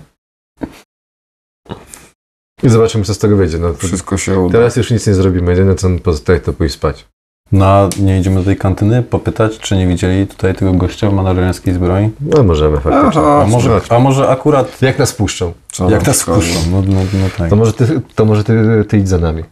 I 2.63 2.69
zobaczymy, 2.69 3.03
co 3.03 3.13
z 3.13 3.17
tego 3.19 3.37
wyjdzie. 3.37 3.57
No, 3.57 3.73
Wszystko 3.73 4.17
się 4.17 4.39
uda. 4.39 4.51
teraz 4.57 4.75
już 4.75 4.91
nic 4.91 5.07
nie 5.07 5.13
zrobimy, 5.13 5.51
jedyne 5.51 5.75
co 5.75 5.89
pozostaje, 6.03 6.39
to 6.39 6.53
pójść 6.53 6.75
spać. 6.75 7.05
No 7.51 7.65
a 7.65 7.89
nie 7.99 8.19
idziemy 8.19 8.39
do 8.39 8.45
tej 8.45 8.57
kantyny 8.57 9.03
popytać, 9.03 9.59
czy 9.59 9.77
nie 9.77 9.87
widzieli 9.87 10.27
tutaj 10.27 10.55
tego 10.55 10.73
gościa 10.73 11.09
w 11.09 11.13
mandaloriańskiej 11.13 11.73
zbroi? 11.73 12.09
No 12.21 12.43
możemy 12.43 12.79
faktycznie. 12.79 13.21
A 13.21 13.45
może, 13.47 13.81
a 13.89 13.99
może 13.99 14.29
akurat 14.29 14.81
Jak 14.81 14.99
nas 14.99 15.13
puszczą? 15.13 15.53
Co 15.71 15.89
jak 15.89 16.07
nas 16.07 16.21
wpuszczą? 16.21 16.59
No, 16.71 16.81
no, 16.81 16.99
no 17.13 17.29
tak. 17.37 17.49
To 17.49 17.55
może 17.55 17.73
ty, 17.73 18.01
to 18.15 18.25
może 18.25 18.43
ty, 18.43 18.85
ty 18.89 18.97
idź 18.97 19.09
za 19.09 19.17
nami. 19.17 19.43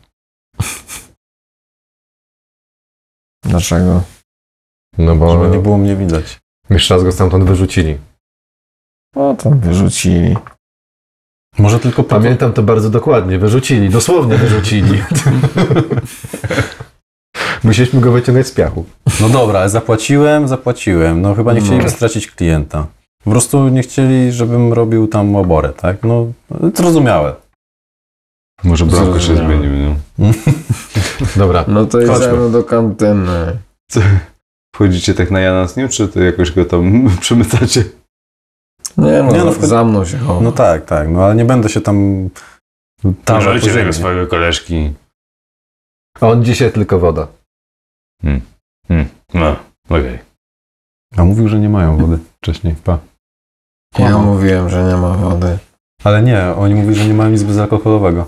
Dlaczego? 3.46 4.02
No 4.98 5.16
bo 5.16 5.32
Żeby 5.44 5.56
nie 5.56 5.62
było 5.64 5.78
mnie 5.78 5.96
widać. 5.96 6.40
jeszcze 6.70 6.94
raz 6.96 7.04
go 7.04 7.12
stamtąd 7.12 7.44
wyrzucili. 7.44 7.98
O, 9.16 9.36
tam 9.44 9.60
wyrzucili. 9.60 10.38
Może 11.58 11.80
tylko 11.80 12.04
po 12.04 12.10
Pamiętam 12.10 12.54
to 12.54 12.64
bardzo 12.64 12.90
dokładnie. 12.90 13.40
Wyrzucili, 13.40 13.90
dosłownie 13.90 14.38
wyrzucili. 14.38 15.02
Musieliśmy 17.64 18.02
go 18.02 18.12
wyciągać 18.12 18.48
z 18.48 18.52
piachu. 18.52 18.86
No 19.22 19.30
dobra, 19.30 19.60
ale 19.60 19.70
zapłaciłem, 19.70 20.48
zapłaciłem. 20.48 21.22
No 21.22 21.36
chyba 21.36 21.54
nie 21.54 21.62
chcieliby 21.62 21.84
No. 21.84 21.90
stracić 21.90 22.28
klienta. 22.32 22.88
Po 23.24 23.32
prostu 23.32 23.70
nie 23.70 23.82
chcieli, 23.82 24.32
żebym 24.32 24.74
robił 24.74 25.08
tam 25.08 25.36
oborę, 25.36 25.70
tak? 25.70 25.98
No, 26.04 26.28
zrozumiałe. 26.76 27.36
Może 28.64 28.86
bramka 28.86 29.20
się 29.20 29.36
zmienił, 29.36 29.72
nie? 29.72 29.96
Dobra, 31.36 31.66
No 31.68 31.86
to 31.86 32.02
idziemy 32.02 32.52
do 32.52 32.64
kantyny. 32.64 33.58
Wchodzicie 34.76 35.14
tak 35.14 35.32
na 35.32 35.40
Jana 35.40 35.68
z 35.68 35.78
nim, 35.78 35.90
czy 35.90 36.08
to 36.08 36.20
jakoś 36.20 36.52
go 36.52 36.66
tam 36.66 37.10
przemycacie? 37.22 37.84
Nie 39.00 39.24
no, 39.24 39.32
Nie, 39.32 39.38
no, 39.38 39.52
wchodzi- 39.52 39.66
za 39.68 39.84
mną 39.84 40.06
się 40.06 40.18
chowa. 40.18 40.42
No 40.42 40.52
tak, 40.52 40.86
tak, 40.86 41.10
no 41.10 41.24
ale 41.24 41.36
nie 41.36 41.46
będę 41.46 41.70
się 41.70 41.82
tam... 41.82 42.30
Tam 43.26 43.42
Żalcie 43.42 43.74
tego 43.74 43.94
swojego 43.94 44.28
koleżki. 44.28 44.94
a 46.22 46.28
on 46.28 46.44
dzisiaj 46.46 46.72
tylko 46.72 47.00
woda. 47.00 47.28
No, 49.34 49.56
okej. 49.90 50.20
A 51.18 51.24
mówił, 51.26 51.48
że 51.48 51.60
nie 51.60 51.70
mają 51.70 51.98
wody 51.98 52.18
wcześniej, 52.42 52.76
pa. 52.84 53.00
Ja 54.00 54.18
mówiłem, 54.18 54.70
że 54.70 54.84
nie 54.84 54.96
ma 54.96 55.14
wody. 55.14 55.58
Ale 56.04 56.22
nie, 56.22 56.44
oni 56.58 56.76
mówili, 56.76 56.96
że 56.96 57.06
nie 57.08 57.14
mają 57.14 57.30
nic 57.32 57.44
bezalkoholowego. 57.44 58.28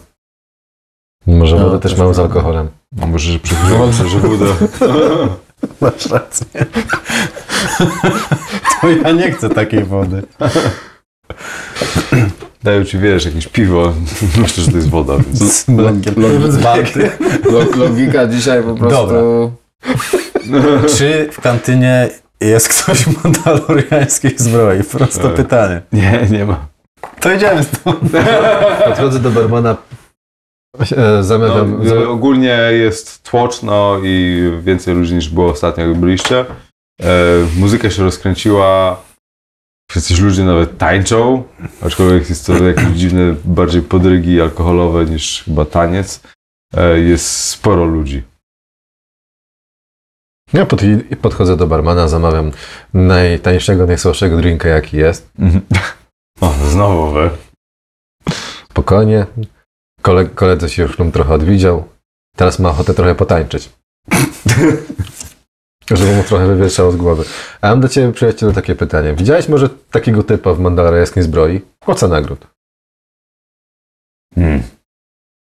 Może 1.28 1.56
No, 1.60 1.64
wodę 1.66 1.80
też 1.80 1.98
mają 1.98 2.14
z 2.14 2.20
alkoholem. 2.20 2.70
A 3.02 3.06
może, 3.06 3.32
że 3.32 3.40
przechodzą, 3.40 4.08
że 4.10 4.20
buda. 4.20 4.46
Masz 5.82 6.06
rację. 6.06 6.46
to 8.82 8.90
ja 8.90 9.12
nie 9.12 9.32
chcę 9.32 9.50
takiej 9.50 9.84
wody. 9.84 10.24
Dają 12.64 12.84
ci, 12.84 12.98
wiesz, 13.00 13.26
jakieś 13.26 13.48
piwo. 13.48 13.94
Myślę, 14.42 14.64
że 14.64 14.72
to 14.72 14.78
jest 14.78 14.90
woda, 14.90 15.18
więc... 15.18 15.40
Z 15.54 15.68
mlekiem. 15.68 16.16
Z 16.52 16.58
Balty. 16.64 17.12
Lo- 17.52 17.76
Logika 17.78 18.28
dzisiaj 18.28 18.64
po 18.64 18.76
prostu... 18.76 19.08
Dobra. 19.08 19.52
Czy 20.98 21.30
w 21.32 21.42
kantynie 21.42 22.10
jest 22.42 22.70
ktoś 22.70 22.98
w 23.04 23.24
mandaloriańskiej 23.24 24.34
zbroi? 24.38 24.84
Proste 24.84 25.24
Tak. 25.24 25.34
pytanie. 25.34 25.82
Nie, 25.94 26.28
nie 26.32 26.46
ma. 26.46 26.66
To 27.20 27.34
idziemy 27.34 27.64
stąd. 27.64 28.00
Podchodzę 28.86 29.20
do 29.20 29.30
barmana, 29.32 29.76
e, 30.80 30.96
No, 30.98 31.24
zamawiam... 31.24 31.88
e, 31.88 32.10
ogólnie 32.10 32.58
jest 32.72 33.24
tłoczno 33.24 34.00
i 34.04 34.44
więcej 34.62 34.96
ludzi 34.96 35.16
niż 35.16 35.30
było 35.30 35.52
ostatnio, 35.52 35.88
jak 35.88 35.98
byliście. 35.98 36.46
E, 37.02 37.16
muzyka 37.58 37.90
się 37.90 38.04
rozkręciła. 38.04 39.02
Jacyś 39.96 40.20
ludzie 40.20 40.44
nawet 40.44 40.78
tańczą, 40.78 41.44
aczkolwiek 41.82 42.30
jest 42.30 42.46
to 42.46 42.64
jakieś 42.64 42.86
dziwne, 43.02 43.36
bardziej 43.46 43.82
podrygi 43.82 44.42
alkoholowe 44.42 45.06
niż 45.06 45.44
chyba 45.44 45.66
taniec. 45.66 46.22
Jest 46.96 47.26
sporo 47.46 47.86
ludzi. 47.86 48.24
Ja 50.54 50.66
pod, 50.66 50.82
podchodzę 51.22 51.58
do 51.58 51.68
barmana, 51.68 52.08
zamawiam 52.08 52.52
najtańszego, 52.94 53.86
najsłabszego 53.86 54.38
drinka, 54.38 54.70
jaki 54.70 54.98
jest. 54.98 55.32
O, 56.42 56.54
znowu 56.70 57.12
wy. 57.12 57.30
Spokojnie. 58.72 59.26
Kole, 60.02 60.26
koledze 60.26 60.70
się 60.70 60.84
już 60.84 60.98
trochę 61.14 61.34
odwidział. 61.34 61.88
Teraz 62.36 62.60
ma 62.60 62.70
ochotę 62.70 62.94
trochę 62.94 63.16
potańczyć. 63.16 63.70
Żeby 65.92 66.16
mu 66.16 66.24
trochę 66.24 66.48
wywietrzało 66.48 66.92
z 66.92 66.96
głowy. 66.96 67.24
A 67.62 67.70
mam 67.70 67.82
do 67.82 67.90
ciebie, 67.90 68.14
przyjacielu, 68.14 68.54
takie 68.54 68.76
pytanie. 68.76 69.14
Widziałeś 69.14 69.50
może 69.50 69.70
takiego 69.70 70.24
typa 70.24 70.54
w 70.54 70.60
Mandaloriańskiej 70.60 71.24
zbroi? 71.24 71.62
Oca 71.86 72.08
nagród. 72.08 72.48
Hmm. 74.36 74.64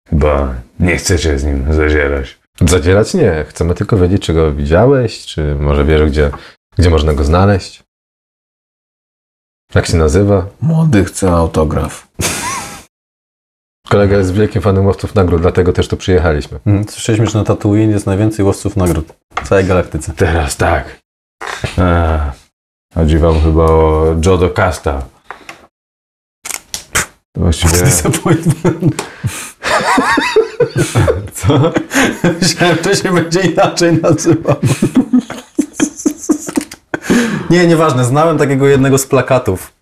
Chyba 0.09 0.55
nie 0.79 0.97
chcecie 0.97 1.39
z 1.39 1.43
nim 1.43 1.73
zadzierać. 1.73 2.39
Zadzierać 2.61 3.13
nie. 3.13 3.45
Chcemy 3.49 3.75
tylko 3.75 3.97
wiedzieć, 3.97 4.21
czy 4.21 4.33
go 4.33 4.51
widziałeś, 4.51 5.25
czy 5.25 5.55
może 5.55 5.85
wiesz, 5.85 6.11
gdzie, 6.11 6.31
gdzie 6.77 6.89
można 6.89 7.13
go 7.13 7.23
znaleźć. 7.23 7.83
Jak 9.75 9.85
się 9.85 9.97
nazywa? 9.97 10.47
Młody 10.61 11.05
chce 11.05 11.31
autograf. 11.31 12.07
Kolega 13.89 14.17
jest 14.17 14.33
wielkim 14.33 14.61
fanem 14.61 14.85
łowców 14.85 15.15
nagród, 15.15 15.41
dlatego 15.41 15.73
też 15.73 15.87
tu 15.87 15.97
przyjechaliśmy. 15.97 16.59
Mhm. 16.65 16.85
Słyszeliśmy, 16.89 17.27
że 17.27 17.39
na 17.39 17.43
Tatooine 17.45 17.91
jest 17.91 18.05
najwięcej 18.05 18.45
łowców 18.45 18.77
nagród 18.77 19.13
w 19.43 19.49
całej 19.49 19.65
galaktyce. 19.65 20.13
Teraz 20.15 20.57
tak. 20.57 20.99
Eee, 21.77 22.19
chodzi 22.95 23.17
wam 23.17 23.41
chyba 23.41 23.63
o 23.63 24.15
Jodo 24.25 24.49
Casta. 24.49 25.01
Właściwie... 27.37 27.77
Disappointment. 27.83 29.03
Co? 31.33 31.71
Myślałem, 32.41 32.77
to 32.77 32.95
się 32.95 33.13
będzie 33.13 33.41
inaczej 33.41 34.01
nazywał. 34.01 34.55
Nie, 37.49 37.67
nieważne. 37.67 38.05
Znałem 38.05 38.37
takiego 38.37 38.67
jednego 38.67 38.97
z 38.97 39.05
plakatów. 39.05 39.73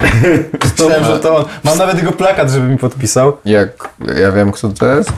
Myślałem, 0.64 1.04
że 1.04 1.20
to 1.20 1.36
on. 1.36 1.44
Mam 1.64 1.78
nawet 1.78 1.98
jego 1.98 2.12
plakat, 2.12 2.50
żeby 2.50 2.68
mi 2.68 2.78
podpisał. 2.78 3.36
Jak 3.44 3.94
ja 4.20 4.32
wiem, 4.32 4.52
kto 4.52 4.68
to 4.68 4.86
jest? 4.86 5.12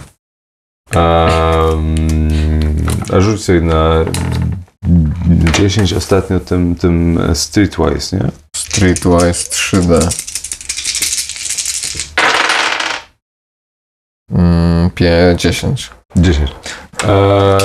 Um, 0.94 1.96
a 3.12 3.20
rzuć 3.20 3.44
sobie 3.44 3.60
na 3.60 4.04
10 5.52 5.92
ostatnio 5.92 6.40
tym, 6.40 6.74
tym 6.74 7.20
Streetwise, 7.34 8.16
nie? 8.16 8.30
Streetwise 8.56 9.50
3D. 9.50 10.08
Mm, 14.32 14.90
pie- 14.90 15.36
10. 15.36 15.90
10. 16.16 16.50
E, 17.04 17.58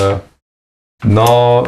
no, 1.04 1.62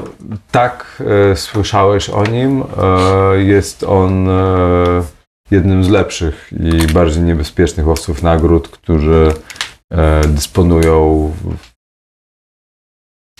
tak 0.51 1.03
e, 1.33 1.37
słyszałeś 1.37 2.11
o 2.11 2.25
nim. 2.25 2.63
E, 2.63 3.43
jest 3.43 3.83
on 3.83 4.29
e, 4.29 5.03
jednym 5.51 5.85
z 5.85 5.89
lepszych 5.89 6.51
i 6.61 6.93
bardziej 6.93 7.23
niebezpiecznych 7.23 7.87
łowców 7.87 8.23
nagród, 8.23 8.69
którzy 8.69 9.33
e, 9.93 10.21
dysponują. 10.29 11.33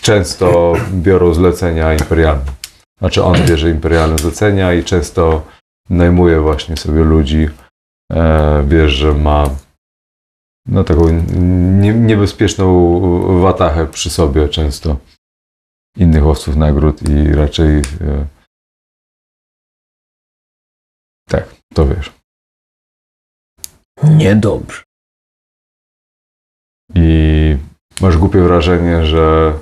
Często 0.01 0.73
biorą 0.93 1.33
zlecenia 1.33 1.93
imperialne. 1.93 2.51
Znaczy, 2.99 3.23
on 3.23 3.45
bierze 3.47 3.69
imperialne 3.69 4.17
zlecenia 4.17 4.73
i 4.73 4.83
często 4.83 5.45
najmuje 5.89 6.41
właśnie 6.41 6.77
sobie 6.77 7.03
ludzi. 7.03 7.49
E, 8.11 8.63
wiesz, 8.67 8.91
że 8.91 9.13
ma 9.13 9.49
no, 10.65 10.83
taką 10.83 11.09
nie, 11.81 11.93
niebezpieczną 11.93 13.41
watachę 13.41 13.87
przy 13.87 14.09
sobie 14.09 14.49
często 14.49 14.97
innych 15.97 16.25
łowców 16.25 16.55
nagród 16.55 17.09
i 17.09 17.33
raczej 17.33 17.77
e, 17.77 18.27
tak, 21.29 21.58
to 21.73 21.85
wiesz. 21.85 22.11
Niedobrze. 24.03 24.83
I 26.95 27.57
masz 28.01 28.17
głupie 28.17 28.41
wrażenie, 28.41 29.05
że 29.05 29.53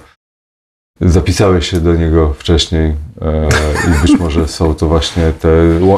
zapisałeś 1.02 1.70
się 1.70 1.80
do 1.80 1.96
niego 1.96 2.34
wcześniej 2.34 2.96
e, 3.22 3.50
i 3.88 4.02
być 4.02 4.20
może 4.20 4.48
są 4.48 4.76
to 4.76 4.88
właśnie 4.88 5.32
te, 5.32 5.50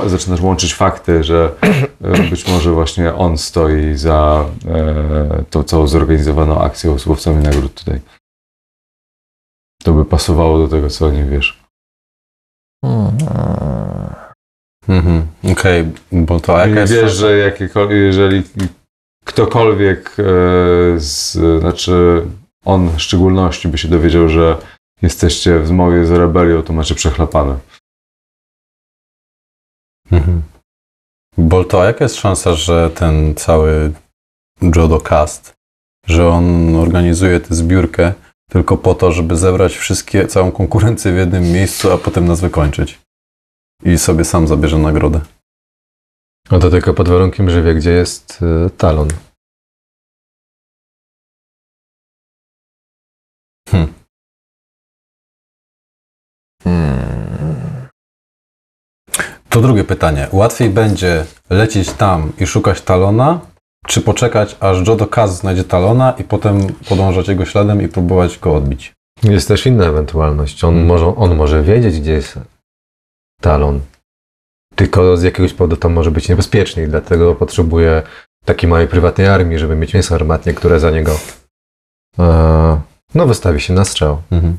zaczynasz 0.10 0.42
łączyć 0.42 0.74
fakty, 0.74 1.24
że 1.24 1.56
e, 2.02 2.30
być 2.30 2.48
może 2.48 2.72
właśnie 2.72 3.16
on 3.16 3.38
stoi 3.38 3.96
za 3.96 4.46
e, 4.68 5.44
tą 5.50 5.64
całą 5.64 5.88
zorganizowaną 5.88 6.62
akcją 6.62 7.00
z 7.00 7.06
łowcami 7.06 7.44
nagród 7.44 7.74
tutaj. 7.74 8.02
To 9.84 9.94
by 9.94 10.06
pasowało 10.06 10.58
do 10.58 10.68
tego, 10.68 10.90
co 10.90 11.06
o 11.06 11.12
nim 11.12 11.30
wiesz. 11.30 11.64
Mhm. 14.88 15.28
Okej, 15.52 15.86
bo 16.12 16.40
to 16.40 16.66
I 16.66 16.70
jaka 16.70 16.82
jest... 16.82 16.94
wiesz, 16.94 17.14
że 17.14 17.54
jeżeli 17.90 18.44
ktokolwiek, 19.26 20.16
e, 20.20 20.24
z, 21.00 21.32
znaczy 21.60 22.26
on 22.66 22.90
w 22.90 23.02
szczególności 23.02 23.68
by 23.68 23.78
się 23.78 23.88
dowiedział, 23.88 24.30
że 24.30 24.58
jesteście 25.02 25.60
w 25.60 25.68
zmowie 25.68 26.06
z 26.06 26.12
rebelią, 26.12 26.64
to 26.64 26.74
macie 26.74 26.96
przechlapane. 26.96 27.58
Mhm. 30.12 30.42
Bolto, 31.38 31.82
a 31.82 31.86
jaka 31.86 32.06
jest 32.06 32.16
szansa, 32.16 32.54
że 32.54 32.90
ten 32.90 33.36
cały 33.36 33.92
Jodo 34.76 35.00
Cast, 35.00 35.54
że 36.08 36.28
on 36.28 36.76
organizuje 36.76 37.40
tę 37.40 37.56
zbiórkę 37.56 38.14
tylko 38.50 38.78
po 38.78 38.96
to, 38.96 39.12
żeby 39.12 39.36
zebrać 39.36 39.78
wszystkie, 39.78 40.28
całą 40.28 40.52
konkurencję 40.52 41.14
w 41.14 41.18
jednym 41.18 41.44
miejscu, 41.44 41.92
a 41.92 41.98
potem 41.98 42.28
nas 42.28 42.42
wykończyć? 42.42 43.00
I 43.84 43.98
sobie 43.98 44.26
sam 44.26 44.48
zabierze 44.48 44.78
nagrodę. 44.78 45.22
No 46.52 46.60
to 46.60 46.70
tylko 46.70 46.94
pod 46.94 47.10
warunkiem, 47.10 47.50
że 47.50 47.64
wie, 47.64 47.76
gdzie 47.76 47.92
jest 47.92 48.40
y, 48.42 48.70
talon. 48.70 49.08
Hmm. 53.70 53.94
To 59.50 59.62
drugie 59.62 59.84
pytanie. 59.84 60.28
Łatwiej 60.32 60.70
będzie 60.70 61.26
lecieć 61.50 61.94
tam 61.94 62.32
i 62.40 62.48
szukać 62.48 62.82
talona, 62.82 63.40
czy 63.88 64.02
poczekać, 64.02 64.58
aż 64.60 64.88
Jodo 64.88 65.08
Cast 65.08 65.36
znajdzie 65.36 65.64
talona 65.64 66.12
i 66.12 66.24
potem 66.24 66.74
podążać 66.90 67.28
jego 67.28 67.46
śladem 67.46 67.82
i 67.82 67.88
próbować 67.88 68.40
go 68.40 68.56
odbić? 68.56 68.94
Jest 69.24 69.48
też 69.48 69.66
inna 69.66 69.86
ewentualność. 69.86 70.64
On, 70.64 70.74
Hmm. 70.74 70.88
może, 70.88 71.16
on 71.16 71.36
może 71.36 71.64
wiedzieć, 71.64 72.00
gdzie 72.00 72.12
jest 72.12 72.40
talon. 73.42 73.80
Tylko 74.76 75.18
z 75.18 75.24
jakiegoś 75.24 75.54
powodu 75.54 75.78
to 75.78 75.90
może 75.90 76.12
być 76.12 76.30
niebezpiecznie 76.30 76.84
i 76.84 76.88
dlatego 76.88 77.36
potrzebuje 77.36 78.04
takiej 78.46 78.70
małej 78.70 78.88
prywatnej 78.88 79.28
armii, 79.28 79.60
żeby 79.60 79.76
mieć 79.76 79.94
mięso 79.94 80.16
armatnie, 80.16 80.54
które 80.54 80.80
za 80.80 80.92
niego 80.92 81.12
e, 82.20 82.82
no 83.16 83.28
wystawi 83.28 83.62
się 83.62 83.74
na 83.74 83.86
strzał. 83.86 84.22
Mhm. 84.32 84.58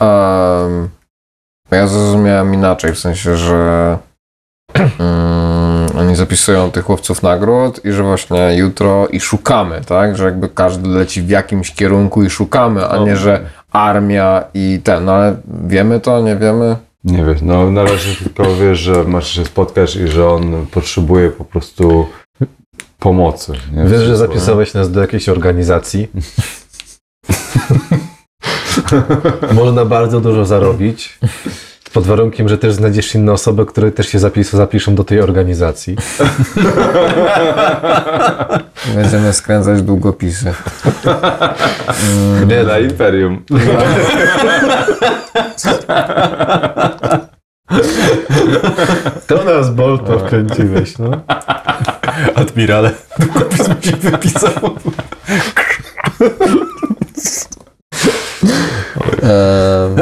Um, 0.00 0.88
ja 1.70 1.86
zrozumiałem 1.86 2.54
inaczej, 2.54 2.92
w 2.92 2.98
sensie, 2.98 3.36
że 3.36 3.98
mm, 4.98 5.88
oni 5.98 6.16
zapisują 6.16 6.70
tych 6.70 6.90
łowców 6.90 7.22
nagród 7.22 7.84
i 7.84 7.92
że 7.92 8.02
właśnie 8.02 8.56
jutro 8.56 9.08
i 9.08 9.20
szukamy, 9.20 9.80
tak? 9.86 10.16
Że 10.16 10.24
jakby 10.24 10.48
każdy 10.48 10.88
leci 10.88 11.22
w 11.22 11.28
jakimś 11.28 11.74
kierunku 11.74 12.22
i 12.22 12.30
szukamy, 12.30 12.88
a 12.88 12.98
nie, 12.98 13.16
że 13.16 13.40
armia 13.72 14.44
i 14.54 14.80
ten, 14.84 15.04
no 15.04 15.12
ale 15.12 15.36
wiemy 15.66 16.00
to, 16.00 16.22
nie 16.22 16.36
wiemy? 16.36 16.76
Nie 17.06 17.24
wiesz, 17.24 17.42
no 17.42 17.70
na 17.70 17.84
razie 17.84 18.14
tylko 18.14 18.56
wiesz, 18.56 18.78
że 18.78 19.04
masz 19.04 19.34
się 19.34 19.44
spotkać 19.44 19.96
i 19.96 20.08
że 20.08 20.28
on 20.28 20.66
potrzebuje 20.70 21.30
po 21.30 21.44
prostu 21.44 22.06
pomocy. 22.98 23.52
Nie? 23.72 23.84
Wiesz, 23.84 24.02
że 24.02 24.16
zapisałeś 24.16 24.74
nas 24.74 24.92
do 24.92 25.00
jakiejś 25.00 25.28
organizacji. 25.28 26.08
Można 29.52 29.84
bardzo 29.84 30.20
dużo 30.20 30.44
zarobić. 30.44 31.18
Pod 31.96 32.06
warunkiem, 32.06 32.48
że 32.48 32.58
też 32.58 32.74
znajdziesz 32.74 33.14
inne 33.14 33.32
osoby, 33.32 33.66
które 33.66 33.92
też 33.92 34.08
się 34.08 34.18
zapis 34.18 34.50
zapiszą 34.50 34.94
do 34.94 35.04
tej 35.04 35.20
organizacji. 35.20 35.96
Będziemy 38.94 39.32
skręcać 39.32 39.82
długopisy. 39.82 40.52
Nie, 42.48 42.62
na 42.62 42.78
Imperium. 42.78 43.44
To 49.26 49.44
nas 49.44 49.70
Bolto 49.70 50.18
wkręciłeś, 50.18 50.98
no. 50.98 51.10
Admirale, 52.34 52.90
długopis 53.18 53.68
mi 53.68 53.82
się 53.82 53.96
wypisał. 53.96 54.50
Em, 59.22 59.96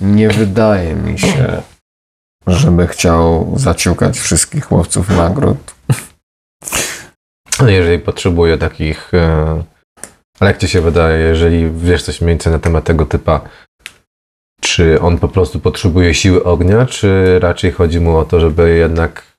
nie 0.00 0.28
wydaje 0.28 0.94
mi 0.94 1.18
się, 1.18 1.62
żeby 2.46 2.86
chciał 2.86 3.52
zaciukać 3.56 4.18
wszystkich 4.18 4.72
łowców 4.72 5.08
nagród. 5.08 5.74
No, 7.60 7.68
Jeżeli 7.68 7.98
potrzebuje 7.98 8.58
takich 8.58 9.14
e, 9.14 9.62
Ale 10.40 10.50
jak 10.50 10.60
ci 10.60 10.68
się 10.68 10.80
wydaje, 10.80 11.18
jeżeli 11.18 11.70
wiesz 11.70 12.02
coś 12.02 12.20
więcej 12.20 12.52
na 12.52 12.58
temat 12.58 12.84
tego 12.84 13.06
typa, 13.06 13.40
czy 14.60 15.00
on 15.00 15.18
po 15.18 15.28
prostu 15.28 15.60
potrzebuje 15.60 16.14
siły 16.14 16.44
ognia, 16.44 16.86
czy 16.86 17.38
raczej 17.38 17.72
chodzi 17.72 18.00
mu 18.00 18.16
o 18.16 18.24
to, 18.24 18.40
żeby 18.40 18.76
jednak 18.76 19.30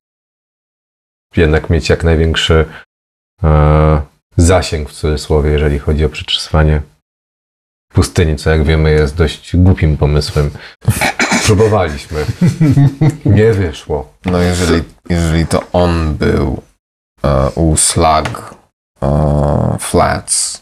jednak 1.35 1.69
mieć 1.69 1.89
jak 1.89 2.03
największy 2.03 2.65
e, 3.43 4.01
zasięg 4.37 4.89
w 4.89 4.93
cudzysłowie, 4.93 5.51
jeżeli 5.51 5.79
chodzi 5.79 6.05
o 6.05 6.09
przetrwanie 6.09 6.81
pustyni, 7.93 8.35
co 8.35 8.49
jak 8.49 8.63
wiemy 8.63 8.91
jest 8.91 9.15
dość 9.15 9.57
głupim 9.57 9.97
pomysłem. 9.97 10.51
Próbowaliśmy. 11.45 12.25
Nie 13.25 13.53
wyszło. 13.53 14.13
No 14.25 14.37
jeżeli, 14.37 14.83
jeżeli 15.09 15.47
to 15.47 15.63
on 15.73 16.15
był 16.15 16.61
e, 17.23 17.49
u 17.49 17.77
Slug 17.77 18.55
e, 19.01 19.77
Flats 19.79 20.61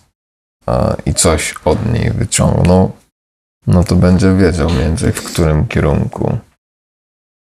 e, 0.68 0.96
i 1.06 1.14
coś 1.14 1.54
od 1.66 1.94
niej 1.94 2.12
wyciągnął, 2.12 2.92
no 3.68 3.84
to 3.84 3.96
będzie 3.96 4.36
wiedział 4.36 4.70
więcej 4.70 5.12
w 5.12 5.24
którym 5.24 5.68
kierunku 5.68 6.38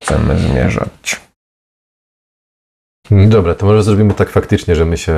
chcemy 0.04 0.40
zmierzać. 0.40 1.22
Dobra, 3.12 3.56
to 3.56 3.66
może 3.66 3.84
zrobimy 3.84 4.14
tak 4.14 4.30
faktycznie, 4.30 4.76
że 4.76 4.86
my 4.86 4.98
się, 4.98 5.16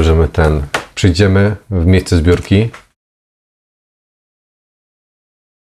że 0.00 0.14
my 0.14 0.28
ten, 0.28 0.62
przyjdziemy 0.94 1.56
w 1.70 1.86
miejsce 1.86 2.16
zbiórki 2.16 2.70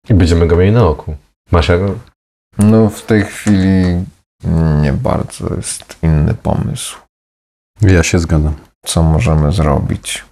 i 0.10 0.14
będziemy 0.14 0.48
go 0.48 0.56
mieli 0.56 0.72
na 0.72 0.88
oku. 0.88 1.16
Masz 1.52 1.70
jak... 1.70 1.82
No 2.58 2.90
w 2.90 3.02
tej 3.02 3.24
chwili 3.24 4.06
nie 4.82 4.94
bardzo 4.94 5.56
jest 5.56 6.04
inny 6.04 6.34
pomysł. 6.34 7.00
Ja 7.82 8.04
się 8.04 8.20
zgadzam. 8.20 8.56
Co 8.86 9.04
możemy 9.04 9.52
zrobić? 9.52 10.26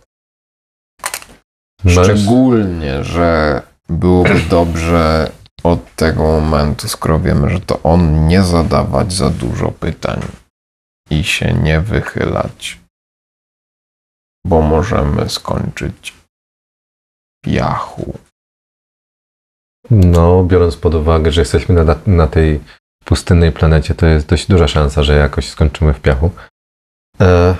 Szczególnie, 1.88 3.04
że 3.04 3.62
byłoby 3.90 4.40
dobrze 4.40 5.32
od 5.64 5.96
tego 5.96 6.24
momentu, 6.24 6.88
skoro 6.88 7.20
wiemy, 7.20 7.50
że 7.50 7.60
to 7.60 7.84
on, 7.84 8.28
nie 8.28 8.44
zadawać 8.44 9.14
za 9.14 9.30
dużo 9.30 9.72
pytań 9.72 10.22
i 11.10 11.24
się 11.24 11.54
nie 11.54 11.82
wychylać, 11.82 12.80
bo 14.46 14.62
możemy 14.62 15.30
skończyć 15.30 16.12
w 16.12 17.46
piachu. 17.46 18.18
No, 19.92 20.44
biorąc 20.44 20.78
pod 20.78 20.96
uwagę, 20.96 21.32
że 21.32 21.42
jesteśmy 21.42 21.84
na, 21.84 21.96
na 22.08 22.28
tej 22.28 22.60
pustynnej 23.06 23.52
planecie, 23.52 23.96
to 23.96 24.06
jest 24.06 24.28
dość 24.28 24.48
duża 24.48 24.68
szansa, 24.68 25.04
że 25.04 25.16
jakoś 25.16 25.50
skończymy 25.50 25.94
w 25.94 26.02
piachu. 26.02 26.32
E... 27.22 27.56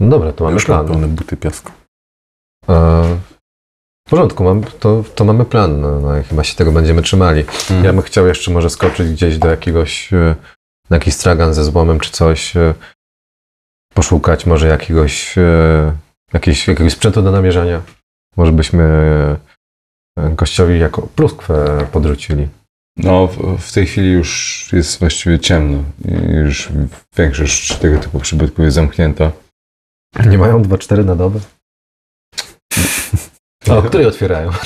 No 0.00 0.08
dobra, 0.08 0.32
to 0.32 0.44
mamy 0.44 0.54
Już 0.54 0.68
mam 0.68 0.78
plan. 0.78 0.92
pełne 0.92 1.14
buty 1.14 1.36
piasku. 1.36 1.72
E... 2.68 2.74
W 4.06 4.10
porządku, 4.10 4.44
mam, 4.44 4.64
to, 4.64 5.04
to 5.14 5.24
mamy 5.24 5.44
plan. 5.44 5.80
No, 5.80 6.00
no, 6.00 6.08
chyba 6.28 6.44
się 6.44 6.54
tego 6.54 6.72
będziemy 6.72 7.02
trzymali. 7.02 7.40
Mhm. 7.40 7.84
Ja 7.84 7.92
bym 7.92 8.02
chciał 8.02 8.26
jeszcze 8.26 8.50
może 8.50 8.70
skoczyć 8.70 9.12
gdzieś 9.12 9.38
do 9.38 9.48
jakiegoś, 9.48 10.12
e, 10.12 10.36
na 10.90 10.96
jakiś 10.96 11.14
stragan 11.14 11.54
ze 11.54 11.64
złomem 11.64 12.00
czy 12.00 12.10
coś, 12.10 12.56
e, 12.56 12.74
poszukać 13.94 14.46
może 14.46 14.68
jakiegoś, 14.68 15.38
e, 15.38 15.92
jakiegoś, 16.32 16.68
jakiegoś 16.68 16.92
sprzętu 16.92 17.22
do 17.22 17.30
namierzania. 17.30 17.82
Może 18.36 18.52
byśmy 18.52 18.86
gościowi 20.16 20.78
jako 20.78 21.02
pluskwę 21.02 21.86
podrzucili. 21.92 22.48
No, 22.96 23.26
w, 23.26 23.58
w 23.58 23.72
tej 23.72 23.86
chwili 23.86 24.12
już 24.12 24.68
jest 24.72 25.00
właściwie 25.00 25.38
ciemno. 25.38 25.84
I 26.04 26.34
już 26.34 26.68
większość 27.16 27.76
tego 27.76 27.98
typu 27.98 28.20
przybytków 28.20 28.64
jest 28.64 28.74
zamknięta. 28.74 29.32
Nie 30.26 30.38
mają 30.38 30.62
2-4 30.62 31.04
na 31.04 31.16
dobę? 31.16 31.40
A 33.70 33.76
o 33.76 33.82
której 33.82 34.06
otwierają? 34.06 34.50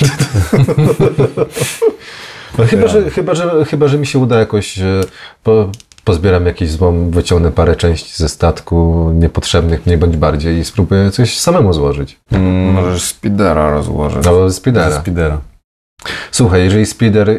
no, 2.57 2.65
chyba, 2.65 2.87
że, 2.87 3.09
chyba, 3.09 3.35
że, 3.35 3.65
chyba, 3.65 3.87
że 3.87 3.97
mi 3.97 4.07
się 4.07 4.19
uda 4.19 4.39
jakoś 4.39 4.79
e, 4.79 5.01
po, 5.43 5.69
pozbieram 6.03 6.45
jakiś 6.45 6.71
złom, 6.71 7.11
wyciągnę 7.11 7.51
parę 7.51 7.75
części 7.75 8.13
ze 8.17 8.29
statku 8.29 9.09
niepotrzebnych 9.13 9.85
mniej 9.85 9.97
bądź 9.97 10.17
bardziej 10.17 10.57
i 10.57 10.65
spróbuję 10.65 11.11
coś 11.11 11.39
samemu 11.39 11.73
złożyć. 11.73 12.19
Mm, 12.31 12.73
Możesz 12.73 13.03
speedera 13.03 13.71
rozłożyć. 13.71 14.27
Albo 14.27 14.51
speedera. 14.51 15.01
Speedera. 15.01 15.37
Słuchaj, 16.31 16.63
jeżeli 16.63 16.85
speeder 16.85 17.29
e, 17.29 17.35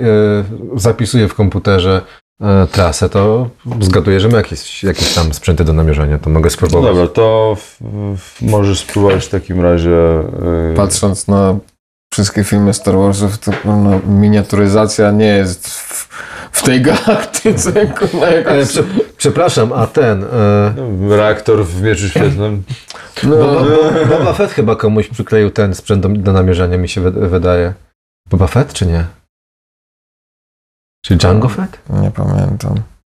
zapisuje 0.76 1.28
w 1.28 1.34
komputerze 1.34 2.00
e, 2.42 2.66
trasę, 2.72 3.08
to 3.08 3.48
zgaduję, 3.80 4.20
że 4.20 4.28
ma 4.28 4.36
jakieś, 4.36 4.84
jakieś 4.84 5.14
tam 5.14 5.34
sprzęty 5.34 5.64
do 5.64 5.72
namierzania, 5.72 6.18
to 6.18 6.30
mogę 6.30 6.44
no 6.46 6.50
spróbować. 6.50 6.90
dobra, 6.94 7.06
to 7.06 7.56
w, 7.60 7.78
w, 8.18 8.42
możesz 8.42 8.78
spróbować 8.80 9.26
w 9.26 9.28
takim 9.28 9.60
razie. 9.60 9.90
yy, 10.70 10.74
Patrząc 10.76 11.28
na 11.28 11.56
wszystkie 12.12 12.44
filmy 12.44 12.74
Star 12.74 12.94
Warsów, 12.96 13.38
to 13.38 13.50
no, 13.64 14.00
miniaturyzacja 14.06 15.10
nie 15.10 15.26
jest 15.26 15.68
w, 15.68 16.08
w 16.52 16.62
tej 16.62 16.80
galaktyce 16.82 17.86
kurwa, 17.98 18.26
E, 18.26 18.36
jakaś... 18.36 18.68
prze, 18.68 18.82
przepraszam, 19.16 19.72
a 19.72 19.86
ten... 19.86 20.24
E, 20.24 20.74
no, 20.76 21.16
reaktor 21.16 21.66
w 21.66 21.82
mieczu 21.82 22.08
świetlnym. 22.08 22.62
No, 23.22 23.36
Boba, 23.36 23.60
Bo- 23.64 24.06
Boba 24.18 24.32
Fett 24.32 24.50
chyba 24.52 24.76
komuś 24.76 25.08
przykleił 25.08 25.50
ten 25.50 25.74
sprzęt 25.74 26.02
do, 26.02 26.08
do 26.08 26.32
namierzania, 26.32 26.78
mi 26.78 26.88
się 26.88 27.00
wy- 27.00 27.28
wydaje. 27.28 27.74
Boba 28.30 28.46
Fett, 28.46 28.72
czy 28.72 28.86
nie? 28.86 29.04
Czy 31.04 31.16
Django 31.16 31.48
Fett? 31.48 31.78
nie 31.90 32.10
pamiętam. 32.10 32.74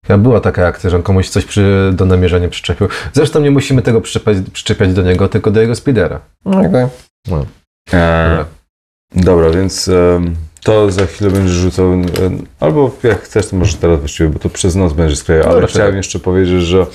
Chyba 0.05 0.17
była 0.19 0.39
taka 0.41 0.67
akcja, 0.67 0.89
że 0.89 0.95
on 0.97 1.03
komuś 1.03 1.29
coś 1.29 1.45
przy, 1.45 1.91
do 1.93 2.05
namierzania 2.05 2.49
przyczepił. 2.49 2.87
Zresztą 3.13 3.39
nie 3.39 3.51
musimy 3.51 3.81
tego 3.81 4.01
przyczepiać, 4.01 4.37
przyczepiać 4.53 4.93
do 4.93 5.01
niego, 5.01 5.27
tylko 5.29 5.51
do 5.51 5.61
jego 5.61 5.75
speedera. 5.75 6.19
No, 6.45 6.59
okej. 6.59 6.87
Dobra, 9.15 9.49
więc 9.49 9.89
to 10.63 10.91
za 10.91 11.05
chwilę 11.05 11.31
będziesz 11.31 11.55
rzucał. 11.55 11.91
albo 12.59 12.91
jak 13.03 13.21
chcesz, 13.21 13.47
to 13.47 13.55
możesz 13.55 13.75
teraz 13.75 13.99
właściwie, 13.99 14.29
bo 14.29 14.39
to 14.39 14.49
przez 14.49 14.75
noc 14.75 14.93
będziesz 14.93 15.17
sklejał. 15.17 15.49
Ale 15.49 15.67
chciałem 15.67 15.97
jeszcze 15.97 16.19
powiedzieć, 16.19 16.61
że 16.61 16.85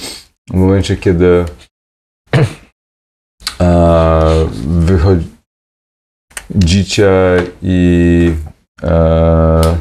w 0.50 0.54
momencie, 0.54 0.96
kiedy 0.96 1.44
e, 3.60 4.46
wychodzicie 4.66 5.28
i 7.62 8.32
e, 8.82 9.76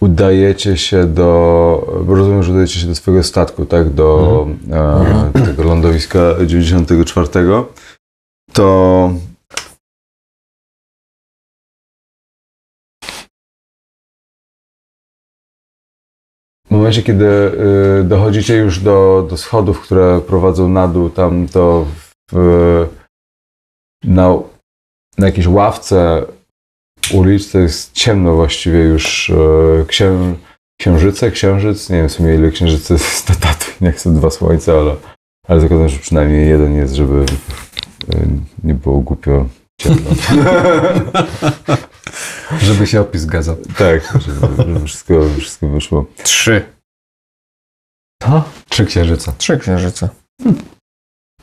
udajecie 0.00 0.76
się 0.76 1.06
do, 1.06 2.04
rozumiem, 2.08 2.42
że 2.42 2.52
udajecie 2.52 2.80
się 2.80 2.86
do 2.86 2.94
swojego 2.94 3.24
statku, 3.24 3.66
tak, 3.66 3.90
do 3.90 4.46
e, 5.34 5.46
tego 5.46 5.62
lądowiska 5.62 6.34
94, 6.46 7.28
to 8.54 9.10
w 16.66 16.70
momencie, 16.70 17.02
kiedy 17.02 17.26
y, 18.00 18.04
dochodzicie 18.04 18.56
już 18.56 18.80
do, 18.80 19.26
do 19.30 19.36
schodów, 19.36 19.80
które 19.80 20.20
prowadzą 20.20 20.68
na 20.68 20.88
dół, 20.88 21.10
tam 21.10 21.48
to 21.48 21.86
w, 22.32 22.88
na, 24.04 24.28
na 25.18 25.26
jakiejś 25.26 25.46
ławce 25.46 26.26
uliczce 27.12 27.60
jest 27.60 27.92
ciemno 27.92 28.34
właściwie 28.34 28.78
już 28.78 29.30
e, 29.30 29.84
księ, 29.86 30.36
księżyce, 30.80 31.30
księżyc, 31.30 31.90
nie 31.90 31.96
wiem 31.96 32.08
w 32.08 32.12
sumie 32.12 32.34
ile 32.34 32.50
księżycy 32.50 32.92
jest 32.94 33.28
na 33.28 33.34
tatu, 33.34 33.66
nie 33.80 33.92
chcę 33.92 34.14
dwa 34.14 34.30
słońca, 34.30 34.72
ale, 34.72 34.96
ale 35.48 35.60
zakładam, 35.60 35.88
że 35.88 35.98
przynajmniej 35.98 36.48
jeden 36.48 36.74
jest, 36.74 36.94
żeby 36.94 37.26
nie 38.64 38.74
było 38.74 39.00
głupio 39.00 39.46
ciemno. 39.80 40.10
Żeby 42.60 42.86
się 42.86 43.00
opis 43.00 43.20
zgadzał. 43.20 43.56
tak, 43.78 44.22
żeby, 44.22 44.56
żeby 44.56 44.86
wszystko, 44.86 45.14
wszystko 45.38 45.68
wyszło. 45.68 46.06
Trzy. 46.22 46.62
To? 48.22 48.44
Trzy 48.68 48.86
księżyce. 48.86 49.32
Trzy 49.38 49.58
księżyce. 49.58 50.08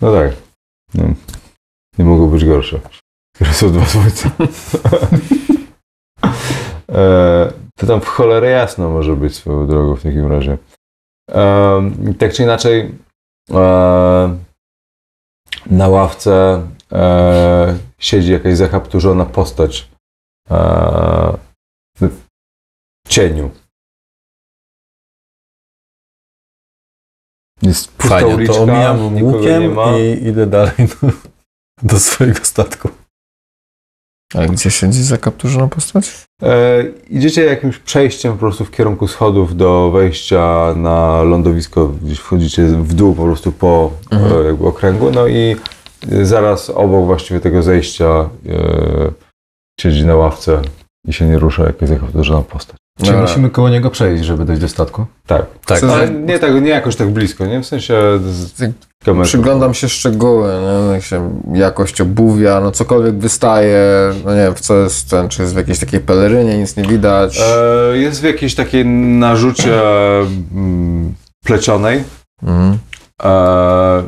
No 0.01 0.14
tak. 0.14 0.32
No. 0.93 1.03
Nie 1.97 2.05
mogło 2.05 2.28
być 2.28 2.45
gorsze. 2.45 2.80
Skoro 3.36 3.53
są 3.53 3.72
dwa 3.72 3.86
słońca. 3.86 4.32
e, 6.91 7.53
to 7.76 7.88
tam 7.88 8.01
w 8.01 8.07
cholerę 8.07 8.49
jasno 8.49 8.89
może 8.89 9.16
być 9.16 9.36
swoją 9.36 9.68
drogą 9.68 9.95
w 9.95 10.03
takim 10.03 10.28
razie. 10.28 10.57
E, 11.32 11.91
tak 12.20 12.34
czy 12.34 12.43
inaczej, 12.43 12.95
e, 13.51 14.38
na 15.66 15.88
ławce 15.88 16.68
e, 16.91 17.78
siedzi 17.99 18.32
jakaś 18.32 18.57
zachapturzona 18.57 19.26
postać 19.26 19.89
e, 20.51 21.38
w 22.01 22.09
cieniu. 23.09 23.51
Jest 27.62 27.91
pusta 27.91 28.09
Fajnie, 28.09 28.36
uliczka, 28.36 28.55
to 28.55 28.62
omijam 28.62 29.16
nikogo 29.16 29.39
nie 29.39 29.59
łukiem 29.59 29.74
ma. 29.74 29.97
i 29.97 30.28
idę 30.28 30.47
dalej 30.47 30.74
do, 30.78 31.09
do 31.84 31.99
swojego 31.99 32.45
statku. 32.45 32.89
A 34.36 34.46
gdzie 34.46 34.72
siedzi 34.72 35.04
zakapturzona 35.04 35.68
postać? 35.68 36.12
E, 36.44 36.84
idziecie 37.10 37.44
jakimś 37.46 37.78
przejściem 37.78 38.34
po 38.34 38.40
prostu 38.40 38.66
w 38.66 38.72
kierunku 38.72 39.08
schodów 39.08 39.56
do 39.56 39.92
wejścia 39.92 40.74
na 40.76 41.24
lądowisko, 41.24 41.88
gdzieś 41.88 42.20
wchodzicie 42.20 42.64
w 42.64 42.94
dół 42.94 43.16
po 43.16 43.24
prostu 43.24 43.52
po 43.52 43.92
Mhm. 44.12 44.58
e, 44.64 44.68
okręgu, 44.68 45.12
no 45.12 45.28
i 45.28 45.56
e, 46.12 46.26
zaraz 46.26 46.70
obok 46.70 47.06
właściwie 47.06 47.40
tego 47.40 47.64
zejścia 47.64 48.06
e, 48.10 49.12
siedzi 49.80 50.06
na 50.06 50.16
ławce 50.16 50.62
i 51.08 51.14
się 51.14 51.26
nie 51.26 51.40
rusza 51.40 51.64
jakaś 51.64 51.90
zakapturzona 51.90 52.42
postać. 52.42 52.81
Czyli 53.02 53.12
Dobra. 53.12 53.28
musimy 53.28 53.49
koło 53.49 53.70
niego 53.70 53.89
przejść, 53.89 54.24
żeby 54.24 54.45
dojść 54.45 54.62
do 54.62 54.68
statku? 54.68 55.06
Tak. 55.28 55.45
Tak. 55.66 55.84
Ale 55.84 56.10
nie, 56.10 56.39
tak, 56.39 56.62
nie 56.62 56.70
jakoś 56.70 56.95
tak 56.95 57.10
blisko, 57.10 57.45
nie? 57.45 57.60
W 57.60 57.66
sensie. 57.66 58.20
Przyglądam 59.24 59.74
się 59.74 59.89
szczegóły, 59.89 60.49
nie? 60.62 60.93
Jak 60.93 61.04
się 61.04 61.41
jakość 61.54 62.02
obuwia, 62.02 62.62
no 62.62 62.72
cokolwiek 62.72 63.16
wystaje, 63.16 63.84
no 64.26 64.36
nie 64.36 64.41
wiem, 64.41 64.56
w 64.56 64.60
co 64.60 64.78
jest 64.78 65.10
ten, 65.10 65.30
czy 65.30 65.41
jest 65.41 65.54
w 65.54 65.58
jakiejś 65.58 65.80
takiej 65.80 65.99
pelerynie, 65.99 66.58
nic 66.58 66.78
nie 66.78 66.84
widać. 66.84 67.39
E, 67.41 67.97
jest 67.97 68.22
w 68.22 68.24
jakiejś 68.24 68.56
takiej 68.56 68.86
narzucie 68.86 69.82
mm, 70.52 71.14
plecionej. 71.45 72.04
Mhm. 72.43 72.78
E, 73.24 74.04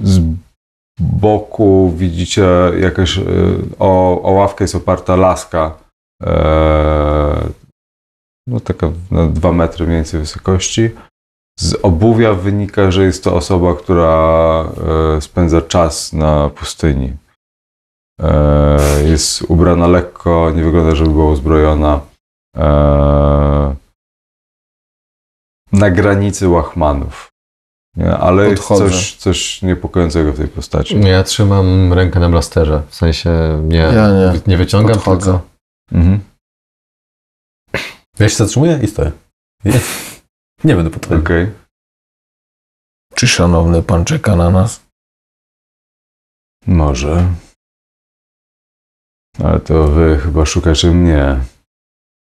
z 0.00 0.20
boku 1.00 1.94
widzicie 1.96 2.46
jakaś, 2.80 3.18
e, 3.18 3.22
o, 3.78 4.22
o 4.22 4.30
ławkę 4.30 4.64
jest 4.64 4.74
oparta 4.74 5.16
laska, 5.16 5.87
no 8.46 8.60
taka 8.64 8.90
na 9.10 9.26
dwa 9.26 9.52
metry 9.52 9.86
mniej 9.86 9.98
więcej 9.98 10.20
wysokości. 10.20 10.90
Z 11.60 11.74
obuwia 11.82 12.34
wynika, 12.34 12.90
że 12.90 13.04
jest 13.04 13.24
to 13.24 13.34
osoba, 13.34 13.74
która 13.74 14.64
e, 15.16 15.20
spędza 15.20 15.62
czas 15.62 16.12
na 16.12 16.48
pustyni. 16.48 17.16
E, 18.22 18.78
jest 19.04 19.42
ubrana 19.42 19.86
lekko, 19.86 20.50
nie 20.56 20.64
wygląda, 20.64 20.94
żeby 20.94 21.10
była 21.10 21.30
uzbrojona. 21.30 22.00
E, 22.56 23.74
na 25.72 25.90
granicy 25.90 26.48
łachmanów. 26.48 27.28
Nie? 27.96 28.16
Ale 28.16 28.48
jest 28.48 28.66
coś, 28.68 29.16
coś 29.16 29.62
niepokojącego 29.62 30.32
w 30.32 30.36
tej 30.36 30.48
postaci. 30.48 31.00
Ja 31.00 31.22
trzymam 31.22 31.92
rękę 31.92 32.20
na 32.20 32.28
blasterze. 32.28 32.82
W 32.88 32.94
sensie 32.94 33.30
nie, 33.64 33.76
Ja 33.78 34.10
nie. 34.10 34.40
nie 34.46 34.56
wyciągam, 34.56 34.94
Podchodzę. 34.94 35.32
tylko... 35.32 35.47
Mhm. 35.92 36.20
Ja 38.18 38.28
się 38.28 38.36
zatrzymuję 38.36 38.80
i 38.82 38.86
stoję. 38.86 39.12
Nie, 39.64 39.80
nie 40.64 40.74
będę 40.76 40.90
podchodził. 40.90 41.24
Okej. 41.24 41.52
Czy 43.14 43.28
szanowny 43.28 43.82
pan 43.82 44.04
czeka 44.04 44.36
na 44.36 44.50
nas? 44.50 44.86
Może. 46.66 47.34
Ale 49.44 49.60
to 49.60 49.88
wy 49.88 50.18
chyba 50.18 50.46
szukacie 50.46 50.90
mnie. 50.90 51.40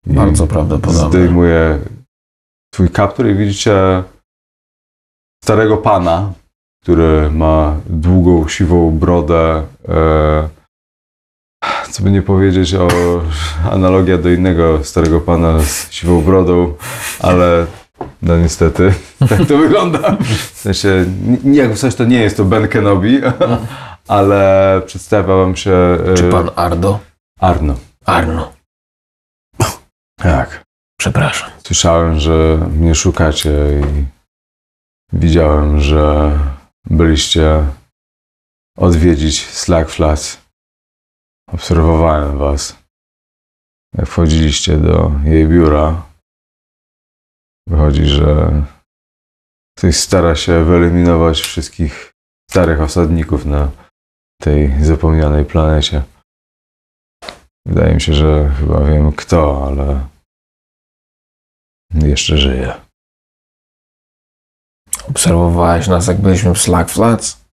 I 0.06 0.12
Bardzo 0.12 0.46
prawdopodobne. 0.46 1.08
Zdejmuję 1.08 1.84
twój 2.74 2.90
kaptur 2.90 3.26
i 3.26 3.34
widzicie 3.34 4.04
starego 5.44 5.76
pana, 5.76 6.32
który 6.82 7.30
ma 7.30 7.80
długą, 7.86 8.48
siwą 8.48 8.98
brodę. 8.98 9.66
E, 9.88 10.48
co 11.94 12.02
by 12.02 12.10
nie 12.10 12.22
powiedzieć 12.22 12.74
o 12.74 12.88
analogia 13.70 14.18
do 14.18 14.30
innego 14.30 14.84
starego 14.84 15.20
pana 15.20 15.60
z 15.62 15.92
siwą 15.92 16.22
brodą, 16.22 16.74
ale 17.20 17.66
no 18.22 18.36
niestety 18.38 18.94
tak 19.28 19.38
to 19.48 19.58
wygląda. 19.58 20.16
W 20.54 20.58
sensie, 20.58 21.06
nie, 21.44 21.58
jak 21.58 21.74
coś 21.76 21.94
to 21.94 22.04
nie 22.04 22.20
jest 22.22 22.36
to 22.36 22.44
Ben 22.44 22.68
Kenobi, 22.68 23.20
ale 24.08 24.82
przedstawia 24.86 25.34
wam 25.36 25.56
się 25.56 25.72
e, 26.12 26.14
Czy 26.14 26.30
pan 26.30 26.50
Ardo? 26.56 27.00
Arno. 27.40 27.74
Arno, 28.04 28.52
Tak. 30.16 30.64
przepraszam. 31.00 31.50
Słyszałem, 31.66 32.20
że 32.20 32.58
mnie 32.76 32.94
szukacie 32.94 33.50
i 33.50 34.04
widziałem, 35.12 35.80
że 35.80 36.32
byliście 36.90 37.64
odwiedzić 38.78 39.46
Slack 39.46 39.90
Flats. 39.90 40.43
Obserwowałem 41.54 42.38
was. 42.38 42.78
Jak 43.98 44.06
wchodziliście 44.06 44.76
do 44.76 45.10
jej 45.24 45.48
biura, 45.48 46.06
wychodzi, 47.68 48.06
że 48.06 48.62
ktoś 49.78 49.96
stara 49.96 50.36
się 50.36 50.64
wyeliminować 50.64 51.40
wszystkich 51.40 52.12
starych 52.50 52.80
osadników 52.80 53.44
na 53.44 53.70
tej 54.42 54.84
zapomnianej 54.84 55.44
planecie. 55.44 56.02
Wydaje 57.66 57.94
mi 57.94 58.00
się, 58.00 58.14
że 58.14 58.54
chyba 58.58 58.84
wiem 58.84 59.12
kto, 59.12 59.66
ale 59.66 60.08
jeszcze 61.94 62.38
żyje. 62.38 62.80
Obserwowałeś 65.08 65.88
nas, 65.88 66.06
jak 66.06 66.20
byliśmy 66.20 66.54
w 66.54 66.58
Slack 66.58 66.90
Flats? 66.90 67.44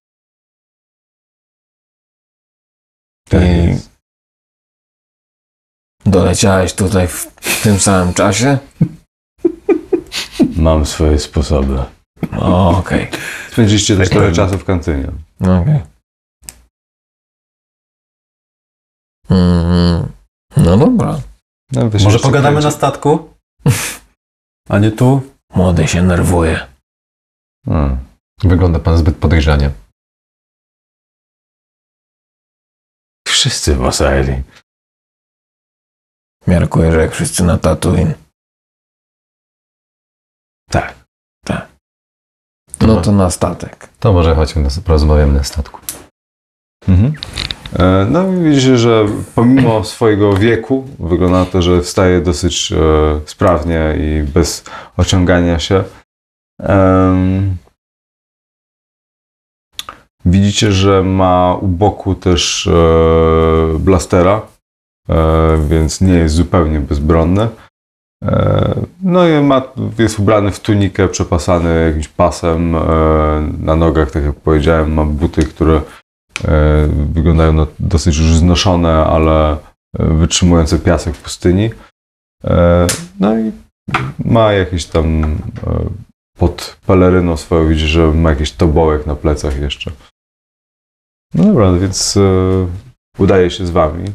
Tak 3.29 3.41
I 3.41 3.67
jest. 3.67 3.90
Doleciałeś 6.05 6.73
tutaj 6.73 7.07
w 7.07 7.27
tym 7.63 7.79
samym 7.79 8.13
czasie? 8.13 8.57
Mam 10.55 10.85
swoje 10.85 11.19
sposoby. 11.19 11.83
O, 12.37 12.77
okej. 12.77 13.09
Spędziliście 13.51 13.97
też 13.97 14.09
trochę 14.09 14.31
czasu 14.31 14.57
w 14.57 14.65
kantynie. 14.65 15.11
Okej. 15.39 15.81
Mhm. 19.29 20.11
No 20.57 20.77
dobra. 20.77 21.19
No, 21.71 21.89
Może 22.03 22.19
pogadamy 22.19 22.61
na 22.61 22.71
statku? 22.71 23.33
A 24.69 24.79
nie 24.79 24.91
tu? 24.91 25.21
Młody 25.55 25.87
się 25.87 26.01
nerwuje. 26.01 26.67
Hmm. 27.65 27.97
Wygląda 28.43 28.79
pan 28.79 28.97
zbyt 28.97 29.17
podejrzanie. 29.17 29.71
Wszyscy 33.27 33.75
w 33.75 33.83
Osaeli. 33.83 34.43
Miarkuję, 36.47 36.91
że 36.91 37.01
jak 37.01 37.11
wszyscy 37.11 37.43
na 37.43 37.57
Tatooine. 37.57 38.13
Tak. 40.71 40.95
No 42.81 43.01
to 43.01 43.11
na 43.11 43.29
statek. 43.31 43.89
To 43.99 44.13
może 44.13 44.35
chodźmy, 44.35 44.61
na- 44.61 44.69
porozmawiamy 44.85 45.33
na 45.33 45.43
statku. 45.43 45.79
Mhm. 46.87 47.13
E, 47.79 48.05
No 48.09 48.27
i 48.33 48.43
widzicie, 48.43 48.77
że 48.77 49.05
pomimo 49.35 49.83
swojego 49.83 50.33
wieku 50.33 50.87
wygląda 50.99 51.39
na 51.39 51.45
to, 51.45 51.61
że 51.61 51.81
wstaje 51.81 52.21
dosyć 52.21 52.71
e, 52.71 52.75
sprawnie 53.25 53.95
i 53.99 54.23
bez 54.23 54.63
ociągania 54.97 55.59
się. 55.59 55.83
Widzicie, 60.25 60.71
że 60.71 61.03
ma 61.03 61.55
u 61.61 61.67
boku 61.67 62.15
też 62.15 62.67
e, 62.67 62.71
blastera, 63.79 64.41
więc 65.69 66.01
nie 66.01 66.13
jest 66.13 66.35
zupełnie 66.35 66.79
bezbronny. 66.79 67.47
E, 68.23 68.75
No 69.01 69.27
i 69.27 69.41
ma, 69.43 69.61
jest 69.99 70.19
ubrany 70.19 70.51
w 70.51 70.59
tunikę, 70.59 71.07
przepasany 71.07 71.85
jakimś 71.87 72.07
pasem 72.07 72.75
e, 72.75 72.79
na 73.59 73.75
nogach, 73.75 74.11
tak 74.11 74.23
jak 74.23 74.35
powiedziałem, 74.35 74.93
ma 74.93 75.05
buty, 75.05 75.43
które 75.43 75.81
e, 76.45 76.87
wyglądają 77.13 77.53
na 77.53 77.67
dosyć 77.79 78.17
już 78.17 78.27
znoszone, 78.35 78.93
ale 79.05 79.51
e, 79.53 79.57
wytrzymujące 80.13 80.79
piasek 80.79 81.15
w 81.15 81.21
pustyni. 81.23 81.69
E, 82.43 82.87
No 83.19 83.39
i 83.39 83.51
ma 84.25 84.53
jakiś 84.53 84.85
tam 84.85 85.23
e, 85.23 85.29
pod 86.37 86.77
peleryną 86.85 87.37
swoją, 87.37 87.67
widzisz, 87.67 87.89
że 87.89 88.11
ma 88.13 88.29
jakiś 88.29 88.51
tobołek 88.51 89.05
na 89.05 89.15
plecach 89.15 89.59
jeszcze. 89.59 89.91
No 91.33 91.43
dobra, 91.43 91.73
więc 91.73 92.17
e, 92.17 92.21
udaje 93.17 93.49
się 93.51 93.65
z 93.65 93.69
wami. 93.69 94.05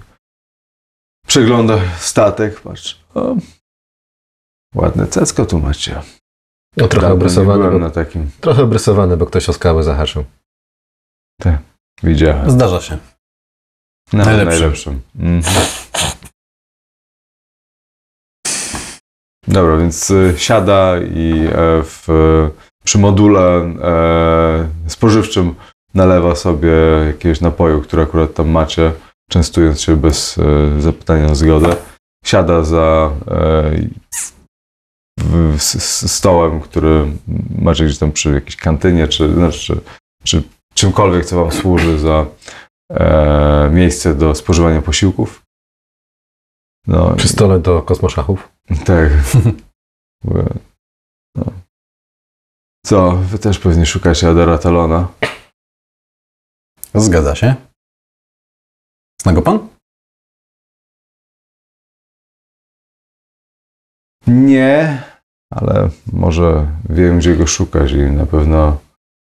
Przegląda 1.26 1.78
statek, 1.98 2.60
patrz. 2.60 3.00
O, 3.14 3.36
ładne 4.74 5.06
cecko 5.06 5.46
tu 5.46 5.58
macie. 5.58 6.02
No, 6.76 6.88
trochę 6.88 7.16
byłem 7.16 7.72
bo, 7.72 7.78
na 7.78 7.90
takim. 7.90 8.30
trochę 8.40 8.62
obrysowany, 8.62 9.16
bo 9.16 9.26
ktoś 9.26 9.48
o 9.48 9.52
skałę 9.52 9.82
zahaczył. 9.82 10.24
Widziałem. 12.02 12.50
Zdarza 12.50 12.80
się. 12.80 12.98
No, 14.12 14.24
Najlepszym. 14.24 14.60
najlepszym. 14.60 15.02
Mhm. 15.18 15.66
Dobra, 19.48 19.76
więc 19.76 20.10
y, 20.10 20.34
siada 20.36 20.98
i 20.98 21.46
e, 21.46 21.82
w, 21.82 22.06
przy 22.84 22.98
module 22.98 23.40
e, 23.82 24.68
spożywczym 24.90 25.54
nalewa 25.94 26.34
sobie 26.34 26.72
jakiegoś 27.06 27.40
napoju, 27.40 27.82
który 27.82 28.02
akurat 28.02 28.34
tam 28.34 28.48
macie, 28.48 28.92
częstując 29.30 29.80
się 29.80 29.96
bez 29.96 30.38
e, 30.38 30.80
zapytania 30.80 31.26
o 31.26 31.34
zgodę. 31.34 31.76
Siada 32.24 32.62
za 32.62 33.12
e, 33.28 33.88
stołem, 36.08 36.60
który 36.60 37.06
macie 37.58 37.84
gdzieś 37.84 37.98
tam 37.98 38.12
przy 38.12 38.32
jakiejś 38.32 38.56
kantynie, 38.56 39.08
czy, 39.08 39.34
znaczy, 39.34 39.58
czy, 39.58 39.80
czy 40.24 40.42
czymkolwiek, 40.74 41.24
co 41.24 41.36
wam 41.36 41.52
służy 41.52 41.98
za 41.98 42.26
e, 42.92 43.70
miejsce 43.72 44.14
do 44.14 44.34
spożywania 44.34 44.82
posiłków. 44.82 45.42
No, 46.86 47.14
Przy 47.16 47.28
stole 47.28 47.58
do 47.58 47.82
kosmoszachów. 47.82 48.48
tak. 48.84 49.10
No. 51.36 51.44
Co, 52.86 53.12
wy 53.12 53.38
też 53.38 53.58
pewnie 53.58 53.86
szukacie 53.86 54.28
Adara 54.28 54.58
Talona? 54.58 55.08
Zgadza 56.94 57.34
się. 57.34 57.54
Zna 59.22 59.32
go 59.32 59.42
pan? 59.42 59.68
Nie, 64.26 65.02
ale 65.50 65.88
może 66.12 66.66
wiem, 66.88 67.18
gdzie 67.18 67.36
go 67.36 67.46
szukać 67.46 67.92
i 67.92 68.02
na 68.02 68.26
pewno 68.26 68.80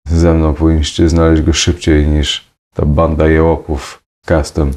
ze 0.09 0.35
mną 0.35 0.55
powinniście 0.55 1.09
znaleźć 1.09 1.43
go 1.43 1.53
szybciej 1.53 2.09
niż 2.09 2.51
ta 2.75 2.87
banda 2.87 3.29
jełopów 3.29 4.03
z 4.25 4.29
castem. 4.29 4.71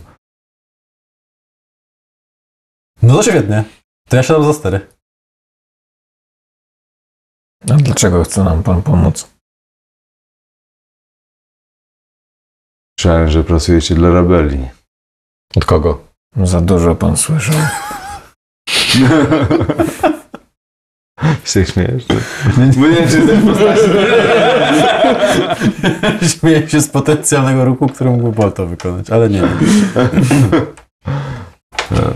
No 3.02 3.16
to 3.16 3.24
świetnie. 3.24 3.64
To 4.10 4.16
ja 4.16 4.24
siadam 4.24 4.44
za 4.44 4.54
stery. 4.54 4.88
A 7.72 7.74
dlaczego 7.74 8.24
chce 8.24 8.44
nam 8.44 8.64
pan 8.64 8.84
pomóc? 8.84 9.34
Słyszałem, 13.00 13.30
że 13.30 13.44
pracujecie 13.44 13.96
dla 13.96 14.10
rebelii. 14.10 14.79
Od 15.56 15.66
kogo? 15.66 16.04
Za 16.44 16.62
dużo 16.62 16.96
pan 16.96 17.18
słyszał. 17.18 17.56
się 21.50 21.66
śmiejesz? 21.66 22.06
Bo 22.78 22.88
nie 22.88 22.96
wiem, 22.96 23.10
czy 23.10 23.28
też 23.28 23.44
postaci. 23.44 23.82
Śmieję 26.40 26.70
się 26.70 26.82
z 26.82 26.90
potencjalnego 26.90 27.66
ruchu, 27.66 27.88
który 27.88 28.10
mógłby 28.10 28.32
Bolto 28.32 28.68
wykonać, 28.68 29.10
ale 29.10 29.30
nie. 29.30 29.42
No. 31.92 31.98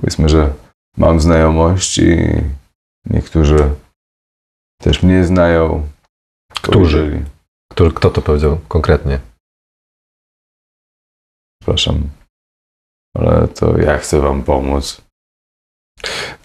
Powiedzmy, 0.00 0.28
że 0.28 0.52
mam 0.96 1.20
znajomość 1.20 1.98
i 1.98 2.16
niektórzy 3.10 3.70
też 4.82 5.02
mnie 5.02 5.24
znają. 5.24 5.88
Którzy? 6.62 7.24
Kto 7.94 8.10
to 8.10 8.22
powiedział 8.22 8.58
konkretnie? 8.68 9.18
Przepraszam, 11.62 12.02
ale 13.16 13.48
to 13.48 13.78
ja 13.78 13.98
chcę 13.98 14.20
wam 14.20 14.42
pomóc. 14.42 15.02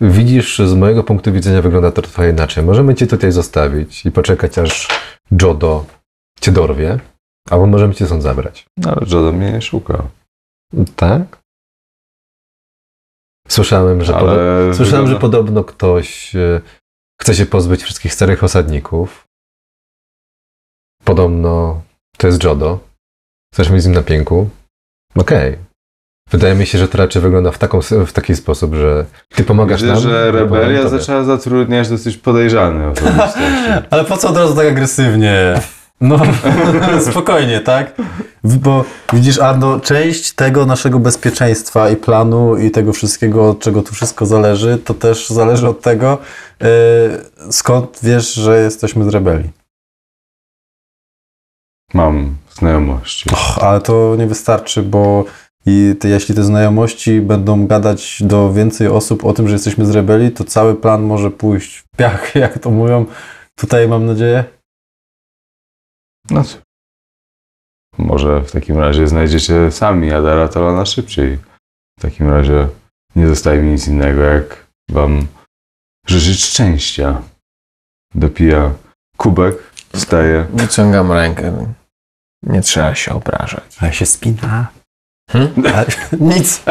Widzisz, 0.02 0.60
z 0.60 0.74
mojego 0.74 1.04
punktu 1.04 1.34
widzenia 1.34 1.62
wygląda 1.62 1.92
to 1.92 2.02
trochę 2.02 2.30
inaczej. 2.30 2.64
Możemy 2.64 2.96
cię 2.96 3.08
tutaj 3.08 3.32
zostawić 3.32 4.06
i 4.06 4.12
poczekać, 4.12 4.58
aż 4.58 4.88
Jodo 5.42 5.86
cię 6.42 6.52
dorwie, 6.52 7.00
albo 7.50 7.66
możemy 7.66 7.96
cię 7.96 8.06
stąd 8.06 8.24
zabrać. 8.24 8.66
No, 8.78 8.92
ale 8.92 9.02
Jodo 9.02 9.32
mnie 9.32 9.52
nie 9.52 9.62
szuka. 9.62 10.08
Tak? 10.96 11.42
Słyszałem, 13.50 14.04
że, 14.04 14.16
ale 14.16 14.32
podo- 14.32 14.74
słyszałem, 14.78 15.08
że 15.08 15.20
podobno 15.20 15.64
ktoś 15.64 16.36
e, 16.36 16.62
chce 17.22 17.36
się 17.36 17.46
pozbyć 17.46 17.84
wszystkich 17.84 18.14
starych 18.14 18.44
osadników. 18.44 19.28
Podobno 21.04 21.82
to 22.18 22.28
jest 22.28 22.44
Jodo. 22.44 22.80
Chcesz 23.54 23.70
mieć 23.70 23.84
z 23.84 23.86
nim 23.86 23.96
na 23.96 24.04
pięku? 24.04 24.50
Okej. 25.16 25.58
Wydaje 26.32 26.56
mi 26.56 26.66
się, 26.66 26.78
że 26.78 26.88
to 26.88 26.98
raczej 26.98 27.22
wygląda 27.22 27.52
w, 27.52 27.58
taką, 27.58 27.80
w 27.82 28.14
taki 28.14 28.36
sposób, 28.36 28.76
że 28.76 29.06
ty 29.36 29.44
pomagasz 29.44 29.82
Widzę, 29.82 29.94
nam. 29.94 30.02
że 30.02 30.32
rebelia 30.32 30.88
zaczęła 30.88 31.24
zatrudniać 31.24 31.90
dosyć 31.90 32.18
podejrzane 32.18 32.90
osobistości. 32.90 33.40
Ale 33.90 34.06
po 34.06 34.18
co 34.18 34.30
od 34.30 34.38
razu 34.38 34.56
tak 34.56 34.68
agresywnie? 34.68 35.60
No, 36.02 36.20
spokojnie, 37.12 37.60
tak? 37.60 37.94
Bo 38.44 38.86
widzisz, 39.14 39.40
Arno, 39.40 39.80
część 39.80 40.32
tego 40.32 40.66
naszego 40.66 41.00
bezpieczeństwa 41.00 41.90
i 41.90 41.96
planu 41.96 42.58
i 42.58 42.72
tego 42.72 42.94
wszystkiego, 42.94 43.50
od 43.50 43.60
czego 43.60 43.82
tu 43.82 43.94
wszystko 43.94 44.26
zależy, 44.26 44.78
to 44.78 44.94
też 44.94 45.30
zależy 45.30 45.68
od 45.68 45.82
tego, 45.82 46.18
yy, 46.62 46.68
skąd 47.52 48.00
wiesz, 48.04 48.34
że 48.34 48.60
jesteśmy 48.60 49.06
z 49.06 49.08
rebelii. 49.08 49.50
Mam 51.94 52.36
znajomości. 52.60 53.30
Och, 53.30 53.64
ale 53.64 53.82
to 53.82 54.16
nie 54.18 54.28
wystarczy, 54.28 54.84
bo 54.84 55.26
i 55.66 55.96
te, 56.00 56.08
jeśli 56.08 56.36
te 56.36 56.44
znajomości 56.44 57.22
będą 57.22 57.68
gadać 57.68 58.24
do 58.24 58.54
więcej 58.54 58.88
osób 58.88 59.26
o 59.26 59.34
tym, 59.34 59.48
że 59.48 59.54
jesteśmy 59.54 59.86
z 59.86 59.90
rebelii, 59.90 60.32
to 60.32 60.44
cały 60.44 60.76
plan 60.76 61.04
może 61.04 61.32
pójść 61.32 61.78
w 61.78 61.98
piach, 61.98 62.36
jak 62.46 62.60
to 62.60 62.72
mówią. 62.72 63.06
Tutaj 63.56 63.88
mam 63.88 64.06
nadzieję. 64.06 64.44
No 66.30 66.44
cóż. 66.44 66.62
Może 67.98 68.42
w 68.42 68.52
takim 68.52 68.78
razie 68.78 69.08
znajdziecie 69.08 69.72
sami 69.72 70.12
Adara 70.12 70.48
Talona 70.48 70.86
szybciej. 70.86 71.38
W 72.00 72.02
takim 72.02 72.30
razie 72.30 72.68
nie 73.16 73.28
zostaje 73.28 73.62
mi 73.62 73.72
nic 73.72 73.88
innego, 73.88 74.22
jak 74.22 74.68
wam 74.90 75.28
życzyć 76.08 76.46
szczęścia. 76.46 77.22
Dopija 78.16 78.72
kubek, 79.18 79.56
wstaje. 79.94 80.46
Wyciągam 80.54 81.12
rękę. 81.12 81.74
Nie 82.44 82.62
trzeba 82.62 82.96
się 82.96 83.14
obrażać. 83.14 83.78
Ale 83.80 83.94
się 83.94 84.06
spina. 84.06 84.68
Hmm? 85.30 85.54
Nic. 86.20 86.64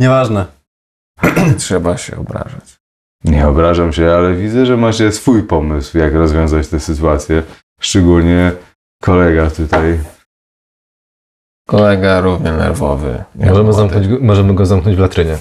Nieważne. 0.00 0.46
Nie 1.46 1.54
trzeba 1.64 1.96
się 1.96 2.16
obrażać. 2.16 2.76
Nie 3.24 3.48
obrażam 3.48 3.92
się, 3.92 4.10
ale 4.12 4.34
widzę, 4.34 4.66
że 4.66 4.76
macie 4.76 5.12
swój 5.12 5.42
pomysł, 5.42 5.98
jak 5.98 6.14
rozwiązać 6.14 6.68
tę 6.68 6.80
sytuację. 6.80 7.42
Szczególnie 7.80 8.52
kolega 9.02 9.50
tutaj. 9.50 10.00
Kolega 11.68 12.20
równie 12.20 12.52
nerwowy. 12.52 13.24
Możemy, 13.34 13.72
zamknąć, 13.72 14.08
go- 14.08 14.18
możemy 14.20 14.54
go 14.54 14.66
zamknąć 14.66 14.96
w 14.96 15.00
latrynie. 15.00 15.38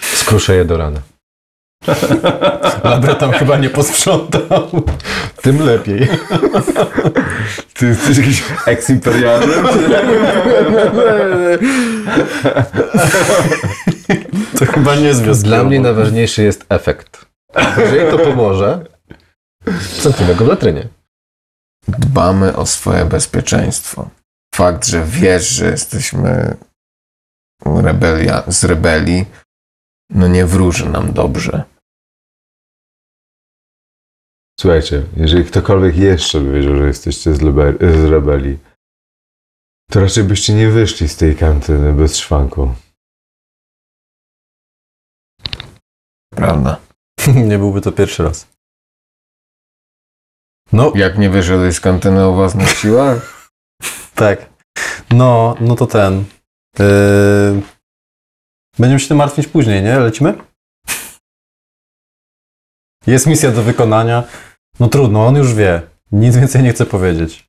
Skruszę 0.00 0.54
je 0.56 0.64
do 0.64 0.76
rana. 0.76 1.00
Labra 2.84 3.14
tam 3.14 3.32
chyba 3.32 3.56
nie 3.58 3.70
posprzątał. 3.70 4.68
Tym 5.42 5.58
lepiej. 5.66 6.08
Ty 7.74 7.86
jesteś 7.86 8.18
jakiś 8.18 8.44
eksimperialny? 8.66 9.54
To 14.58 14.66
chyba 14.66 14.96
nie 14.96 15.06
jest 15.06 15.42
Dla 15.44 15.64
mnie 15.64 15.80
najważniejszy 15.80 16.42
jest 16.42 16.66
efekt. 16.68 17.26
Jeżeli 17.78 18.10
to 18.10 18.18
pomoże, 18.18 18.84
zamknijmy 20.02 20.34
go 20.34 20.44
w 20.44 20.48
latrynie. 20.48 20.88
Dbamy 21.88 22.56
o 22.56 22.66
swoje 22.66 23.04
bezpieczeństwo. 23.04 24.10
Fakt, 24.54 24.86
że 24.86 25.04
wiesz, 25.04 25.48
że 25.48 25.70
jesteśmy 25.70 26.56
rebelia, 27.66 28.42
z 28.48 28.64
rebelii, 28.64 29.26
no 30.10 30.28
nie 30.28 30.46
wróży 30.46 30.88
nam 30.88 31.12
dobrze. 31.12 31.64
Słuchajcie, 34.60 35.02
jeżeli 35.16 35.44
ktokolwiek 35.44 35.96
jeszcze 35.96 36.40
by 36.40 36.52
wiedział, 36.52 36.76
że 36.76 36.86
jesteście 36.86 37.34
z, 37.34 37.40
lebe- 37.40 37.78
z 38.00 38.04
rebelii, 38.04 38.58
to 39.90 40.00
raczej 40.00 40.24
byście 40.24 40.54
nie 40.54 40.70
wyszli 40.70 41.08
z 41.08 41.16
tej 41.16 41.36
kantyny 41.36 41.92
bez 41.92 42.16
szwanku. 42.16 42.74
Prawda? 46.34 46.80
Nie 47.48 47.58
byłby 47.58 47.80
to 47.80 47.92
pierwszy 47.92 48.22
raz. 48.22 48.48
No, 50.72 50.92
Jak 50.94 51.18
nie 51.18 51.30
wyszedłeś 51.30 51.74
z 51.76 51.80
kantyny 51.80 52.24
o 52.24 52.32
własnych 52.32 52.68
siłach? 52.80 53.48
tak. 54.14 54.50
No, 55.10 55.56
no 55.60 55.74
to 55.74 55.86
ten. 55.86 56.24
Yy... 56.78 57.62
Będziemy 58.78 59.00
się 59.00 59.08
tym 59.08 59.16
martwić 59.16 59.46
później, 59.46 59.82
nie? 59.82 59.98
Lecimy? 59.98 60.38
Jest 63.06 63.26
misja 63.26 63.50
do 63.52 63.62
wykonania. 63.62 64.24
No 64.80 64.88
trudno, 64.88 65.26
on 65.26 65.36
już 65.36 65.54
wie. 65.54 65.82
Nic 66.12 66.36
więcej 66.36 66.62
nie 66.62 66.72
chce 66.72 66.86
powiedzieć. 66.86 67.48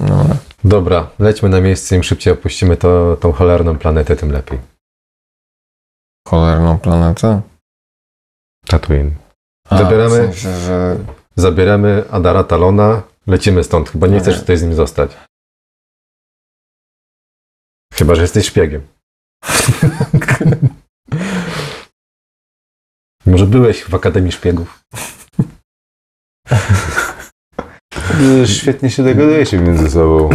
No, 0.00 0.24
Dobra, 0.64 1.10
lećmy 1.18 1.48
na 1.48 1.60
miejsce, 1.60 1.96
im 1.96 2.02
szybciej 2.02 2.32
opuścimy 2.32 2.76
to, 2.76 3.16
tą 3.20 3.32
cholerną 3.32 3.78
planetę, 3.78 4.16
tym 4.16 4.32
lepiej. 4.32 4.58
cholerną 6.28 6.78
planetę. 6.78 7.42
Tatooine. 8.66 9.10
A, 9.68 9.78
Zabieramy- 9.78 10.08
W 10.28 10.34
sensie, 10.34 10.58
że 10.58 10.96
Zabieramy 11.36 12.04
Adara 12.10 12.44
Talona, 12.44 13.02
lecimy 13.26 13.64
stąd. 13.64 13.90
Chyba 13.90 14.06
nie 14.06 14.14
Nie. 14.14 14.20
chcesz 14.20 14.40
tutaj 14.40 14.56
z 14.56 14.62
nim 14.62 14.74
zostać. 14.74 15.10
Chyba, 17.94 18.14
że 18.14 18.22
jesteś 18.22 18.46
szpiegiem. 18.46 18.86
Może 23.30 23.46
byłeś 23.46 23.84
w 23.84 23.94
Akademii 23.94 24.32
Szpiegów. 24.32 24.84
Świetnie 28.46 28.90
się 28.90 29.02
dogadujecie 29.04 29.58
między 29.58 29.90
sobą. 29.90 30.30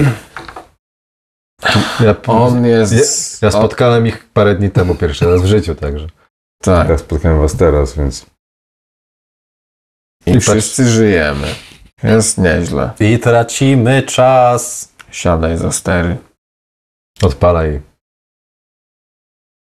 Ja, 2.00 2.16
on 2.44 2.66
jest... 2.66 3.42
ja 3.42 3.52
spotkałem 3.52 4.08
ich 4.08 4.26
parę 4.30 4.56
dni 4.56 4.72
temu, 4.72 4.96
pierwszy 4.96 5.26
raz 5.26 5.42
w 5.42 5.46
życiu, 5.46 5.76
także. 5.76 6.08
Tak. 6.62 6.90
Ja 6.90 6.98
spotkałem 6.98 7.40
was 7.40 7.58
teraz, 7.58 7.98
więc 7.98 8.26
I 10.26 10.32
I 10.32 10.34
patrz- 10.34 10.40
wszyscy 10.52 10.90
żyjemy. 10.90 11.48
Jest 12.04 12.38
nieźle. 12.38 12.92
I 13.00 13.20
tracimy 13.20 14.04
czas. 14.04 14.94
Siadaj 15.12 15.58
za 15.58 15.72
stery. 15.72 16.18
Odpalaj. 17.22 17.82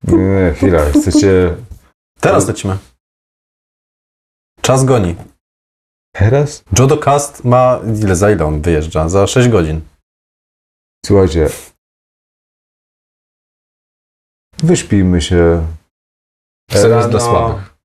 Nie, 0.04 0.18
nie, 0.18 0.54
chwila, 0.54 0.80
chcecie... 0.86 1.56
Teraz 2.20 2.48
lecimy. 2.48 2.78
Czas 4.62 4.86
goni. 4.86 5.16
Teraz? 6.12 6.64
Jodo 6.80 6.98
Cast 6.98 7.44
ma, 7.44 7.80
ile, 8.04 8.16
za 8.16 8.32
ile 8.32 8.46
on 8.46 8.62
wyjeżdża? 8.62 9.10
Za 9.10 9.28
6 9.28 9.50
godzin. 9.50 9.82
Słuchajcie. 11.06 11.50
Wyśpijmy 14.64 15.22
się. 15.22 15.68
Jest 16.72 16.88
dla 17.10 17.20
słabych. 17.20 17.76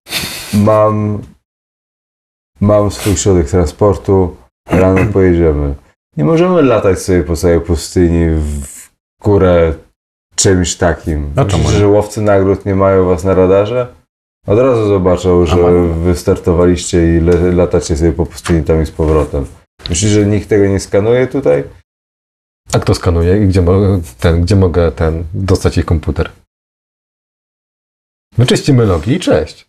Mam, 0.55 1.22
mam 2.61 2.91
swój 2.91 3.16
środek 3.16 3.51
transportu. 3.51 4.37
Rano 4.68 5.12
pojedziemy. 5.12 5.74
Nie 6.16 6.24
możemy 6.24 6.62
latać 6.62 6.99
sobie 6.99 7.22
po 7.22 7.37
całej 7.37 7.61
pustyni 7.61 8.31
w 8.31 8.91
górę 9.22 9.74
czymś 10.35 10.77
takim. 10.77 11.33
A 11.37 11.45
czemu 11.45 11.68
że 11.68 11.89
łowcy 11.89 12.20
nagród 12.20 12.64
nie 12.64 12.74
mają 12.74 13.05
was 13.05 13.24
na 13.24 13.35
radarze? 13.35 13.95
Od 14.47 14.59
razu 14.59 14.88
zobaczą, 14.88 15.47
że 15.47 15.88
wystartowaliście 16.05 17.16
i 17.16 17.20
le- 17.20 17.53
latacie 17.53 17.97
sobie 17.97 18.12
po 18.12 18.26
pustyni 18.26 18.64
tam 18.64 18.82
i 18.82 18.86
z 18.86 18.90
powrotem. 18.90 19.47
Myślisz, 19.88 20.11
że 20.11 20.26
nikt 20.26 20.49
tego 20.49 20.66
nie 20.66 20.80
skanuje 20.80 21.26
tutaj? 21.26 21.64
A 22.74 22.78
kto 22.78 22.94
skanuje 22.94 23.44
i 23.44 23.49
gdzie, 23.49 23.62
mo- 23.62 24.01
ten, 24.20 24.42
gdzie 24.42 24.57
mogę 24.57 24.92
ten, 24.92 25.24
dostać 25.34 25.76
jej 25.76 25.86
komputer? 25.86 26.32
Wyczyścimy 28.38 28.86
logi 28.86 29.12
i 29.12 29.20
cześć. 29.20 29.66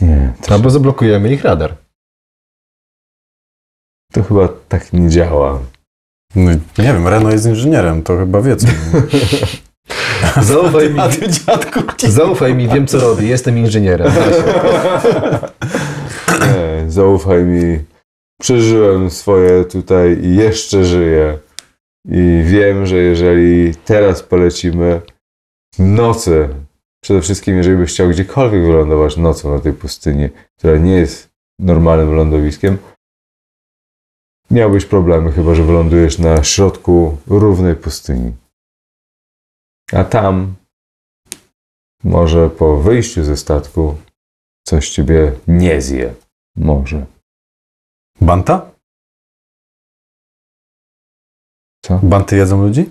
Nie. 0.00 0.34
Albo 0.48 0.70
zablokujemy 0.70 1.32
ich 1.32 1.42
radar. 1.44 1.76
To 4.12 4.22
chyba 4.22 4.48
tak 4.68 4.92
nie 4.92 5.08
działa. 5.10 5.60
No, 6.36 6.50
nie 6.52 6.92
wiem, 6.92 7.08
Reno 7.08 7.30
jest 7.30 7.46
inżynierem, 7.46 8.02
to 8.02 8.16
chyba 8.16 8.40
wie 8.42 8.56
co. 8.56 8.66
Zaufaj 10.42 10.90
mi, 10.90 11.00
ty 11.20 11.28
dziadku, 11.28 11.80
zaufaj 12.08 12.54
mi, 12.54 12.68
wiem 12.68 12.86
co 12.86 13.00
robię, 13.00 13.26
jestem 13.26 13.58
inżynierem. 13.58 14.12
Nie, 16.40 16.90
zaufaj 16.90 17.42
mi. 17.42 17.78
Przeżyłem 18.40 19.10
swoje 19.10 19.64
tutaj 19.64 20.18
i 20.22 20.36
jeszcze 20.36 20.84
żyję. 20.84 21.38
I 22.08 22.42
wiem, 22.44 22.86
że 22.86 22.96
jeżeli 22.96 23.74
teraz 23.74 24.22
polecimy 24.22 25.00
w 25.74 25.80
nocy, 25.80 26.48
przede 27.02 27.20
wszystkim 27.20 27.56
jeżeli 27.56 27.76
byś 27.76 27.90
chciał 27.90 28.08
gdziekolwiek 28.08 28.62
wylądować 28.62 29.16
nocą 29.16 29.54
na 29.54 29.60
tej 29.60 29.72
pustyni, 29.72 30.28
która 30.58 30.78
nie 30.78 30.96
jest 30.96 31.30
normalnym 31.58 32.14
lądowiskiem, 32.14 32.78
miałbyś 34.50 34.84
problemy, 34.84 35.32
chyba 35.32 35.54
że 35.54 35.62
wylądujesz 35.64 36.18
na 36.18 36.44
środku 36.44 37.16
równej 37.26 37.74
pustyni. 37.74 38.32
A 39.94 40.04
tam, 40.04 40.54
może 42.04 42.50
po 42.50 42.80
wyjściu 42.80 43.24
ze 43.24 43.36
statku, 43.36 43.96
coś 44.66 44.90
ciebie 44.90 45.32
nie 45.46 45.82
zje. 45.82 46.14
Może. 46.56 47.06
Banta? 48.20 48.70
Co? 51.84 51.98
Banty 52.02 52.36
jedzą 52.36 52.62
ludzi? 52.62 52.90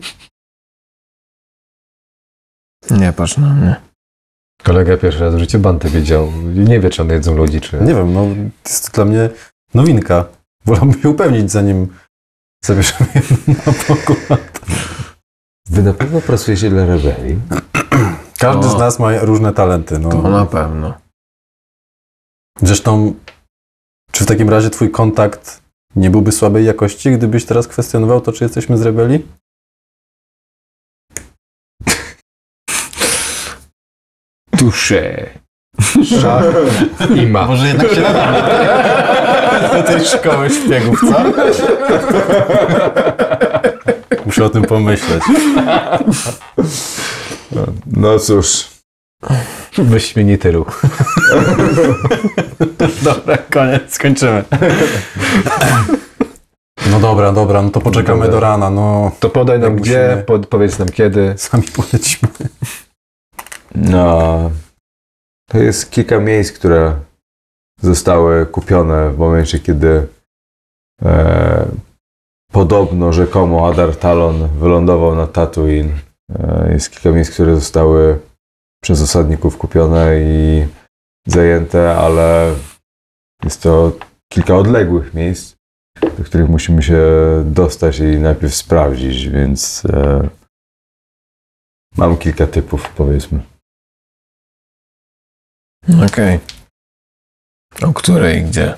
Nie 2.91 3.13
patrz 3.13 3.37
na 3.37 3.53
mnie. 3.53 3.81
Kolega 4.63 4.97
pierwszy 4.97 5.19
raz 5.19 5.35
w 5.35 5.39
życiu 5.39 5.59
banty 5.59 5.89
wiedział. 5.89 6.31
Nie 6.55 6.79
wie, 6.79 6.89
czy 6.89 7.01
one 7.01 7.13
jedzą 7.13 7.35
ludzi, 7.35 7.61
czy... 7.61 7.81
Nie 7.81 7.95
wiem, 7.95 8.13
no 8.13 8.27
jest 8.65 8.85
to 8.85 8.91
dla 8.91 9.05
mnie 9.05 9.29
nowinka. 9.73 10.25
Wolałbym 10.65 11.01
się 11.01 11.09
upewnić, 11.09 11.51
zanim 11.51 11.97
zabierzemy 12.65 13.11
je 13.15 13.53
na 13.53 13.73
pokład. 13.87 14.59
Wy 15.73 15.83
na 15.83 15.93
pewno 15.93 16.21
pracujecie 16.21 16.69
dla 16.69 16.85
rebelii? 16.85 17.39
Każdy 18.39 18.67
O. 18.67 18.69
z 18.69 18.79
nas 18.79 18.99
ma 18.99 19.19
różne 19.19 19.53
talenty. 19.53 19.99
To 19.99 20.09
No. 20.21 20.29
na 20.29 20.45
pewno. 20.45 20.93
Zresztą, 22.61 23.13
czy 24.11 24.23
w 24.23 24.27
takim 24.27 24.49
razie 24.49 24.69
twój 24.69 24.91
kontakt 24.91 25.61
nie 25.95 26.09
byłby 26.09 26.31
słabej 26.31 26.65
jakości, 26.65 27.11
gdybyś 27.11 27.45
teraz 27.45 27.67
kwestionował 27.67 28.21
to, 28.21 28.31
czy 28.31 28.43
jesteśmy 28.43 28.77
z 28.77 28.81
rebelii? 28.81 29.27
Tusze. 34.57 35.29
I 37.15 37.27
ma. 37.27 37.45
Może 37.45 37.67
jednak 37.67 37.93
się 37.93 38.01
nadamy 38.01 38.41
do 39.73 39.83
tej 39.83 40.05
szkoły 40.05 40.49
szpiegów, 40.49 41.01
co? 41.01 41.23
Muszę 44.33 44.45
o 44.45 44.49
tym 44.49 44.63
pomyśleć. 44.63 45.23
No 47.85 48.19
cóż. 48.19 48.67
Wyśmienity 49.77 50.51
ruch. 50.51 50.81
Dobra, 53.03 53.37
koniec, 53.37 53.93
skończymy. 53.93 54.43
No 56.91 56.99
dobra, 56.99 57.31
dobra, 57.31 57.61
no 57.61 57.69
to 57.69 57.81
poczekamy 57.81 58.19
Dobra. 58.25 58.31
do 58.31 58.39
rana, 58.39 58.69
no. 58.69 59.11
To 59.19 59.29
podaj 59.29 59.59
nam 59.59 59.73
Jak 59.73 59.81
gdzie, 59.81 60.05
musimy- 60.07 60.23
pod, 60.23 60.47
powiedz 60.47 60.79
nam 60.79 60.89
kiedy. 60.89 61.33
Sami 61.37 61.63
polecimy. 61.63 62.31
No. 63.75 64.51
To 65.49 65.57
jest 65.57 65.91
kilka 65.91 66.19
miejsc, 66.19 66.51
które 66.51 66.95
zostały 67.81 68.45
kupione 68.45 69.09
w 69.09 69.17
momencie, 69.17 69.59
kiedy 69.59 70.07
e, 71.05 71.65
podobno, 72.53 73.13
rzekomo 73.13 73.67
Adar 73.67 73.95
Talon 73.95 74.47
wylądował 74.59 75.15
na 75.15 75.27
Tatooine. 75.27 75.99
E, 76.29 76.73
jest 76.73 76.91
kilka 76.91 77.11
miejsc, 77.11 77.31
które 77.31 77.55
zostały 77.55 78.19
przez 78.83 79.01
osadników 79.01 79.57
kupione 79.57 80.19
i 80.19 80.67
zajęte, 81.27 81.95
ale 81.95 82.55
jest 83.43 83.63
to 83.63 83.91
kilka 84.33 84.55
odległych 84.55 85.13
miejsc, 85.13 85.55
do 86.17 86.23
których 86.23 86.49
musimy 86.49 86.83
się 86.83 87.01
dostać 87.45 87.99
i 87.99 88.03
najpierw 88.03 88.55
sprawdzić, 88.55 89.27
więc 89.27 89.85
e, 89.85 90.29
mam 91.97 92.17
kilka 92.17 92.47
typów, 92.47 92.89
powiedzmy. 92.89 93.43
Okej. 96.05 96.39
O 97.83 97.93
której 97.93 98.39
i 98.39 98.43
gdzie? 98.43 98.77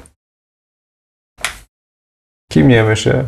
kimniemy 2.56 2.96
się 2.96 3.28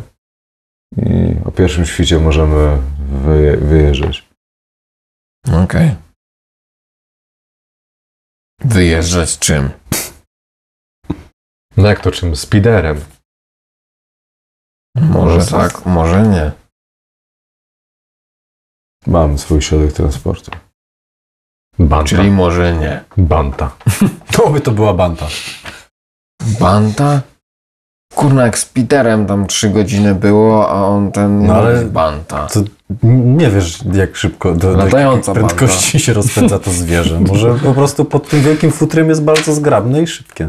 i 0.96 1.36
o 1.44 1.50
pierwszym 1.52 1.86
świcie 1.86 2.18
możemy 2.18 2.82
wyje- 3.24 3.56
wyjeżdżać. 3.56 4.28
Okej. 5.64 5.96
Wyjeżdżać 8.60 9.38
czym? 9.38 9.70
No 11.76 11.88
jak 11.88 12.00
to 12.00 12.10
czym? 12.10 12.36
Spiderem. 12.36 13.04
Może 14.96 15.46
tak, 15.46 15.86
może 15.86 16.22
nie. 16.22 16.52
Mam 19.06 19.38
swój 19.38 19.62
środek 19.62 19.92
transportu. 19.92 20.50
Banta. 21.78 22.04
Czyli 22.16 22.30
może 22.30 22.76
nie. 22.76 23.04
Banta. 23.16 23.76
To 24.36 24.50
by 24.50 24.60
to 24.60 24.70
była 24.70 24.94
banta. 24.94 25.28
Banta? 26.60 27.22
Kurna, 28.14 28.42
jak 28.44 28.58
z 28.58 28.64
Peterem 28.64 29.26
tam 29.26 29.46
trzy 29.46 29.70
godziny 29.70 30.14
było, 30.14 30.70
a 30.70 30.74
on 30.86 31.12
ten 31.12 31.46
No 31.46 31.54
ale- 31.54 31.84
Banta. 31.84 32.46
To 32.46 32.60
nie 33.02 33.50
wiesz, 33.50 33.78
jak 33.92 34.16
szybko, 34.16 34.54
do, 34.54 34.74
do 34.74 34.98
jakiej 34.98 35.34
prędkości 35.34 36.00
się 36.00 36.12
rozpędza 36.12 36.58
to 36.58 36.70
zwierzę. 36.70 37.20
Może 37.20 37.54
po 37.54 37.74
prostu 37.74 38.04
pod 38.04 38.28
tym 38.28 38.40
wielkim 38.42 38.72
futrym 38.72 39.08
jest 39.08 39.22
bardzo 39.22 39.52
zgrabne 39.54 40.02
i 40.02 40.06
szybkie. 40.06 40.48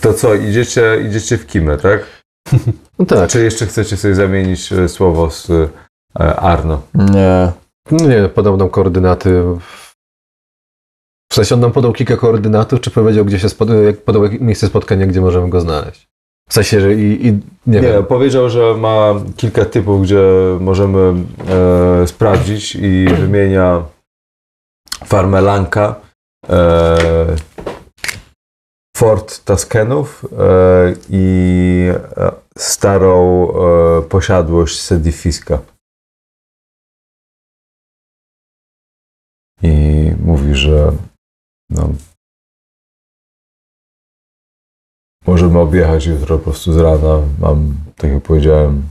To 0.00 0.14
co, 0.14 0.34
idziecie, 0.34 0.82
idziecie 1.08 1.38
w 1.38 1.46
Kimę, 1.46 1.76
tak? 1.76 2.00
No 2.98 3.06
tak. 3.06 3.30
Czy 3.30 3.44
jeszcze 3.44 3.66
chcecie 3.66 3.96
sobie 3.96 4.14
zamienić 4.14 4.72
e, 4.72 4.88
słowo 4.88 5.30
z 5.30 5.50
e, 6.20 6.36
Arno? 6.36 6.82
Nie. 6.94 7.52
Nie, 7.90 8.28
podał 8.28 8.56
nam 8.56 8.68
koordynaty. 8.70 9.42
W 11.32 11.34
sensie 11.34 11.54
on 11.54 11.60
nam 11.60 11.72
podał 11.72 11.92
kilka 11.92 12.16
koordynatów, 12.16 12.80
czy 12.80 12.90
powiedział, 12.90 13.24
gdzie 13.24 13.38
się 13.38 13.48
spod... 13.48 13.68
podał 14.04 14.22
miejsce 14.40 14.66
spotkania, 14.66 15.06
gdzie 15.06 15.20
możemy 15.20 15.48
go 15.48 15.60
znaleźć. 15.60 16.08
W 16.50 16.54
sensie, 16.54 16.80
że 16.80 16.94
i, 16.94 17.26
i 17.26 17.32
nie, 17.32 17.40
Nie, 17.66 17.80
wiem. 17.80 18.06
powiedział, 18.06 18.50
że 18.50 18.74
ma 18.74 19.14
kilka 19.36 19.64
typów, 19.64 20.02
gdzie 20.02 20.22
możemy 20.60 21.14
e, 21.48 22.06
sprawdzić 22.06 22.74
i 22.76 23.06
wymienia 23.20 23.82
farmę 25.04 25.40
Lanka, 25.40 26.00
e, 26.48 27.36
Fort 28.96 29.44
Tuskenów 29.44 30.24
e, 30.38 30.94
i 31.10 31.86
e, 32.16 32.32
starą 32.58 33.48
e, 33.48 34.02
posiadłość 34.02 34.80
Sedifiska. 34.80 35.58
I 39.62 40.10
mówi, 40.24 40.54
że 40.54 40.92
no, 41.74 41.88
możemy 45.26 45.58
objechać 45.58 46.06
jutro 46.06 46.38
po 46.38 46.44
prostu 46.44 46.72
z 46.72 46.76
rana. 46.76 47.20
Mam, 47.38 47.74
tak 47.96 48.10
jak 48.10 48.22
powiedziałem, 48.22 48.88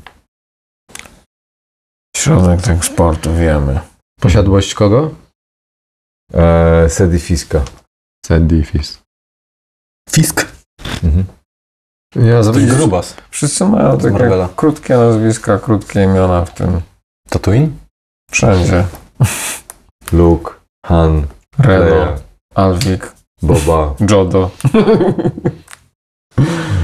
Środek 2.18 2.62
tak 2.62 2.86
sportu, 2.86 3.36
wiemy. 3.36 3.80
Posiadłość 4.20 4.74
kogo? 4.74 5.12
e, 6.34 6.90
Sedifiska. 6.90 7.64
Sedifis. 8.26 9.02
Fisk. 10.10 10.46
Mhm. 11.04 11.26
Ja 12.16 12.44
To 12.44 12.60
jest 12.60 12.76
grubas. 12.76 13.16
Wszyscy 13.30 13.66
mają 13.66 13.98
takie 13.98 14.10
Marvela. 14.12 14.50
krótkie 14.56 14.98
nazwiska, 14.98 15.60
krótkie 15.60 16.04
imiona 16.04 16.46
w 16.46 16.54
tym. 16.54 16.82
Tatooine? 17.30 17.78
Wszędzie. 18.32 18.88
Luke, 20.12 20.54
Han, 20.86 21.28
Reno, 21.58 21.86
Leia, 21.86 22.18
Alwik, 22.56 23.12
Boba. 23.42 23.96
Jodo. 24.12 24.50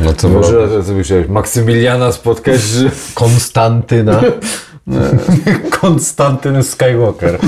No 0.04 0.14
co 0.14 0.30
Może 0.30 0.84
co 0.84 1.04
chciałeś? 1.04 1.28
Maksymiliana 1.28 2.12
spotkać, 2.12 2.62
że... 2.62 2.92
Konstantyna. 3.14 4.22
Konstantyn 5.82 6.64
Skywalker. 6.64 7.40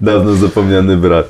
Dawno 0.00 0.34
zapomniany 0.34 0.96
brat. 0.96 1.26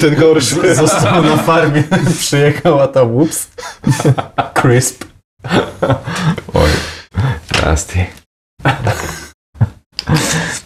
Ten 0.00 0.14
gorszy. 0.14 0.74
Został 0.74 1.22
na 1.22 1.36
farmie, 1.36 1.84
przyjechał, 2.18 2.80
a 2.80 2.88
tam 2.88 3.16
ups. 3.16 3.48
Crisp. 4.54 5.04
Oj, 6.54 6.70
nasty. 7.62 8.06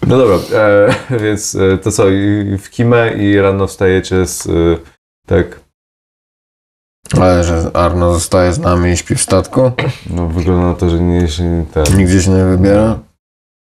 No 0.06 0.18
dobra, 0.18 0.36
e, 0.58 0.94
więc 1.24 1.54
e, 1.54 1.78
to 1.78 1.92
co, 1.92 2.08
i 2.10 2.56
w 2.58 2.70
kimę 2.70 3.12
i 3.14 3.40
rano 3.40 3.66
wstajecie 3.66 4.26
z, 4.26 4.46
e, 4.46 4.50
tak, 5.26 5.60
Ale 7.20 7.44
że 7.44 7.70
Arno 7.74 8.12
zostaje 8.14 8.52
z 8.52 8.58
nami 8.58 8.90
i 8.90 8.96
śpi 8.96 9.14
w 9.14 9.20
statku? 9.22 9.72
no 10.10 10.26
wygląda 10.28 10.66
na 10.66 10.74
to, 10.74 10.90
że 10.90 11.00
nie 11.00 11.28
się 11.28 11.64
ten... 11.74 11.84
Nigdzie 11.96 12.22
się 12.22 12.30
nie 12.30 12.44
wybiera? 12.44 12.98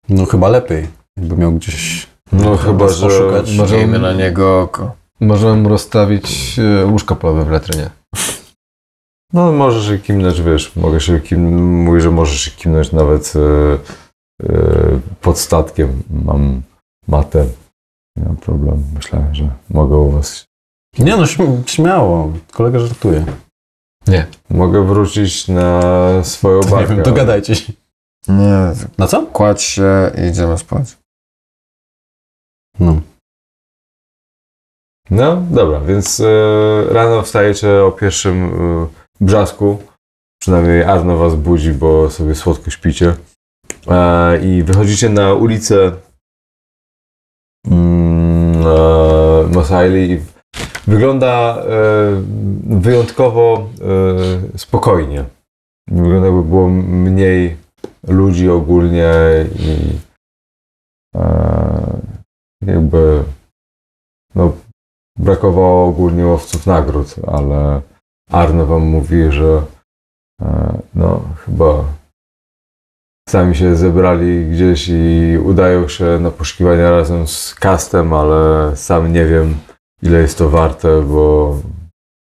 No 0.09 0.25
chyba 0.25 0.49
lepiej. 0.49 0.87
Jakby 1.17 1.37
miał 1.37 1.51
gdzieś 1.51 2.07
No 2.31 2.57
chyba, 2.57 2.89
że... 2.89 3.07
oszukać. 3.07 3.57
Może- 3.57 3.77
Miejmy 3.77 3.99
na 3.99 4.13
niego 4.13 4.61
oko. 4.61 4.95
Możemy 5.19 5.55
mu 5.55 5.69
rozstawić 5.69 6.59
e, 6.59 6.85
łóżko 6.85 7.15
polowe 7.15 7.45
w 7.45 7.51
letrynie. 7.51 7.89
No 9.33 9.51
możesz 9.51 9.85
się 9.87 9.97
kimnąć, 9.99 10.41
wiesz, 10.41 10.75
mogę 10.75 10.99
się 10.99 11.19
kim... 11.19 11.65
Mówię, 11.83 12.01
że 12.01 12.11
możesz 12.11 12.39
się 12.41 12.51
kimnąć 12.51 12.91
nawet 12.91 13.33
e, 13.35 13.39
pod 15.21 15.39
statkiem. 15.39 16.03
Mam 16.25 16.61
matę. 17.07 17.45
Nie 18.17 18.25
mam 18.25 18.37
problemu. 18.37 18.83
Myślałem, 18.95 19.35
że 19.35 19.49
mogę 19.69 19.97
u 19.97 20.11
was... 20.11 20.45
Nie 20.99 21.17
no, 21.17 21.23
śm- 21.23 21.67
śmiało. 21.67 22.33
Kolega 22.51 22.79
żartuje. 22.79 23.25
Mogę 24.49 24.85
wrócić 24.87 25.47
na 25.47 25.81
swoją 26.23 26.59
Nie 26.61 26.69
barkę. 26.71 26.95
wiem, 26.95 27.03
dogadajcie 27.03 27.55
się. 27.55 27.73
Nie, 28.27 28.71
Na 28.97 29.07
co? 29.07 29.25
kładź 29.25 29.61
się 29.61 30.11
i 30.17 30.27
idziemy 30.27 30.57
spać. 30.57 30.97
No. 32.79 33.01
No, 35.09 35.35
dobra, 35.51 35.79
więc 35.79 36.19
e, 36.19 36.25
rano 36.93 37.21
wstajecie 37.21 37.83
o 37.83 37.91
pierwszym 37.91 38.45
e, 38.45 38.87
brzasku. 39.21 39.77
Przynajmniej 40.41 40.83
Arno 40.83 41.17
was 41.17 41.35
budzi, 41.35 41.71
bo 41.73 42.09
sobie 42.09 42.35
słodko 42.35 42.71
śpicie. 42.71 43.15
E, 43.87 44.39
I 44.45 44.63
wychodzicie 44.63 45.09
na 45.09 45.33
ulicę 45.33 45.91
mm, 47.67 48.67
e, 48.67 49.47
Mos 49.53 49.71
Eisley 49.71 50.21
wygląda 50.87 51.57
e, 51.57 51.65
wyjątkowo 52.79 53.69
spokojnie. 54.57 55.25
Wygląda 55.87 56.27
jakby 56.27 56.43
było 56.43 56.69
mniej 56.69 57.57
ludzi 58.07 58.49
ogólnie 58.49 59.11
i 59.59 59.97
jakby 62.65 63.23
no, 64.35 64.53
brakowało 65.19 65.87
ogólnie 65.87 66.25
łowców 66.25 66.67
nagród, 66.67 67.15
ale 67.27 67.81
Arno 68.31 68.65
wam 68.65 68.81
mówi, 68.81 69.31
że 69.31 69.65
no 70.95 71.21
chyba 71.45 71.83
sami 73.29 73.55
się 73.55 73.75
zebrali 73.75 74.45
gdzieś 74.45 74.89
i 74.89 75.37
udają 75.43 75.87
się 75.87 76.19
na 76.19 76.31
poszukiwania 76.31 76.91
razem 76.91 77.27
z 77.27 77.55
castem, 77.55 78.13
ale 78.13 78.71
sam 78.75 79.13
nie 79.13 79.25
wiem 79.25 79.55
ile 80.03 80.19
jest 80.19 80.37
to 80.37 80.49
warte, 80.49 81.01
bo 81.01 81.57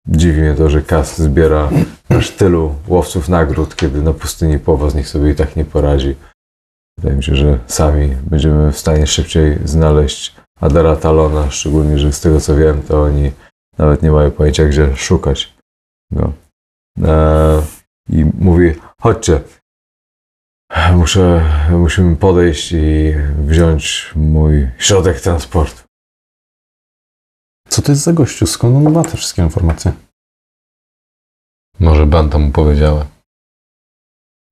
dziwi 0.09 0.41
mnie 0.41 0.55
to, 0.55 0.69
że 0.69 0.83
cast 0.83 1.19
zbiera 1.19 1.71
aż 2.09 2.31
tylu 2.31 2.75
łowców 2.89 3.29
nagród, 3.29 3.77
kiedy 3.77 4.03
na 4.03 4.13
pustyni 4.13 4.59
połowa 4.59 4.91
z 4.91 4.95
nich 4.95 5.09
sobie 5.09 5.31
i 5.31 5.35
tak 5.35 5.57
nie 5.57 5.65
poradzi. 5.65 6.17
Wydaje 6.99 7.17
mi 7.17 7.25
się, 7.25 7.37
że 7.37 7.59
sami 7.67 8.17
będziemy 8.31 8.73
w 8.73 8.79
stanie 8.79 9.07
szybciej 9.07 9.59
znaleźć 9.65 10.37
Adara 10.61 10.97
Talona, 10.97 11.51
szczególnie, 11.51 11.99
że 11.99 12.13
z 12.13 12.21
tego 12.21 12.41
co 12.41 12.57
wiem, 12.57 12.83
to 12.83 13.03
oni 13.03 13.31
nawet 13.79 14.03
nie 14.03 14.11
mają 14.11 14.31
pojęcia, 14.31 14.65
gdzie 14.65 14.97
szukać 14.97 15.55
go. 16.13 16.33
Eee, 17.05 17.63
I 18.11 18.25
mówi, 18.39 18.75
chodźcie, 19.01 19.41
muszę, 20.97 21.51
musimy 21.71 22.17
podejść 22.17 22.73
i 22.73 23.15
wziąć 23.39 24.13
mój 24.17 24.69
środek 24.79 25.21
transportu. 25.21 25.83
Co 27.69 27.83
to 27.83 27.93
jest 27.93 28.03
za 28.03 28.13
gościu? 28.13 28.47
Skąd 28.47 28.87
on 28.87 28.93
ma 28.93 29.03
te 29.03 29.17
wszystkie 29.17 29.43
informacje? 29.43 29.93
Może 31.81 32.07
Banta 32.07 32.39
mu 32.39 32.53
powiedziała. 32.53 33.07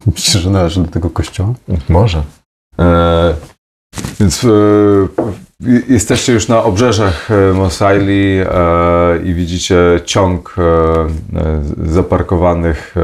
Myślisz, 0.07 0.43
że 0.43 0.51
należy 0.51 0.83
do 0.83 0.91
tego 0.91 1.11
kościoła? 1.11 1.55
Może. 1.89 2.25
E, 2.79 3.37
więc 4.21 4.45
e, 4.45 4.49
jesteście 5.89 6.33
już 6.33 6.49
na 6.49 6.63
obrzeżach 6.63 7.31
e, 7.31 7.53
Mos 7.53 7.83
Eisley 7.83 8.41
e, 8.41 8.47
i 9.25 9.35
widzicie 9.35 10.01
ciąg 10.05 10.57
zaparkowanych 11.85 12.95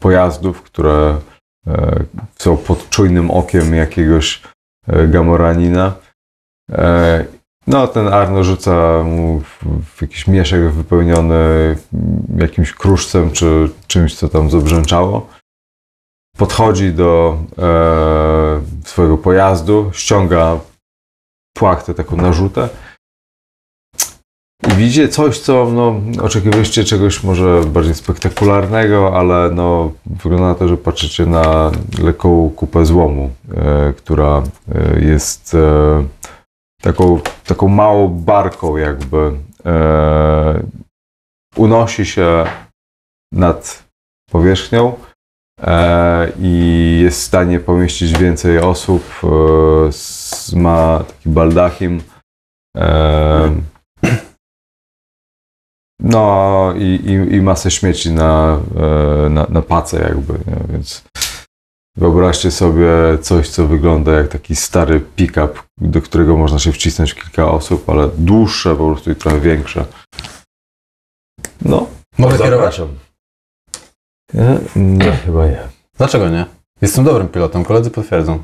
pojazdów, 0.00 0.62
które 0.62 1.20
są 2.36 2.56
pod 2.56 2.90
czujnym 2.90 3.30
okiem 3.30 3.74
jakiegoś 3.74 4.42
e, 4.86 5.08
gamoranina. 5.08 5.94
E, 6.72 7.24
no, 7.66 7.86
ten 7.86 8.08
Arno 8.08 8.44
rzuca 8.44 9.02
mu 9.04 9.40
w, 9.40 10.02
jakiś 10.02 10.26
mieszek 10.26 10.70
wypełniony 10.72 11.76
jakimś 12.38 12.72
kruszcem 12.72 13.30
czy 13.30 13.70
czymś, 13.86 14.14
co 14.14 14.28
tam 14.28 14.50
zabrzęczało 14.50 15.28
podchodzi 16.38 16.92
do 16.92 17.38
e, 17.58 18.60
swojego 18.84 19.18
pojazdu, 19.18 19.90
ściąga 19.92 20.60
płachtę, 21.56 21.94
taką 21.94 22.16
narzutę 22.16 22.68
i 24.66 24.70
widzi 24.70 25.08
coś, 25.08 25.38
co 25.38 25.70
no, 25.70 26.00
oczekiwaliście 26.22 26.84
czegoś 26.84 27.24
może 27.24 27.60
bardziej 27.66 27.94
spektakularnego, 27.94 29.16
ale 29.16 29.50
no, 29.50 29.92
wygląda 30.06 30.46
na 30.46 30.54
to, 30.54 30.68
że 30.68 30.76
patrzycie 30.76 31.26
na 31.26 31.70
lekką 32.02 32.50
kupę 32.56 32.86
złomu, 32.86 33.30
e, 33.56 33.92
która 33.96 34.42
e, 34.74 35.00
jest 35.00 35.54
e, 35.54 36.04
taką, 36.82 37.20
taką 37.46 37.68
małą 37.68 38.08
barką 38.08 38.76
jakby. 38.76 39.32
E, 39.66 40.62
unosi 41.56 42.06
się 42.06 42.44
nad 43.32 43.84
powierzchnią 44.30 44.96
e, 45.60 46.32
i 46.40 47.00
jest 47.02 47.20
w 47.20 47.24
stanie 47.24 47.60
pomieścić 47.60 48.18
więcej 48.18 48.58
osób. 48.58 49.04
E, 49.24 50.56
ma 50.56 50.98
taki 50.98 51.28
baldachim. 51.28 52.02
E, 52.76 53.50
no 56.00 56.74
i, 56.76 56.84
i, 56.84 57.34
i 57.34 57.42
masę 57.42 57.70
śmieci 57.70 58.10
na, 58.10 58.60
e, 58.76 59.28
na, 59.28 59.46
na 59.48 59.62
pacę 59.62 59.98
jakby, 60.08 60.32
nie? 60.32 60.72
więc 60.72 61.04
wyobraźcie 61.96 62.50
sobie 62.50 62.88
coś, 63.22 63.48
co 63.48 63.66
wygląda 63.66 64.12
jak 64.12 64.28
taki 64.28 64.56
stary 64.56 65.00
pick-up, 65.00 65.54
do 65.78 66.02
którego 66.02 66.36
można 66.36 66.58
się 66.58 66.72
wcisnąć 66.72 67.14
kilka 67.14 67.50
osób, 67.50 67.90
ale 67.90 68.08
dłuższe 68.18 68.76
po 68.76 68.86
prostu 68.86 69.10
i 69.10 69.14
trochę 69.14 69.40
większe. 69.40 69.84
No, 71.62 71.86
Mogę 72.18 72.38
kierować? 72.38 72.80
Nie, 74.34 74.58
nie, 74.76 75.12
chyba 75.12 75.46
nie. 75.46 75.68
Dlaczego 75.98 76.28
nie? 76.28 76.46
Jestem 76.82 77.04
dobrym 77.04 77.28
pilotem, 77.28 77.64
koledzy 77.64 77.90
potwierdzą. 77.90 78.42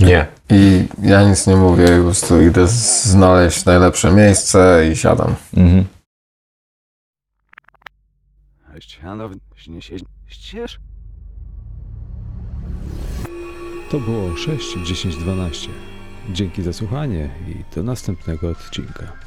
Nie. 0.00 0.26
I 0.50 0.88
ja 1.02 1.28
nic 1.28 1.46
nie 1.46 1.56
mówię, 1.56 1.86
po 1.86 2.02
prostu 2.04 2.40
idę 2.40 2.66
znaleźć 2.68 3.64
najlepsze 3.64 4.12
miejsce 4.12 4.88
i 4.92 4.96
siadam. 4.96 5.34
Mhm. 5.56 5.84
To 13.90 14.00
było 14.00 14.36
6, 14.36 14.78
10, 14.84 15.16
12. 15.16 15.68
Dzięki 16.30 16.62
za 16.62 16.72
słuchanie 16.72 17.30
i 17.48 17.74
do 17.74 17.82
następnego 17.82 18.48
odcinka. 18.48 19.25